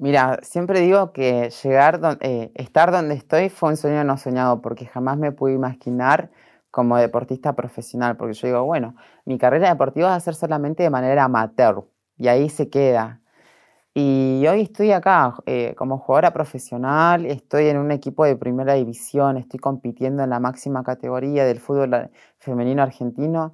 Mira, 0.01 0.39
siempre 0.41 0.79
digo 0.79 1.13
que 1.13 1.51
llegar, 1.63 2.17
eh, 2.21 2.51
estar 2.55 2.91
donde 2.91 3.13
estoy 3.13 3.49
fue 3.49 3.69
un 3.69 3.77
sueño 3.77 4.03
no 4.03 4.17
soñado, 4.17 4.59
porque 4.59 4.87
jamás 4.87 5.15
me 5.19 5.31
pude 5.31 5.53
imaginar 5.53 6.31
como 6.71 6.97
deportista 6.97 7.53
profesional, 7.55 8.17
porque 8.17 8.33
yo 8.33 8.47
digo, 8.47 8.63
bueno, 8.63 8.95
mi 9.25 9.37
carrera 9.37 9.69
deportiva 9.69 10.09
va 10.09 10.15
a 10.15 10.19
ser 10.19 10.33
solamente 10.33 10.81
de 10.81 10.89
manera 10.89 11.25
amateur, 11.25 11.83
y 12.17 12.29
ahí 12.29 12.49
se 12.49 12.67
queda. 12.67 13.21
Y 13.93 14.43
hoy 14.47 14.61
estoy 14.61 14.91
acá 14.91 15.35
eh, 15.45 15.75
como 15.77 15.99
jugadora 15.99 16.33
profesional, 16.33 17.27
estoy 17.27 17.67
en 17.67 17.77
un 17.77 17.91
equipo 17.91 18.25
de 18.25 18.35
primera 18.35 18.73
división, 18.73 19.37
estoy 19.37 19.59
compitiendo 19.59 20.23
en 20.23 20.31
la 20.31 20.39
máxima 20.39 20.83
categoría 20.83 21.45
del 21.45 21.59
fútbol 21.59 22.09
femenino 22.39 22.81
argentino 22.81 23.53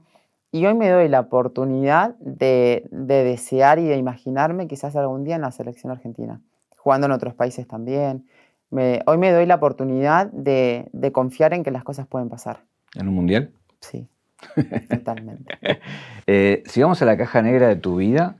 y 0.57 0.65
hoy 0.65 0.73
me 0.73 0.89
doy 0.89 1.07
la 1.07 1.19
oportunidad 1.19 2.15
de, 2.15 2.87
desear 2.91 3.77
y 3.77 3.85
de 3.85 3.95
imaginarme 3.95 4.67
quizás 4.67 4.95
algún 4.95 5.23
día 5.23 5.35
en 5.35 5.41
la 5.41 5.51
selección 5.51 5.91
argentina, 5.91 6.41
jugando 6.77 7.05
en 7.05 7.11
otros 7.11 7.35
países 7.35 7.67
también. 7.67 8.25
hoy 8.71 9.17
me 9.19 9.31
doy 9.31 9.45
la 9.45 9.55
oportunidad 9.55 10.31
de, 10.31 10.89
confiar 11.13 11.53
en 11.53 11.63
que 11.63 11.69
las 11.69 11.83
cosas 11.83 12.07
pueden 12.07 12.29
pasar. 12.29 12.63
¿En 12.95 13.07
un 13.07 13.13
mundial? 13.13 13.51
Sí, 13.81 14.07
totalmente. 14.89 15.59
Eh, 16.25 16.63
si 16.65 16.81
vamos 16.81 16.99
a 17.03 17.05
la 17.05 17.17
caja 17.17 17.43
negra 17.43 17.67
de 17.67 17.75
tu 17.75 17.97
vida, 17.97 18.37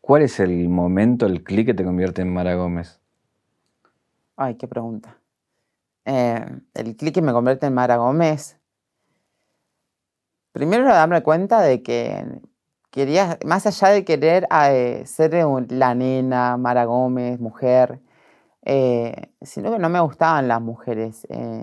¿cuál 0.00 0.22
es 0.22 0.40
el 0.40 0.70
momento, 0.70 1.26
el 1.26 1.44
clic 1.44 1.66
que 1.66 1.74
te 1.74 1.84
convierte 1.84 2.22
en 2.22 2.32
Mara 2.32 2.54
Gómez? 2.54 2.98
Ay, 4.36 4.54
qué 4.54 4.66
pregunta. 4.66 5.18
Eh, 6.06 6.46
el 6.72 6.96
clic 6.96 7.14
que 7.14 7.22
me 7.22 7.32
convierte 7.32 7.66
en 7.66 7.74
Mara 7.74 7.96
Gómez 7.96 8.55
Primero 10.56 10.86
darme 10.86 11.22
cuenta 11.22 11.60
de 11.60 11.82
que 11.82 12.24
quería, 12.90 13.38
más 13.44 13.66
allá 13.66 13.88
de 13.88 14.06
querer 14.06 14.48
eh, 14.50 15.02
ser 15.04 15.34
la 15.68 15.94
nena, 15.94 16.56
Mara 16.56 16.86
Gómez, 16.86 17.38
mujer, 17.38 18.00
eh, 18.62 19.34
sino 19.42 19.70
que 19.70 19.78
no 19.78 19.90
me 19.90 20.00
gustaban 20.00 20.48
las 20.48 20.62
mujeres. 20.62 21.26
Eh, 21.30 21.62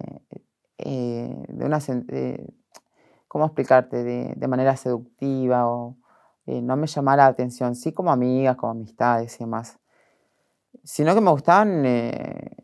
de 0.78 1.66
una, 1.66 1.80
¿Cómo 3.28 3.46
explicarte? 3.46 4.04
De, 4.04 4.48
manera 4.48 4.78
seductiva 4.78 5.68
o 5.68 5.98
no 6.46 6.76
me 6.76 6.86
llamaba 6.86 7.18
la 7.18 7.26
atención, 7.26 7.74
sí 7.74 7.94
como 7.94 8.12
amigas, 8.12 8.58
como 8.58 8.74
amistades 8.74 9.36
y 9.38 9.40
demás. 9.40 9.80
Sino 10.84 11.16
que 11.16 11.22
me 11.22 11.32
gustaban 11.32 11.82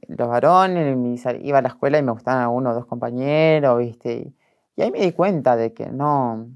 los 0.08 0.28
varones, 0.28 1.26
iba 1.42 1.58
a 1.58 1.62
la 1.64 1.70
escuela 1.70 1.98
y 1.98 2.04
me 2.04 2.12
gustaban 2.12 2.50
uno 2.50 2.70
o 2.70 2.74
dos 2.76 2.86
compañeros, 2.86 3.80
¿viste? 3.80 4.36
Ahí 4.82 4.92
me 4.92 5.00
di 5.00 5.12
cuenta 5.12 5.56
de 5.56 5.74
que 5.74 5.88
no, 5.88 6.48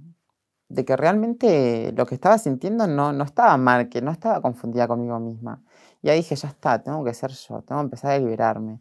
de 0.69 0.86
que 0.86 0.95
realmente 0.95 1.93
lo 1.95 2.05
que 2.05 2.15
estaba 2.15 2.38
sintiendo 2.38 2.88
no, 2.88 3.13
no 3.13 3.23
estaba 3.23 3.57
mal, 3.57 3.89
que 3.89 4.01
no 4.01 4.12
estaba 4.12 4.41
confundida 4.41 4.88
conmigo 4.88 5.19
misma. 5.19 5.62
Y 6.01 6.09
ahí 6.09 6.17
dije, 6.17 6.36
ya 6.36 6.49
está, 6.49 6.81
tengo 6.81 7.03
que 7.03 7.13
ser 7.13 7.31
yo, 7.31 7.62
tengo 7.62 7.81
que 7.81 7.86
empezar 7.86 8.12
a 8.12 8.19
liberarme. 8.19 8.79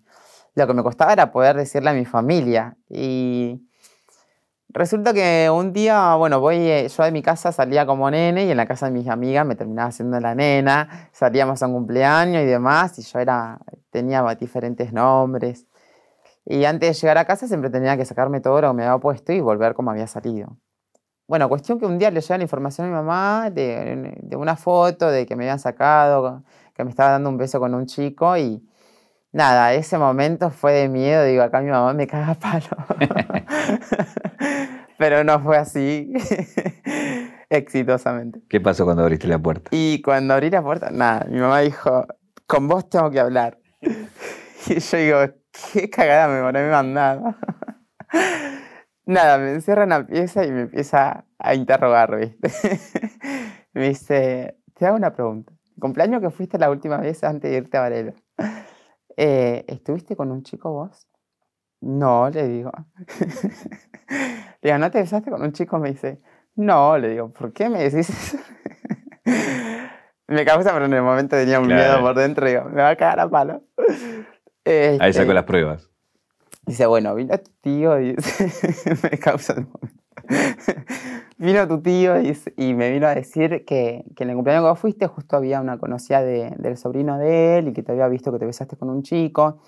Lo 0.55 0.67
que 0.67 0.75
me 0.75 0.83
costaba 0.83 1.13
era 1.13 1.31
poder 1.31 1.57
decirle 1.57 1.91
a 1.91 1.93
mi 1.93 2.05
familia. 2.05 2.77
Y 2.89 3.63
resulta 4.69 5.13
que 5.13 5.49
un 5.53 5.73
día, 5.73 6.15
bueno, 6.17 6.41
voy, 6.41 6.57
eh, 6.57 6.89
yo 6.89 7.05
de 7.05 7.13
mi 7.13 7.23
casa 7.23 7.53
salía 7.53 7.87
como 7.87 8.11
nene 8.11 8.47
y 8.47 8.51
en 8.51 8.57
la 8.57 8.67
casa 8.67 8.87
de 8.87 8.93
mis 8.93 9.09
amigas 9.09 9.47
me 9.47 9.55
terminaba 9.55 9.89
haciendo 9.89 10.19
la 10.19 10.35
nena, 10.35 11.11
salíamos 11.13 11.63
a 11.63 11.67
un 11.67 11.75
cumpleaños 11.75 12.43
y 12.43 12.47
demás, 12.47 12.99
y 12.99 13.03
yo 13.03 13.19
era, 13.19 13.59
tenía 13.91 14.23
diferentes 14.35 14.93
nombres. 14.93 15.67
Y 16.45 16.65
antes 16.65 16.89
de 16.89 17.01
llegar 17.01 17.19
a 17.19 17.25
casa 17.25 17.47
siempre 17.47 17.71
tenía 17.71 17.97
que 17.97 18.05
sacarme 18.05 18.41
todo 18.41 18.61
lo 18.61 18.71
que 18.71 18.75
me 18.75 18.85
había 18.85 18.99
puesto 18.99 19.33
y 19.33 19.41
volver 19.41 19.75
como 19.75 19.91
había 19.91 20.07
salido. 20.07 20.59
Bueno, 21.29 21.49
cuestión 21.49 21.79
que 21.79 21.87
un 21.87 21.99
día 21.99 22.11
le 22.11 22.21
llega 22.21 22.37
la 22.37 22.43
información 22.43 22.89
a 22.89 22.91
mi 22.91 22.97
mamá 22.97 23.51
de, 23.51 24.19
de, 24.23 24.37
una 24.37 24.57
foto 24.57 25.09
de 25.09 25.25
que 25.25 25.37
me 25.37 25.45
habían 25.45 25.61
sacado, 25.61 26.43
que 26.75 26.85
me 26.85 26.91
estaba 26.91 27.13
dando 27.13 27.31
un 27.31 27.39
beso 27.39 27.61
con 27.61 27.75
un 27.75 27.87
chico 27.87 28.37
y 28.37 28.63
nada, 29.31 29.73
ese 29.73 29.99
momento 29.99 30.51
fue 30.51 30.73
de 30.73 30.89
miedo, 30.89 31.25
digo, 31.25 31.43
acá 31.43 31.61
mi 31.61 31.71
mamá 31.71 31.95
me 31.95 32.07
caga 32.07 32.35
palo. 32.35 32.67
Pero 34.99 35.25
no 35.25 35.41
fue 35.41 35.57
así, 35.57 36.13
exitosamente. 37.51 38.43
¿Qué 38.49 38.61
pasó 38.61 38.85
cuando 38.85 39.03
abriste 39.03 39.27
la 39.27 39.39
puerta? 39.39 39.71
Y 39.73 40.03
cuando 40.03 40.35
abrí 40.35 40.51
la 40.51 40.63
puerta, 40.63 40.91
nada, 40.91 41.27
mi 41.29 41.41
mamá 41.41 41.61
dijo, 41.61 42.07
con 42.47 42.69
vos 42.69 42.89
tengo 42.89 43.11
que 43.11 43.21
hablar. 43.21 43.59
Y 44.69 44.79
yo 44.79 44.97
digo, 44.97 45.42
qué 45.53 45.91
cagada 45.91 46.29
me 46.29 46.39
habré 46.39 46.71
mandado. 46.71 47.35
Nada, 49.05 49.39
me 49.39 49.53
encierra 49.53 49.83
en 49.83 49.91
la 49.91 50.07
pieza 50.07 50.45
y 50.45 50.53
me 50.53 50.63
empieza 50.63 51.25
a 51.39 51.55
interrogar, 51.55 52.17
¿viste? 52.17 52.51
me 53.73 53.89
dice, 53.89 54.57
te 54.75 54.87
hago 54.87 54.97
una 54.97 55.13
pregunta. 55.13 55.53
¿Cumpleaños 55.81 56.21
que 56.21 56.31
fuiste 56.31 56.59
la 56.59 56.71
última 56.71 56.99
vez 56.99 57.25
antes 57.25 57.51
de 57.51 57.57
irte 57.57 57.77
a 57.77 57.81
Varelo? 57.81 58.15
eh, 59.17 59.65
¿estuviste 59.67 60.15
con 60.15 60.31
un 60.31 60.43
chico 60.43 60.73
vos? 60.73 61.09
No, 61.81 62.31
le 62.31 62.47
digo. 62.47 62.71
le 64.09 64.71
digo, 64.71 64.79
¿no 64.79 64.91
te 64.91 65.01
besaste 65.01 65.31
con 65.31 65.43
un 65.43 65.53
chico? 65.53 65.79
Me 65.79 65.91
dice, 65.91 66.23
no, 66.55 66.97
le 66.97 67.09
digo, 67.09 67.33
¿por 67.33 67.53
qué 67.53 67.69
me 67.69 67.83
decís 67.83 68.09
eso? 68.09 68.39
me 70.29 70.45
causa, 70.45 70.73
pero 70.73 70.85
en 70.85 70.93
el 70.93 71.03
momento 71.03 71.37
tenía 71.37 71.59
un 71.59 71.67
miedo 71.67 72.01
por 72.01 72.15
dentro, 72.15 72.47
digo, 72.47 72.65
me 72.67 72.83
va 72.83 72.91
a 72.91 72.97
cagar 72.97 73.19
a 73.21 73.29
palo. 73.29 73.65
Ahí 74.65 75.13
sacó 75.13 75.23
este, 75.23 75.35
las 75.35 75.45
pruebas. 75.45 75.91
Dice, 76.67 76.87
bueno, 76.87 77.15
vino 77.15 77.37
tu 77.39 77.51
tío 77.61 78.01
y 78.01 78.15
me 79.03 79.19
causa 79.19 79.55
el 79.55 79.67
vino 81.39 81.67
tu 81.67 81.81
tío 81.81 82.15
y, 82.21 82.75
me 82.75 82.91
vino 82.91 83.07
a 83.07 83.15
decir 83.15 83.65
que, 83.65 84.05
en 84.17 84.31
el 84.31 84.37
cumpleaños 84.37 84.65
que 84.65 84.69
vos 84.69 84.79
fuiste 84.79 85.07
justo 85.07 85.37
había 85.37 85.61
una 85.61 85.79
conocida 85.79 86.23
del 86.23 86.77
sobrino 86.77 87.19
de 87.19 87.59
él 87.59 87.69
y 87.69 87.73
que 87.73 87.83
te 87.83 87.93
había 87.93 88.09
visto 88.09 88.33
que 88.33 88.39
te 88.39 88.47
besaste 88.47 88.77
con 88.77 88.91
un 88.91 89.03
chico. 89.03 89.59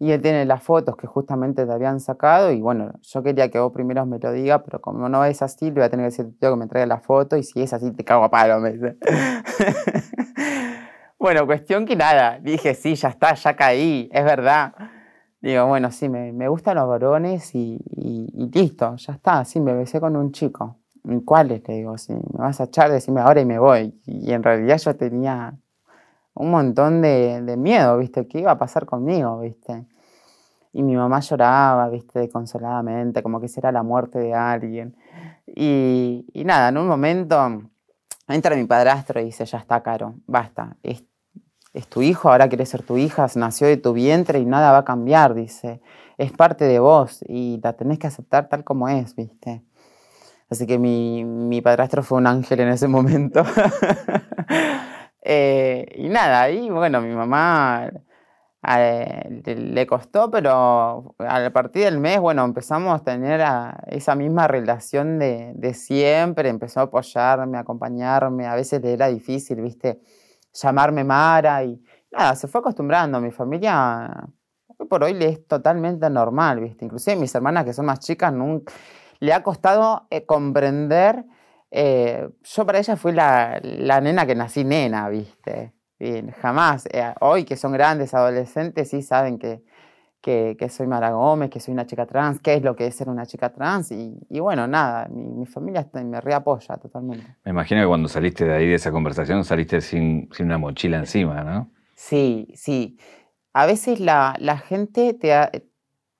Y 0.00 0.10
él 0.10 0.20
tiene 0.20 0.44
las 0.44 0.62
fotos 0.62 0.96
que 0.96 1.06
justamente 1.06 1.66
te 1.66 1.72
habían 1.72 2.00
sacado 2.00 2.50
y 2.50 2.60
bueno, 2.60 2.92
yo 3.00 3.22
quería 3.22 3.48
que 3.48 3.60
vos 3.60 3.72
primero 3.72 4.04
me 4.06 4.18
lo 4.18 4.32
diga, 4.32 4.64
pero 4.64 4.80
como 4.80 5.08
no 5.08 5.24
es 5.24 5.40
así, 5.40 5.66
le 5.66 5.74
voy 5.74 5.82
a 5.84 5.90
tener 5.90 6.04
que 6.04 6.10
decir 6.10 6.24
a 6.24 6.28
tu 6.28 6.34
tío 6.34 6.50
que 6.50 6.56
me 6.56 6.66
traiga 6.66 6.86
la 6.86 7.00
foto 7.00 7.36
y 7.36 7.44
si 7.44 7.62
es 7.62 7.72
así 7.72 7.92
te 7.92 8.04
cago 8.04 8.24
a 8.24 8.30
palo, 8.30 8.58
me 8.60 8.72
dice. 8.72 8.96
bueno, 11.24 11.46
cuestión 11.46 11.86
que 11.86 11.96
nada, 11.96 12.38
dije, 12.38 12.74
sí, 12.74 12.96
ya 12.96 13.08
está, 13.08 13.32
ya 13.32 13.56
caí, 13.56 14.10
es 14.12 14.24
verdad. 14.26 14.74
Digo, 15.40 15.64
bueno, 15.64 15.90
sí, 15.90 16.10
me, 16.10 16.34
me 16.34 16.48
gustan 16.48 16.76
los 16.76 16.86
varones 16.86 17.54
y, 17.54 17.80
y, 17.96 18.50
listo, 18.52 18.94
ya 18.96 19.14
está, 19.14 19.42
sí, 19.46 19.58
me 19.58 19.72
besé 19.72 20.00
con 20.00 20.16
un 20.16 20.32
chico. 20.32 20.76
¿Cuáles? 21.24 21.66
Le 21.66 21.76
digo, 21.76 21.96
si 21.96 22.12
me 22.12 22.20
vas 22.34 22.60
a 22.60 22.64
echar, 22.64 22.92
decime 22.92 23.22
ahora 23.22 23.40
y 23.40 23.46
me 23.46 23.58
voy. 23.58 23.98
Y 24.04 24.32
en 24.32 24.42
realidad 24.42 24.76
yo 24.76 24.96
tenía 24.96 25.54
un 26.34 26.50
montón 26.50 27.00
de, 27.00 27.40
de, 27.40 27.56
miedo, 27.56 27.96
¿viste? 27.96 28.28
¿Qué 28.28 28.40
iba 28.40 28.50
a 28.50 28.58
pasar 28.58 28.84
conmigo, 28.84 29.40
¿viste? 29.40 29.86
Y 30.74 30.82
mi 30.82 30.94
mamá 30.94 31.20
lloraba, 31.20 31.88
¿viste? 31.88 32.18
Desconsoladamente, 32.18 33.22
como 33.22 33.40
que 33.40 33.48
será 33.48 33.72
la 33.72 33.82
muerte 33.82 34.18
de 34.18 34.34
alguien. 34.34 34.94
Y, 35.46 36.26
y, 36.34 36.44
nada, 36.44 36.68
en 36.68 36.76
un 36.76 36.86
momento 36.86 37.62
entra 38.28 38.56
mi 38.56 38.64
padrastro 38.64 39.22
y 39.22 39.24
dice, 39.24 39.46
ya 39.46 39.56
está, 39.56 39.82
Caro, 39.82 40.16
basta. 40.26 40.76
Es 41.74 41.88
tu 41.88 42.02
hijo, 42.02 42.30
ahora 42.30 42.48
querés 42.48 42.68
ser 42.68 42.82
tu 42.82 42.96
hija, 42.96 43.26
nació 43.34 43.66
de 43.66 43.76
tu 43.76 43.92
vientre 43.92 44.38
y 44.38 44.46
nada 44.46 44.72
va 44.72 44.78
a 44.78 44.84
cambiar, 44.84 45.34
dice. 45.34 45.80
Es 46.16 46.32
parte 46.32 46.64
de 46.64 46.78
vos 46.78 47.24
y 47.28 47.60
la 47.62 47.72
tenés 47.74 47.98
que 47.98 48.06
aceptar 48.06 48.48
tal 48.48 48.62
como 48.62 48.88
es, 48.88 49.16
¿viste? 49.16 49.64
Así 50.48 50.66
que 50.66 50.78
mi, 50.78 51.24
mi 51.24 51.60
padrastro 51.60 52.04
fue 52.04 52.18
un 52.18 52.28
ángel 52.28 52.60
en 52.60 52.68
ese 52.68 52.88
momento. 52.88 53.44
Eh, 55.26 55.86
y 55.94 56.10
nada, 56.10 56.42
ahí, 56.42 56.68
bueno, 56.68 57.00
mi 57.00 57.14
mamá 57.14 57.90
eh, 58.68 59.42
le, 59.56 59.86
costó, 59.86 60.30
pero 60.30 61.14
a 61.18 61.50
partir 61.50 61.84
del 61.84 61.98
mes, 61.98 62.20
bueno, 62.20 62.44
empezamos 62.44 63.00
a 63.00 63.02
tener 63.02 63.42
esa 63.86 64.16
misma 64.16 64.48
relación 64.48 65.18
de, 65.18 65.52
de, 65.54 65.72
siempre, 65.72 66.50
empezó 66.50 66.80
a 66.80 66.82
apoyarme, 66.84 67.56
a 67.56 67.62
acompañarme, 67.62 68.46
a 68.46 68.54
veces 68.54 68.82
le 68.82 68.92
era 68.92 69.06
difícil, 69.08 69.62
viste, 69.62 70.02
llamarme 70.54 71.04
Mara 71.04 71.62
y 71.64 71.82
nada, 72.10 72.34
se 72.34 72.48
fue 72.48 72.60
acostumbrando, 72.60 73.20
mi 73.20 73.30
familia 73.30 74.28
por 74.88 75.04
hoy 75.04 75.14
le 75.14 75.28
es 75.28 75.46
totalmente 75.46 76.08
normal, 76.10 76.60
viste, 76.60 76.84
inclusive 76.84 77.16
mis 77.16 77.34
hermanas 77.34 77.64
que 77.64 77.72
son 77.72 77.86
más 77.86 78.00
chicas, 78.00 78.32
nunca, 78.32 78.72
le 79.20 79.32
ha 79.32 79.42
costado 79.42 80.06
eh, 80.10 80.24
comprender 80.24 81.24
eh, 81.76 82.28
yo 82.40 82.66
para 82.66 82.78
ella 82.78 82.94
fui 82.94 83.10
la, 83.10 83.58
la, 83.60 84.00
nena 84.00 84.26
que 84.26 84.36
nací 84.36 84.62
nena, 84.62 85.08
¿viste? 85.08 85.74
jamás. 86.40 86.86
Eh, 86.92 87.14
hoy 87.20 87.44
que 87.44 87.56
son 87.56 87.72
grandes, 87.72 88.14
adolescentes, 88.14 88.90
sí 88.90 89.02
saben 89.02 89.40
que, 89.40 89.64
que, 90.24 90.56
que, 90.58 90.70
soy 90.70 90.86
Mara 90.86 91.10
Gómez, 91.10 91.50
que 91.50 91.60
soy 91.60 91.74
una 91.74 91.84
chica 91.84 92.06
trans, 92.06 92.40
qué 92.40 92.54
es 92.54 92.62
lo 92.62 92.74
que 92.74 92.86
es 92.86 92.94
ser 92.94 93.10
una 93.10 93.26
chica 93.26 93.52
trans. 93.52 93.92
Y, 93.92 94.18
y 94.30 94.40
bueno, 94.40 94.66
nada, 94.66 95.06
mi, 95.10 95.28
mi, 95.28 95.44
familia 95.44 95.86
me 95.92 96.18
reapoya 96.18 96.78
totalmente. 96.78 97.26
Me 97.44 97.50
imagino 97.50 97.82
que 97.82 97.86
cuando 97.86 98.08
saliste 98.08 98.46
de 98.46 98.54
ahí 98.54 98.66
de 98.66 98.76
esa 98.76 98.90
conversación 98.90 99.44
saliste 99.44 99.82
sin, 99.82 100.30
sin 100.32 100.46
una 100.46 100.56
mochila 100.56 100.96
encima, 100.96 101.44
¿no? 101.44 101.70
Sí, 101.94 102.48
sí. 102.54 102.96
A 103.52 103.66
veces 103.66 104.00
la, 104.00 104.34
la 104.38 104.56
gente 104.56 105.12
te 105.12 105.68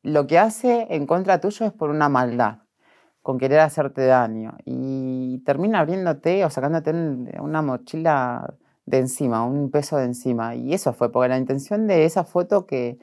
lo 0.03 0.27
que 0.27 0.39
hace 0.39 0.87
en 0.91 1.07
contra 1.07 1.41
tuyo 1.41 1.65
es 1.65 1.73
por 1.73 1.89
una 1.89 2.11
maldad 2.11 2.59
con 3.23 3.39
querer 3.39 3.61
hacerte 3.61 4.05
daño 4.05 4.59
y 4.67 5.39
termina 5.47 5.81
abriéndote 5.81 6.45
o 6.45 6.51
sacándote 6.51 6.91
una 7.41 7.63
mochila 7.63 8.55
de 8.85 8.99
encima, 8.99 9.47
un 9.47 9.71
peso 9.71 9.97
de 9.97 10.05
encima. 10.05 10.55
Y 10.55 10.75
eso 10.75 10.93
fue, 10.93 11.11
porque 11.11 11.31
la 11.31 11.39
intención 11.39 11.87
de 11.87 12.05
esa 12.05 12.25
foto 12.25 12.67
que, 12.67 12.99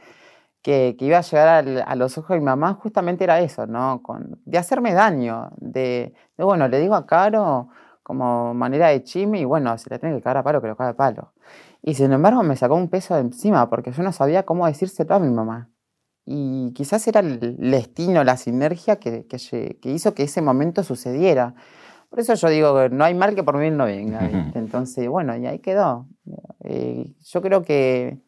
que, 0.62 0.96
iba 1.00 1.18
a 1.18 1.22
llegar 1.22 1.84
a 1.86 1.96
los 1.96 2.18
ojos 2.18 2.30
de 2.30 2.40
mi 2.40 2.46
mamá 2.46 2.74
justamente 2.76 3.24
era 3.24 3.40
eso, 3.40 3.66
¿no? 3.68 4.02
Con, 4.04 4.40
de 4.46 4.58
hacerme 4.58 4.94
daño, 4.94 5.50
de, 5.58 6.14
bueno, 6.38 6.68
le 6.68 6.80
digo 6.80 6.96
a 6.96 7.06
Caro 7.06 7.70
como 8.04 8.54
manera 8.54 8.90
de 8.90 9.04
chisme 9.04 9.40
y 9.40 9.46
bueno, 9.46 9.78
si 9.78 9.90
le 9.90 10.00
tiene 10.00 10.16
que 10.16 10.22
cagar 10.22 10.38
a 10.38 10.44
palo, 10.44 10.62
que 10.62 10.68
lo 10.68 10.76
cague 10.76 10.92
a 10.92 10.96
palo. 10.96 11.34
Y 11.82 11.96
sin 11.96 12.12
embargo 12.12 12.44
me 12.44 12.56
sacó 12.56 12.76
un 12.76 12.90
peso 12.90 13.16
de 13.16 13.22
encima 13.22 13.70
porque 13.70 13.92
yo 13.92 14.04
no 14.04 14.12
sabía 14.12 14.44
cómo 14.44 14.68
decírselo 14.68 15.16
a 15.16 15.20
mi 15.20 15.32
mamá. 15.32 15.70
Y 16.26 16.72
quizás 16.74 17.08
era 17.08 17.22
el 17.22 17.58
destino, 17.58 18.24
la 18.24 18.38
sinergia 18.38 18.98
que, 18.98 19.26
que, 19.26 19.90
hizo 19.90 20.14
que 20.14 20.24
ese 20.24 20.42
momento 20.42 20.84
sucediera. 20.84 21.56
Por 22.10 22.20
eso 22.20 22.36
yo 22.36 22.50
digo 22.50 22.78
que 22.78 22.90
no 22.90 23.04
hay 23.04 23.16
mal 23.16 23.34
que 23.34 23.44
por 23.44 23.58
bien 23.60 23.78
no 23.78 23.86
venga. 23.86 24.20
Entonces, 24.54 25.08
bueno, 25.08 25.36
y 25.36 25.48
ahí 25.48 25.60
quedó. 25.60 26.08
Eh, 26.64 27.16
yo 27.22 27.42
creo 27.42 27.64
que, 27.64 28.20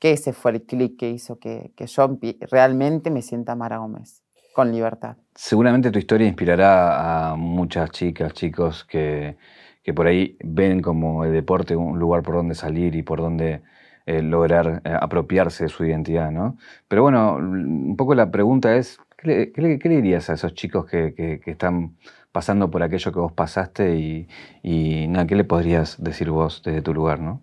que, 0.00 0.12
ese 0.12 0.32
fue 0.32 0.52
el 0.52 0.62
clic 0.62 0.98
que 0.98 1.10
hizo 1.10 1.38
que, 1.38 1.72
que, 1.76 1.86
yo 1.86 2.18
realmente 2.50 3.10
me 3.10 3.22
sienta 3.22 3.54
Mara 3.54 3.78
Gómez, 3.78 4.22
con 4.54 4.72
libertad. 4.72 5.16
Seguramente 5.34 5.90
tu 5.90 5.98
historia 5.98 6.26
inspirará 6.26 7.30
a 7.30 7.36
muchas 7.36 7.90
chicas, 7.90 8.32
chicos 8.32 8.84
que, 8.84 9.36
que 9.82 9.94
por 9.94 10.06
ahí 10.06 10.36
ven 10.42 10.82
como 10.82 11.24
el 11.24 11.32
deporte 11.32 11.76
un 11.76 11.98
lugar 11.98 12.22
por 12.22 12.34
donde 12.34 12.54
salir 12.54 12.94
y 12.96 13.02
por 13.02 13.20
donde 13.20 13.62
eh, 14.06 14.22
lograr 14.22 14.82
eh, 14.84 14.96
apropiarse 15.00 15.64
de 15.64 15.68
su 15.68 15.84
identidad, 15.84 16.30
¿no? 16.30 16.56
Pero 16.88 17.02
bueno, 17.02 17.36
un 17.36 17.96
poco 17.96 18.14
la 18.14 18.30
pregunta 18.30 18.74
es, 18.76 18.98
¿qué 19.16 19.52
le, 19.56 19.78
dirías 19.78 20.30
a 20.30 20.34
esos 20.34 20.54
chicos 20.54 20.86
que, 20.86 21.40
están 21.46 21.96
pasando 22.32 22.70
por 22.70 22.82
aquello 22.82 23.12
que 23.12 23.18
vos 23.20 23.32
pasaste 23.32 24.26
y, 24.62 25.06
nada, 25.08 25.26
qué 25.26 25.36
le 25.36 25.44
podrías 25.44 26.02
decir 26.02 26.30
vos 26.30 26.62
desde 26.64 26.82
tu 26.82 26.94
lugar, 26.94 27.20
¿no? 27.20 27.42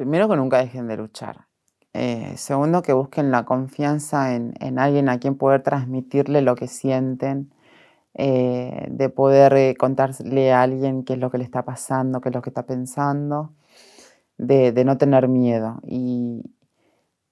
Primero 0.00 0.30
que 0.30 0.36
nunca 0.36 0.56
dejen 0.56 0.88
de 0.88 0.96
luchar. 0.96 1.46
Eh, 1.92 2.32
segundo, 2.36 2.80
que 2.80 2.94
busquen 2.94 3.30
la 3.30 3.44
confianza 3.44 4.34
en, 4.34 4.78
alguien 4.78 5.10
a 5.10 5.20
quien 5.20 5.36
poder 5.36 5.62
transmitirle 5.62 6.40
lo 6.40 6.54
que 6.54 6.68
sienten, 6.68 7.52
de 8.14 9.12
poder 9.14 9.76
contarle 9.76 10.54
a 10.54 10.62
alguien 10.62 11.04
qué 11.04 11.12
es 11.12 11.18
lo 11.18 11.30
que 11.30 11.36
le 11.36 11.44
está 11.44 11.66
pasando, 11.66 12.22
qué 12.22 12.30
es 12.30 12.34
lo 12.34 12.40
que 12.40 12.48
está 12.48 12.64
pensando 12.64 13.52
de, 14.38 14.84
no 14.86 14.96
tener 14.96 15.28
miedo 15.28 15.80
y, 15.86 16.44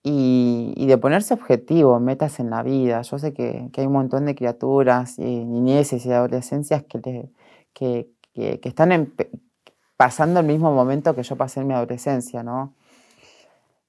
de 0.05 0.99
ponerse 0.99 1.33
objetivos, 1.33 2.03
metas 2.03 2.39
en 2.39 2.51
la 2.51 2.62
vida. 2.62 3.01
Yo 3.01 3.19
sé 3.19 3.33
que, 3.33 3.71
hay 3.75 3.87
un 3.87 3.95
montón 3.95 4.27
de 4.27 4.35
criaturas, 4.35 5.19
y 5.19 5.47
niñeces 5.47 6.05
y 6.05 6.12
adolescencias 6.12 6.85
que, 6.85 7.31
que, 7.73 8.61
están 8.62 8.93
pasando 9.99 10.38
el 10.38 10.46
mismo 10.46 10.72
momento 10.72 11.12
que 11.16 11.24
yo 11.24 11.34
pasé 11.34 11.61
en 11.61 11.66
mi 11.66 11.74
adolescencia, 11.74 12.44
¿no? 12.44 12.72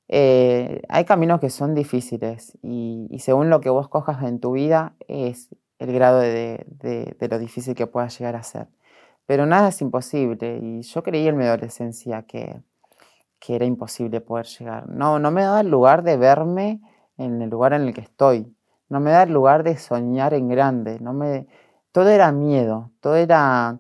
Eh, 0.08 0.82
hay 0.90 1.06
caminos 1.06 1.40
que 1.40 1.52
son 1.52 1.76
difíciles 1.76 2.58
y, 2.64 3.16
según 3.20 3.52
lo 3.52 3.62
que 3.62 3.70
vos 3.70 3.90
cojas 3.90 4.24
en 4.24 4.40
tu 4.40 4.54
vida 4.54 4.96
es 5.08 5.50
el 5.78 5.94
grado 5.94 6.20
de, 6.20 6.66
lo 7.30 7.38
difícil 7.38 7.76
que 7.76 7.86
pueda 7.86 8.08
llegar 8.08 8.36
a 8.36 8.42
ser. 8.42 8.68
Pero 9.28 9.46
nada 9.46 9.70
es 9.70 9.82
imposible 9.84 10.60
y 10.64 10.82
yo 10.82 11.04
creí 11.04 11.28
en 11.28 11.38
mi 11.38 11.46
adolescencia 11.46 12.24
que, 12.24 12.60
era 13.48 13.66
imposible 13.66 14.20
poder 14.20 14.48
llegar. 14.48 14.90
No, 14.90 15.20
no 15.20 15.32
me 15.32 15.44
daba 15.44 15.62
el 15.62 15.70
lugar 15.70 16.04
de 16.04 16.18
verme 16.18 16.82
en 17.18 17.42
el 17.42 17.50
lugar 17.50 17.74
en 17.74 17.84
el 17.84 17.94
que 17.94 18.02
estoy. 18.02 18.56
No 18.90 19.00
me 19.00 19.12
da 19.12 19.24
el 19.24 19.32
lugar 19.32 19.64
de 19.64 19.78
soñar 19.78 20.34
en 20.34 20.50
grande. 20.50 21.00
No 21.00 21.14
me, 21.14 21.48
todo 21.92 22.10
era 22.10 22.32
miedo, 22.32 22.92
todo 23.00 23.16
era 23.16 23.80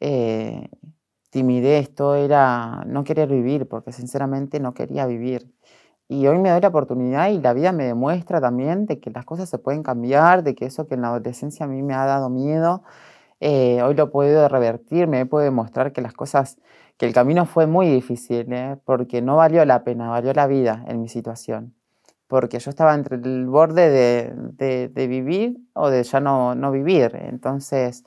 eh, 0.00 0.68
timidez, 1.30 1.94
todo 1.94 2.16
era 2.16 2.84
no 2.86 3.04
querer 3.04 3.28
vivir, 3.28 3.68
porque 3.68 3.92
sinceramente 3.92 4.60
no 4.60 4.74
quería 4.74 5.06
vivir. 5.06 5.50
Y 6.08 6.26
hoy 6.26 6.38
me 6.38 6.50
doy 6.50 6.60
la 6.60 6.68
oportunidad 6.68 7.30
y 7.30 7.38
la 7.40 7.52
vida 7.52 7.72
me 7.72 7.84
demuestra 7.84 8.40
también 8.40 8.86
de 8.86 9.00
que 9.00 9.10
las 9.10 9.24
cosas 9.24 9.48
se 9.48 9.58
pueden 9.58 9.84
cambiar, 9.84 10.42
de 10.42 10.54
que 10.56 10.66
eso 10.66 10.88
que 10.88 10.94
en 10.94 11.02
la 11.02 11.08
adolescencia 11.08 11.66
a 11.66 11.68
mí 11.68 11.82
me 11.82 11.94
ha 11.94 12.04
dado 12.04 12.28
miedo, 12.30 12.82
eh, 13.40 13.80
hoy 13.82 13.94
lo 13.94 14.10
puedo 14.10 14.48
revertir, 14.48 15.06
me 15.06 15.24
puede 15.26 15.46
demostrar 15.46 15.92
que 15.92 16.02
las 16.02 16.12
cosas 16.12 16.58
que 16.98 17.06
el 17.06 17.14
camino 17.14 17.46
fue 17.46 17.66
muy 17.66 17.88
difícil, 17.88 18.52
¿eh? 18.52 18.76
porque 18.84 19.22
no 19.22 19.36
valió 19.36 19.64
la 19.64 19.84
pena, 19.84 20.10
valió 20.10 20.32
la 20.34 20.46
vida 20.46 20.84
en 20.88 21.00
mi 21.00 21.08
situación. 21.08 21.74
Porque 22.26 22.58
yo 22.58 22.70
estaba 22.70 22.94
entre 22.94 23.16
el 23.16 23.46
borde 23.46 23.88
de, 23.88 25.06
vivir 25.08 25.58
o 25.74 25.90
de 25.90 26.02
ya 26.04 26.20
no, 26.20 26.54
no 26.54 26.70
vivir. 26.70 27.12
Entonces, 27.14 28.04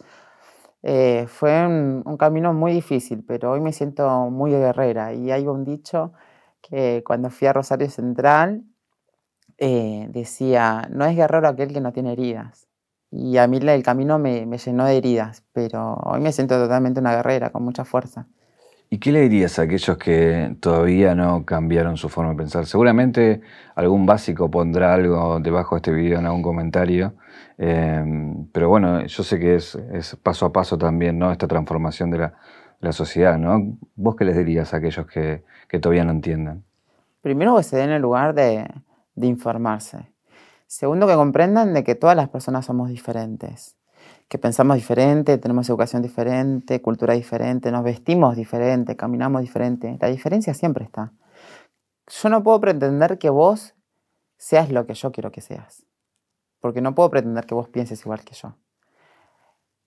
eh, 0.83 1.25
fue 1.27 1.65
un, 1.65 2.17
camino 2.17 2.53
muy 2.53 2.73
difícil, 2.73 3.23
pero 3.25 3.51
hoy 3.51 3.61
me 3.61 3.71
siento 3.73 4.29
muy 4.29 4.51
guerrera. 4.51 5.13
Y 5.13 5.31
hay 5.31 5.47
un 5.47 5.63
dicho 5.63 6.13
que 6.61 7.03
cuando 7.05 7.29
fui 7.29 7.47
a 7.47 7.53
Rosario 7.53 7.89
Central 7.89 8.63
eh, 9.57 10.07
decía, 10.09 10.87
no 10.91 11.05
es 11.05 11.15
guerrero 11.15 11.47
aquel 11.47 11.73
que 11.73 11.81
no 11.81 11.93
tiene 11.93 12.13
heridas. 12.13 12.67
Y 13.11 13.37
a 13.37 13.47
mí 13.47 13.57
el 13.57 13.83
camino 13.83 14.19
me, 14.19 14.45
me 14.45 14.57
llenó 14.57 14.85
de 14.85 14.97
heridas, 14.97 15.43
pero 15.53 15.95
hoy 16.03 16.19
me 16.19 16.31
siento 16.31 16.55
totalmente 16.61 16.99
una 16.99 17.15
guerrera, 17.15 17.51
con 17.51 17.63
mucha 17.63 17.85
fuerza. 17.85 18.27
¿Y 18.89 18.99
qué 18.99 19.11
le 19.11 19.21
dirías 19.21 19.57
a 19.57 19.63
aquellos 19.63 19.97
que 19.97 20.55
todavía 20.59 21.15
no 21.15 21.45
cambiaron 21.45 21.97
su 21.97 22.09
forma 22.09 22.31
de 22.31 22.37
pensar? 22.37 22.65
Seguramente 22.67 23.41
algún 23.75 24.05
básico 24.05 24.51
pondrá 24.51 24.93
algo 24.93 25.39
debajo 25.39 25.75
de 25.75 25.77
este 25.77 25.91
video 25.91 26.19
en 26.19 26.27
algún 26.27 26.43
comentario, 26.43 27.15
em, 27.57 28.47
pero 28.51 28.69
bueno, 28.69 29.05
yo 29.05 29.23
sé 29.23 29.39
que 29.39 29.55
es, 29.55 29.75
es, 29.75 30.15
paso 30.15 30.45
a 30.45 30.53
paso 30.53 30.77
también, 30.77 31.17
¿no? 31.19 31.31
Esta 31.31 31.47
transformación 31.47 32.11
de 32.11 32.17
la, 32.19 32.33
la 32.79 32.91
sociedad, 32.91 33.37
¿no? 33.37 33.77
¿Vos 33.95 34.15
qué 34.15 34.25
les 34.25 34.37
dirías 34.37 34.73
a 34.73 34.77
aquellos 34.77 35.05
que, 35.07 35.43
que 35.67 35.79
todavía 35.79 36.03
no 36.03 36.11
entiendan? 36.11 36.63
Primero 37.21 37.55
que 37.57 37.63
se 37.63 37.77
den 37.77 37.89
el 37.89 38.01
lugar 38.01 38.33
de, 38.33 38.69
de 39.15 39.27
informarse. 39.27 40.11
Segundo, 40.67 41.07
que 41.07 41.15
comprendan 41.15 41.73
de 41.73 41.83
que 41.83 41.95
todas 41.95 42.15
las 42.15 42.29
personas 42.29 42.65
somos 42.65 42.89
diferentes 42.89 43.77
que 44.27 44.39
pensamos 44.39 44.75
diferente, 44.75 45.37
tenemos 45.37 45.69
educación 45.69 46.01
diferente, 46.01 46.81
cultura 46.81 47.13
diferente, 47.13 47.71
nos 47.71 47.83
vestimos 47.83 48.35
diferente, 48.35 48.95
caminamos 48.95 49.41
diferente. 49.41 49.97
La 50.01 50.07
diferencia 50.07 50.55
siempre 50.55 50.85
está. 50.85 51.11
Yo 52.07 52.29
no 52.29 52.41
puedo 52.41 52.59
pretender 52.59 53.17
que 53.17 53.29
vos 53.29 53.75
seas 54.37 54.71
lo 54.71 54.87
que 54.87 54.93
yo 54.95 55.11
quiero 55.11 55.31
que 55.31 55.41
seas, 55.41 55.85
porque 56.63 56.79
no 56.79 56.95
puedo 56.95 57.09
pretender 57.09 57.45
que 57.45 57.53
vos 57.53 57.67
pienses 57.67 57.99
igual 58.05 58.21
que 58.21 58.35
yo. 58.35 58.55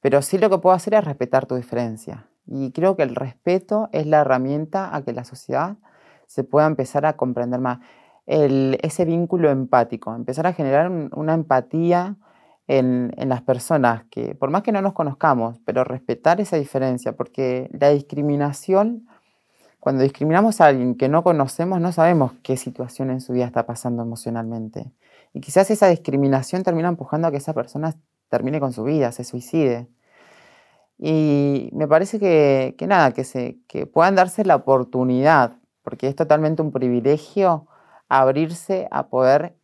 Pero 0.02 0.20
sí 0.20 0.36
lo 0.36 0.50
que 0.50 0.58
puedo 0.58 0.76
hacer 0.76 0.92
es 0.92 1.02
respetar 1.02 1.46
tu 1.46 1.54
diferencia. 1.54 2.26
Y 2.46 2.70
creo 2.72 2.96
que 2.96 3.02
el 3.02 3.14
respeto 3.14 3.88
es 3.92 4.06
la 4.06 4.20
herramienta 4.20 4.94
a 4.94 5.02
que 5.02 5.14
la 5.14 5.24
sociedad 5.24 5.78
se 6.26 6.44
pueda 6.44 6.66
empezar 6.66 7.06
a 7.06 7.16
comprender 7.16 7.60
más. 7.60 7.78
ese 8.26 9.06
vínculo 9.06 9.48
empático, 9.50 10.14
empezar 10.14 10.46
a 10.46 10.52
generar 10.52 10.90
una 11.12 11.32
empatía 11.32 12.16
en, 12.66 13.10
las 13.26 13.40
personas, 13.40 14.04
que 14.10 14.34
por 14.34 14.50
más 14.50 14.62
que 14.62 14.72
no 14.72 14.82
nos 14.82 14.92
conozcamos, 14.92 15.58
pero 15.64 15.82
respetar 15.82 16.42
esa 16.42 16.58
diferencia, 16.58 17.16
porque 17.16 17.70
la 17.72 17.88
discriminación, 17.88 19.06
cuando 19.80 20.02
discriminamos 20.02 20.60
a 20.60 20.66
alguien 20.66 20.94
que 20.94 21.08
no 21.08 21.22
conocemos, 21.22 21.80
no 21.80 21.90
sabemos 21.90 22.32
qué 22.42 22.58
situación 22.58 23.08
en 23.08 23.22
su 23.22 23.32
vida 23.32 23.46
está 23.46 23.64
pasando 23.64 24.02
emocionalmente. 24.02 24.92
Y 25.36 25.40
quizás 25.42 25.70
esa 25.70 25.88
discriminación 25.88 26.62
termina 26.62 26.88
empujando 26.88 27.28
a 27.28 27.30
que 27.30 27.36
esa 27.36 27.52
persona 27.52 27.94
termine 28.30 28.58
con 28.58 28.72
su 28.72 28.84
vida, 28.84 29.12
se 29.12 29.22
suicide. 29.22 29.86
Y 30.96 31.68
me 31.74 31.86
parece 31.86 32.18
que, 32.18 32.74
que 32.78 32.86
nada, 32.86 33.12
que, 33.12 33.22
se, 33.22 33.58
que 33.68 33.84
puedan 33.84 34.14
darse 34.14 34.46
la 34.46 34.56
oportunidad, 34.56 35.58
porque 35.82 36.08
es 36.08 36.16
totalmente 36.16 36.62
un 36.62 36.72
privilegio 36.72 37.66
abrirse 38.08 38.88
a 38.90 39.08
poder 39.08 39.58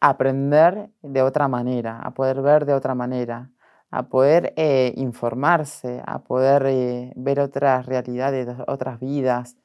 aprender 0.00 0.90
de 1.02 1.22
otra 1.22 1.48
manera, 1.48 1.98
a 2.02 2.14
poder 2.14 2.40
ver 2.40 2.64
de 2.64 2.74
otra 2.74 2.94
manera, 2.94 3.50
a 3.90 4.04
poder 4.04 4.54
eh, 4.56 4.94
informarse, 4.96 6.04
a 6.06 6.20
poder 6.20 6.66
eh, 6.66 7.12
ver 7.16 7.40
otras 7.40 7.84
realidades, 7.84 8.46
otras 8.68 9.00
vidas. 9.00 9.56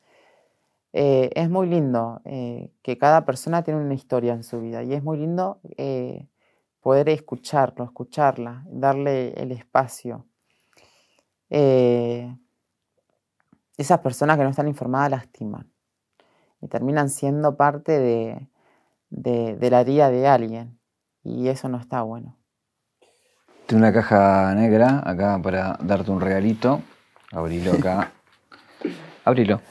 Eh, 0.93 1.29
es 1.35 1.49
muy 1.49 1.67
lindo 1.67 2.21
que 2.23 2.97
cada 2.97 3.25
persona 3.25 3.63
tiene 3.63 3.79
una 3.79 3.93
historia 3.93 4.33
en 4.33 4.43
su 4.43 4.59
vida 4.59 4.83
y 4.83 4.93
es 4.93 5.03
muy 5.03 5.17
lindo 5.17 5.59
poder 6.81 7.09
escucharlo, 7.09 7.85
escucharla, 7.85 8.63
darle 8.67 9.33
el 9.33 9.51
espacio. 9.51 10.25
esas 13.77 13.99
personas 13.99 14.37
que 14.37 14.43
no 14.43 14.49
están 14.49 14.67
informadas 14.67 15.11
lastiman 15.11 15.71
y 16.61 16.67
terminan 16.67 17.09
siendo 17.09 17.57
parte 17.57 17.99
de, 17.99 18.47
de, 19.11 19.69
la 19.69 19.81
herida 19.81 20.09
de 20.09 20.27
alguien. 20.27 20.79
Y 21.23 21.49
eso 21.49 21.69
no 21.69 21.77
está 21.77 22.01
bueno. 22.01 22.37
Tengo 23.67 23.79
una 23.79 23.93
caja 23.93 24.53
negra 24.55 25.01
acá 25.05 25.39
para 25.41 25.77
darte 25.81 26.11
un 26.11 26.19
regalito. 26.19 26.81
Abrilo 27.31 27.73
acá. 27.73 28.11
Abrilo. 29.25 29.61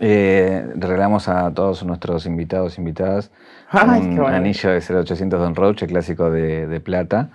Eh, 0.00 0.64
regalamos 0.76 1.28
a 1.28 1.52
todos 1.52 1.84
nuestros 1.84 2.24
invitados 2.24 2.78
e 2.78 2.80
invitadas 2.80 3.32
un 3.72 4.20
anillo 4.26 4.70
de 4.70 4.80
0800 4.80 5.40
Don 5.40 5.54
Roche, 5.54 5.86
clásico 5.86 6.30
de, 6.30 6.80
plata. 6.80 7.30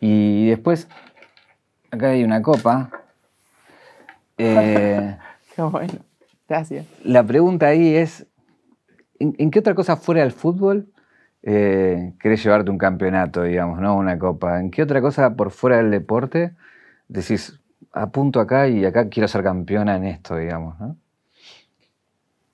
Y 0.00 0.48
después, 0.48 0.88
acá 1.90 2.10
hay 2.10 2.24
una 2.24 2.42
copa. 2.42 2.90
Eh, 4.36 5.16
qué 5.56 5.62
bueno. 5.62 5.94
Gracias. 6.48 6.86
La 7.04 7.22
pregunta 7.22 7.66
ahí 7.66 7.94
es, 7.94 8.26
¿En, 9.20 9.50
qué 9.50 9.58
otra 9.58 9.74
cosa 9.74 9.96
fuera 9.96 10.22
del 10.22 10.32
fútbol 10.32 10.86
eh, 11.42 12.14
querés 12.20 12.42
llevarte 12.42 12.70
un 12.70 12.78
campeonato, 12.78 13.42
digamos, 13.42 13.80
no 13.80 13.96
una 13.96 14.18
copa? 14.18 14.60
¿En 14.60 14.70
qué 14.70 14.82
otra 14.82 15.00
cosa 15.00 15.34
por 15.34 15.50
fuera 15.50 15.78
del 15.78 15.90
deporte 15.90 16.54
decís, 17.08 17.60
apunto 17.92 18.40
acá 18.40 18.68
y 18.68 18.84
acá 18.84 19.08
quiero 19.08 19.28
ser 19.28 19.42
campeona 19.42 19.96
en 19.96 20.04
esto, 20.04 20.36
digamos, 20.36 20.78
¿no? 20.78 20.96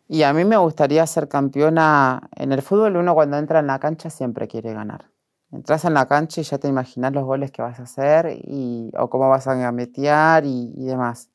Y 0.07 0.23
a 0.23 0.33
mí 0.33 0.45
me 0.45 0.57
gustaría 0.57 1.07
ser 1.07 1.29
campeona 1.29 2.29
en 2.37 2.53
el 2.53 2.63
fútbol. 2.63 2.97
Uno 2.97 3.15
cuando 3.15 3.39
entra 3.39 3.61
en 3.61 3.67
la 3.67 3.79
cancha 3.79 4.11
siempre 4.11 4.49
quiere 4.49 4.73
ganar. 4.75 5.11
Entras 5.51 5.85
en 5.85 5.95
la 5.95 6.07
cancha 6.07 6.41
y 6.41 6.45
ya 6.45 6.59
te 6.59 6.69
imaginas 6.69 7.13
los 7.13 7.25
goles 7.25 7.51
que 7.51 7.63
vas 7.63 7.79
a 7.79 7.85
hacer 7.85 8.39
y, 8.45 8.91
o 8.99 9.09
cómo 9.09 9.29
vas 9.29 9.47
a 9.47 9.55
gametear 9.55 10.45
y, 10.45 10.73
demás. 10.85 11.31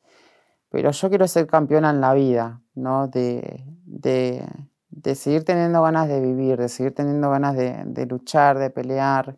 Pero 0.70 0.92
yo 0.92 1.10
quiero 1.10 1.28
ser 1.28 1.48
campeona 1.48 1.90
en 1.90 2.02
la 2.02 2.14
vida, 2.14 2.62
¿no? 2.76 3.08
De, 3.08 3.64
de, 3.86 4.46
de 4.90 5.16
seguir 5.16 5.44
teniendo 5.46 5.82
ganas 5.82 6.08
de 6.08 6.20
vivir, 6.20 6.58
de 6.58 6.70
seguir 6.70 6.94
teniendo 6.94 7.30
ganas 7.30 7.56
de, 7.56 8.06
luchar, 8.06 8.58
de 8.58 8.70
pelear. 8.70 9.38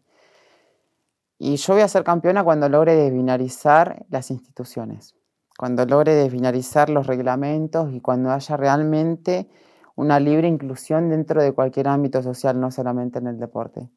Y 1.37 1.55
yo 1.55 1.73
voy 1.73 1.83
a 1.83 1.87
ser 1.87 2.03
campeona 2.03 2.43
cuando 2.43 2.69
logre 2.69 2.95
desbinarizar 2.95 4.05
las 4.09 4.31
instituciones, 4.31 5.15
cuando 5.61 5.85
logre 5.85 6.15
desbinarizar 6.15 6.89
los 6.89 7.05
reglamentos 7.05 7.93
y 7.93 8.01
cuando 8.01 8.31
haya 8.31 8.57
realmente 8.57 9.47
una 9.93 10.19
libre 10.19 10.47
inclusión 10.47 11.11
dentro 11.11 11.39
de 11.39 11.51
cualquier 11.51 11.87
ámbito 11.87 12.23
social, 12.23 12.59
no 12.59 12.71
solamente 12.71 13.19
en 13.19 13.27
el 13.27 13.37
deporte. 13.37 13.87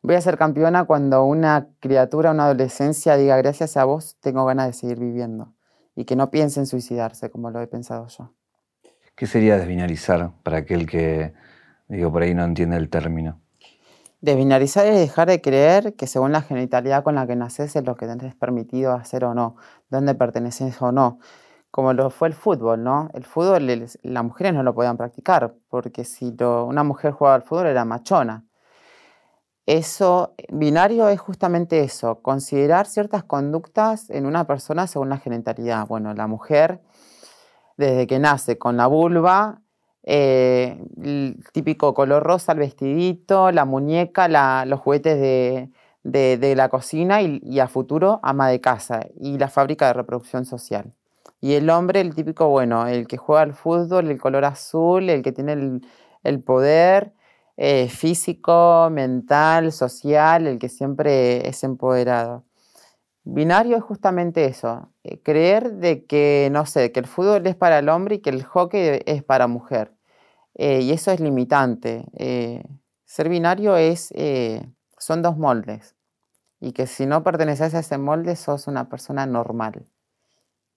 Voy 0.00 0.14
a 0.14 0.20
ser 0.20 0.38
campeona 0.38 0.84
cuando 0.84 1.24
una 1.24 1.70
criatura, 1.80 2.30
una 2.30 2.44
adolescencia 2.44 3.16
diga 3.16 3.36
gracias 3.36 3.76
a 3.76 3.82
vos 3.82 4.16
tengo 4.20 4.44
ganas 4.44 4.68
de 4.68 4.72
seguir 4.74 5.00
viviendo 5.00 5.54
y 5.96 6.04
que 6.04 6.14
no 6.14 6.30
piense 6.30 6.60
en 6.60 6.66
suicidarse 6.66 7.30
como 7.30 7.50
lo 7.50 7.60
he 7.60 7.66
pensado 7.66 8.06
yo. 8.06 8.32
¿Qué 9.16 9.26
sería 9.26 9.56
desbinarizar 9.56 10.30
para 10.44 10.58
aquel 10.58 10.86
que, 10.86 11.34
digo, 11.88 12.12
por 12.12 12.22
ahí 12.22 12.32
no 12.32 12.44
entiende 12.44 12.76
el 12.76 12.90
término? 12.90 13.40
Desbinarizar 14.20 14.84
es 14.86 14.98
dejar 14.98 15.28
de 15.28 15.40
creer 15.40 15.94
que 15.94 16.08
según 16.08 16.32
la 16.32 16.42
genitalidad 16.42 17.04
con 17.04 17.14
la 17.14 17.26
que 17.26 17.36
naces 17.36 17.76
es 17.76 17.84
lo 17.84 17.94
que 17.96 18.06
tenés 18.06 18.34
permitido 18.34 18.92
hacer 18.92 19.24
o 19.24 19.32
no, 19.32 19.56
dónde 19.90 20.14
perteneces 20.14 20.82
o 20.82 20.90
no. 20.90 21.20
Como 21.70 21.92
lo 21.92 22.10
fue 22.10 22.28
el 22.28 22.34
fútbol, 22.34 22.82
¿no? 22.82 23.10
El 23.14 23.24
fútbol, 23.24 23.66
las 24.02 24.24
mujeres 24.24 24.54
no 24.54 24.62
lo 24.64 24.74
podían 24.74 24.96
practicar, 24.96 25.54
porque 25.68 26.04
si 26.04 26.34
una 26.40 26.82
mujer 26.82 27.12
jugaba 27.12 27.36
al 27.36 27.42
fútbol 27.42 27.66
era 27.66 27.84
machona. 27.84 28.44
Eso, 29.66 30.34
binario 30.48 31.08
es 31.10 31.20
justamente 31.20 31.82
eso, 31.82 32.22
considerar 32.22 32.86
ciertas 32.86 33.22
conductas 33.22 34.08
en 34.10 34.26
una 34.26 34.46
persona 34.46 34.86
según 34.86 35.10
la 35.10 35.18
genitalidad. 35.18 35.86
Bueno, 35.86 36.14
la 36.14 36.26
mujer 36.26 36.80
desde 37.76 38.06
que 38.06 38.18
nace 38.18 38.58
con 38.58 38.76
la 38.76 38.86
vulva, 38.86 39.60
eh, 40.04 40.82
el 41.02 41.36
típico 41.52 41.94
color 41.94 42.22
rosa, 42.22 42.52
el 42.52 42.58
vestidito, 42.58 43.50
la 43.52 43.64
muñeca, 43.64 44.28
los 44.64 44.80
juguetes 44.80 45.20
de, 46.02 46.54
la 46.56 46.68
cocina 46.68 47.20
y, 47.22 47.60
a 47.60 47.68
futuro 47.68 48.20
ama 48.22 48.48
de 48.48 48.60
casa 48.60 49.06
y 49.20 49.38
la 49.38 49.48
fábrica 49.48 49.86
de 49.88 49.92
reproducción 49.94 50.44
social. 50.44 50.94
Y 51.40 51.54
el 51.54 51.70
hombre, 51.70 52.00
el 52.00 52.14
típico, 52.14 52.48
bueno, 52.48 52.86
el 52.86 53.06
que 53.06 53.16
juega 53.16 53.42
al 53.42 53.54
fútbol, 53.54 54.10
el 54.10 54.20
color 54.20 54.44
azul, 54.44 55.08
el 55.10 55.22
que 55.22 55.32
tiene 55.32 55.80
el, 56.24 56.42
poder 56.42 57.12
eh, 57.56 57.88
físico, 57.88 58.88
mental, 58.90 59.72
social, 59.72 60.46
el 60.46 60.58
que 60.58 60.68
siempre 60.68 61.48
es 61.48 61.62
empoderado. 61.64 62.44
Binario 63.30 63.76
es 63.76 63.82
justamente 63.82 64.46
eso, 64.46 64.90
eh, 65.04 65.20
creer 65.20 65.74
de 65.74 66.06
que, 66.06 66.48
no 66.50 66.64
sé, 66.64 66.92
que 66.92 67.00
el 67.00 67.06
fútbol 67.06 67.46
es 67.46 67.56
para 67.56 67.78
el 67.78 67.90
hombre 67.90 68.14
y 68.14 68.18
que 68.20 68.30
el 68.30 68.42
hockey 68.42 69.02
es 69.04 69.22
para 69.22 69.46
mujer. 69.46 69.92
Eh, 70.54 70.80
y 70.80 70.92
eso 70.92 71.10
es 71.10 71.20
limitante. 71.20 72.06
Eh, 72.14 72.64
ser 73.04 73.28
binario 73.28 73.76
es, 73.76 74.14
son 74.96 75.20
dos 75.20 75.36
moldes. 75.36 75.94
Y 76.58 76.72
que 76.72 76.86
si 76.86 77.04
no 77.04 77.22
perteneces 77.22 77.74
a 77.74 77.80
ese 77.80 77.98
molde, 77.98 78.34
sos 78.34 78.66
una 78.66 78.88
persona 78.88 79.26
normal. 79.26 79.86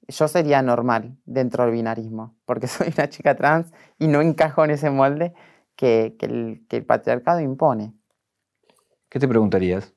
Yo 0.09 0.27
sería 0.27 0.61
normal 0.61 1.15
dentro 1.23 1.63
del 1.63 1.71
binarismo, 1.71 2.35
porque 2.45 2.67
soy 2.67 2.93
una 2.97 3.07
chica 3.07 3.33
trans 3.37 3.71
y 3.97 4.07
no 4.07 4.19
encajo 4.19 4.65
en 4.65 4.71
ese 4.71 4.89
molde 4.89 5.33
que, 5.77 6.17
el, 6.19 6.65
que 6.67 6.77
el 6.77 6.85
patriarcado 6.85 7.39
impone. 7.39 7.93
¿Qué 9.07 9.19
te 9.19 9.27
preguntarías? 9.29 9.93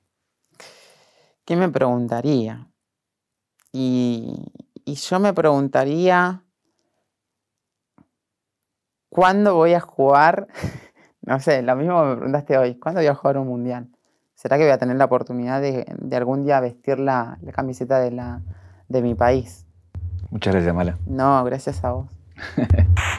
¿Qué 1.44 1.56
me 1.56 1.68
preguntaría? 1.68 2.68
Y, 3.72 4.52
yo 4.86 5.18
me 5.18 5.32
preguntaría 5.32 6.42
¿cuándo 9.08 9.54
voy 9.54 9.74
a 9.74 9.80
jugar? 9.80 10.48
no 11.22 11.40
sé, 11.40 11.62
lo 11.62 11.74
mismo 11.76 12.04
me 12.04 12.16
preguntaste 12.16 12.58
hoy, 12.58 12.78
¿cuándo 12.78 13.00
voy 13.00 13.08
a 13.08 13.14
jugar 13.14 13.38
un 13.38 13.48
mundial? 13.48 13.88
¿Será 14.34 14.58
que 14.58 14.64
voy 14.64 14.72
a 14.72 14.78
tener 14.78 14.96
la 14.96 15.06
oportunidad 15.06 15.60
de, 15.60 16.16
algún 16.16 16.44
día 16.44 16.60
vestir 16.60 16.98
la, 16.98 17.38
camiseta 17.52 17.98
de, 17.98 18.10
la, 18.10 18.42
de 18.88 19.02
mi 19.02 19.14
país? 19.14 19.66
Muchas 20.30 20.52
gracias, 20.52 20.74
Mala. 20.74 20.98
No, 21.06 21.42
gracias 21.44 21.82
a 21.84 21.92
vos. 21.92 22.10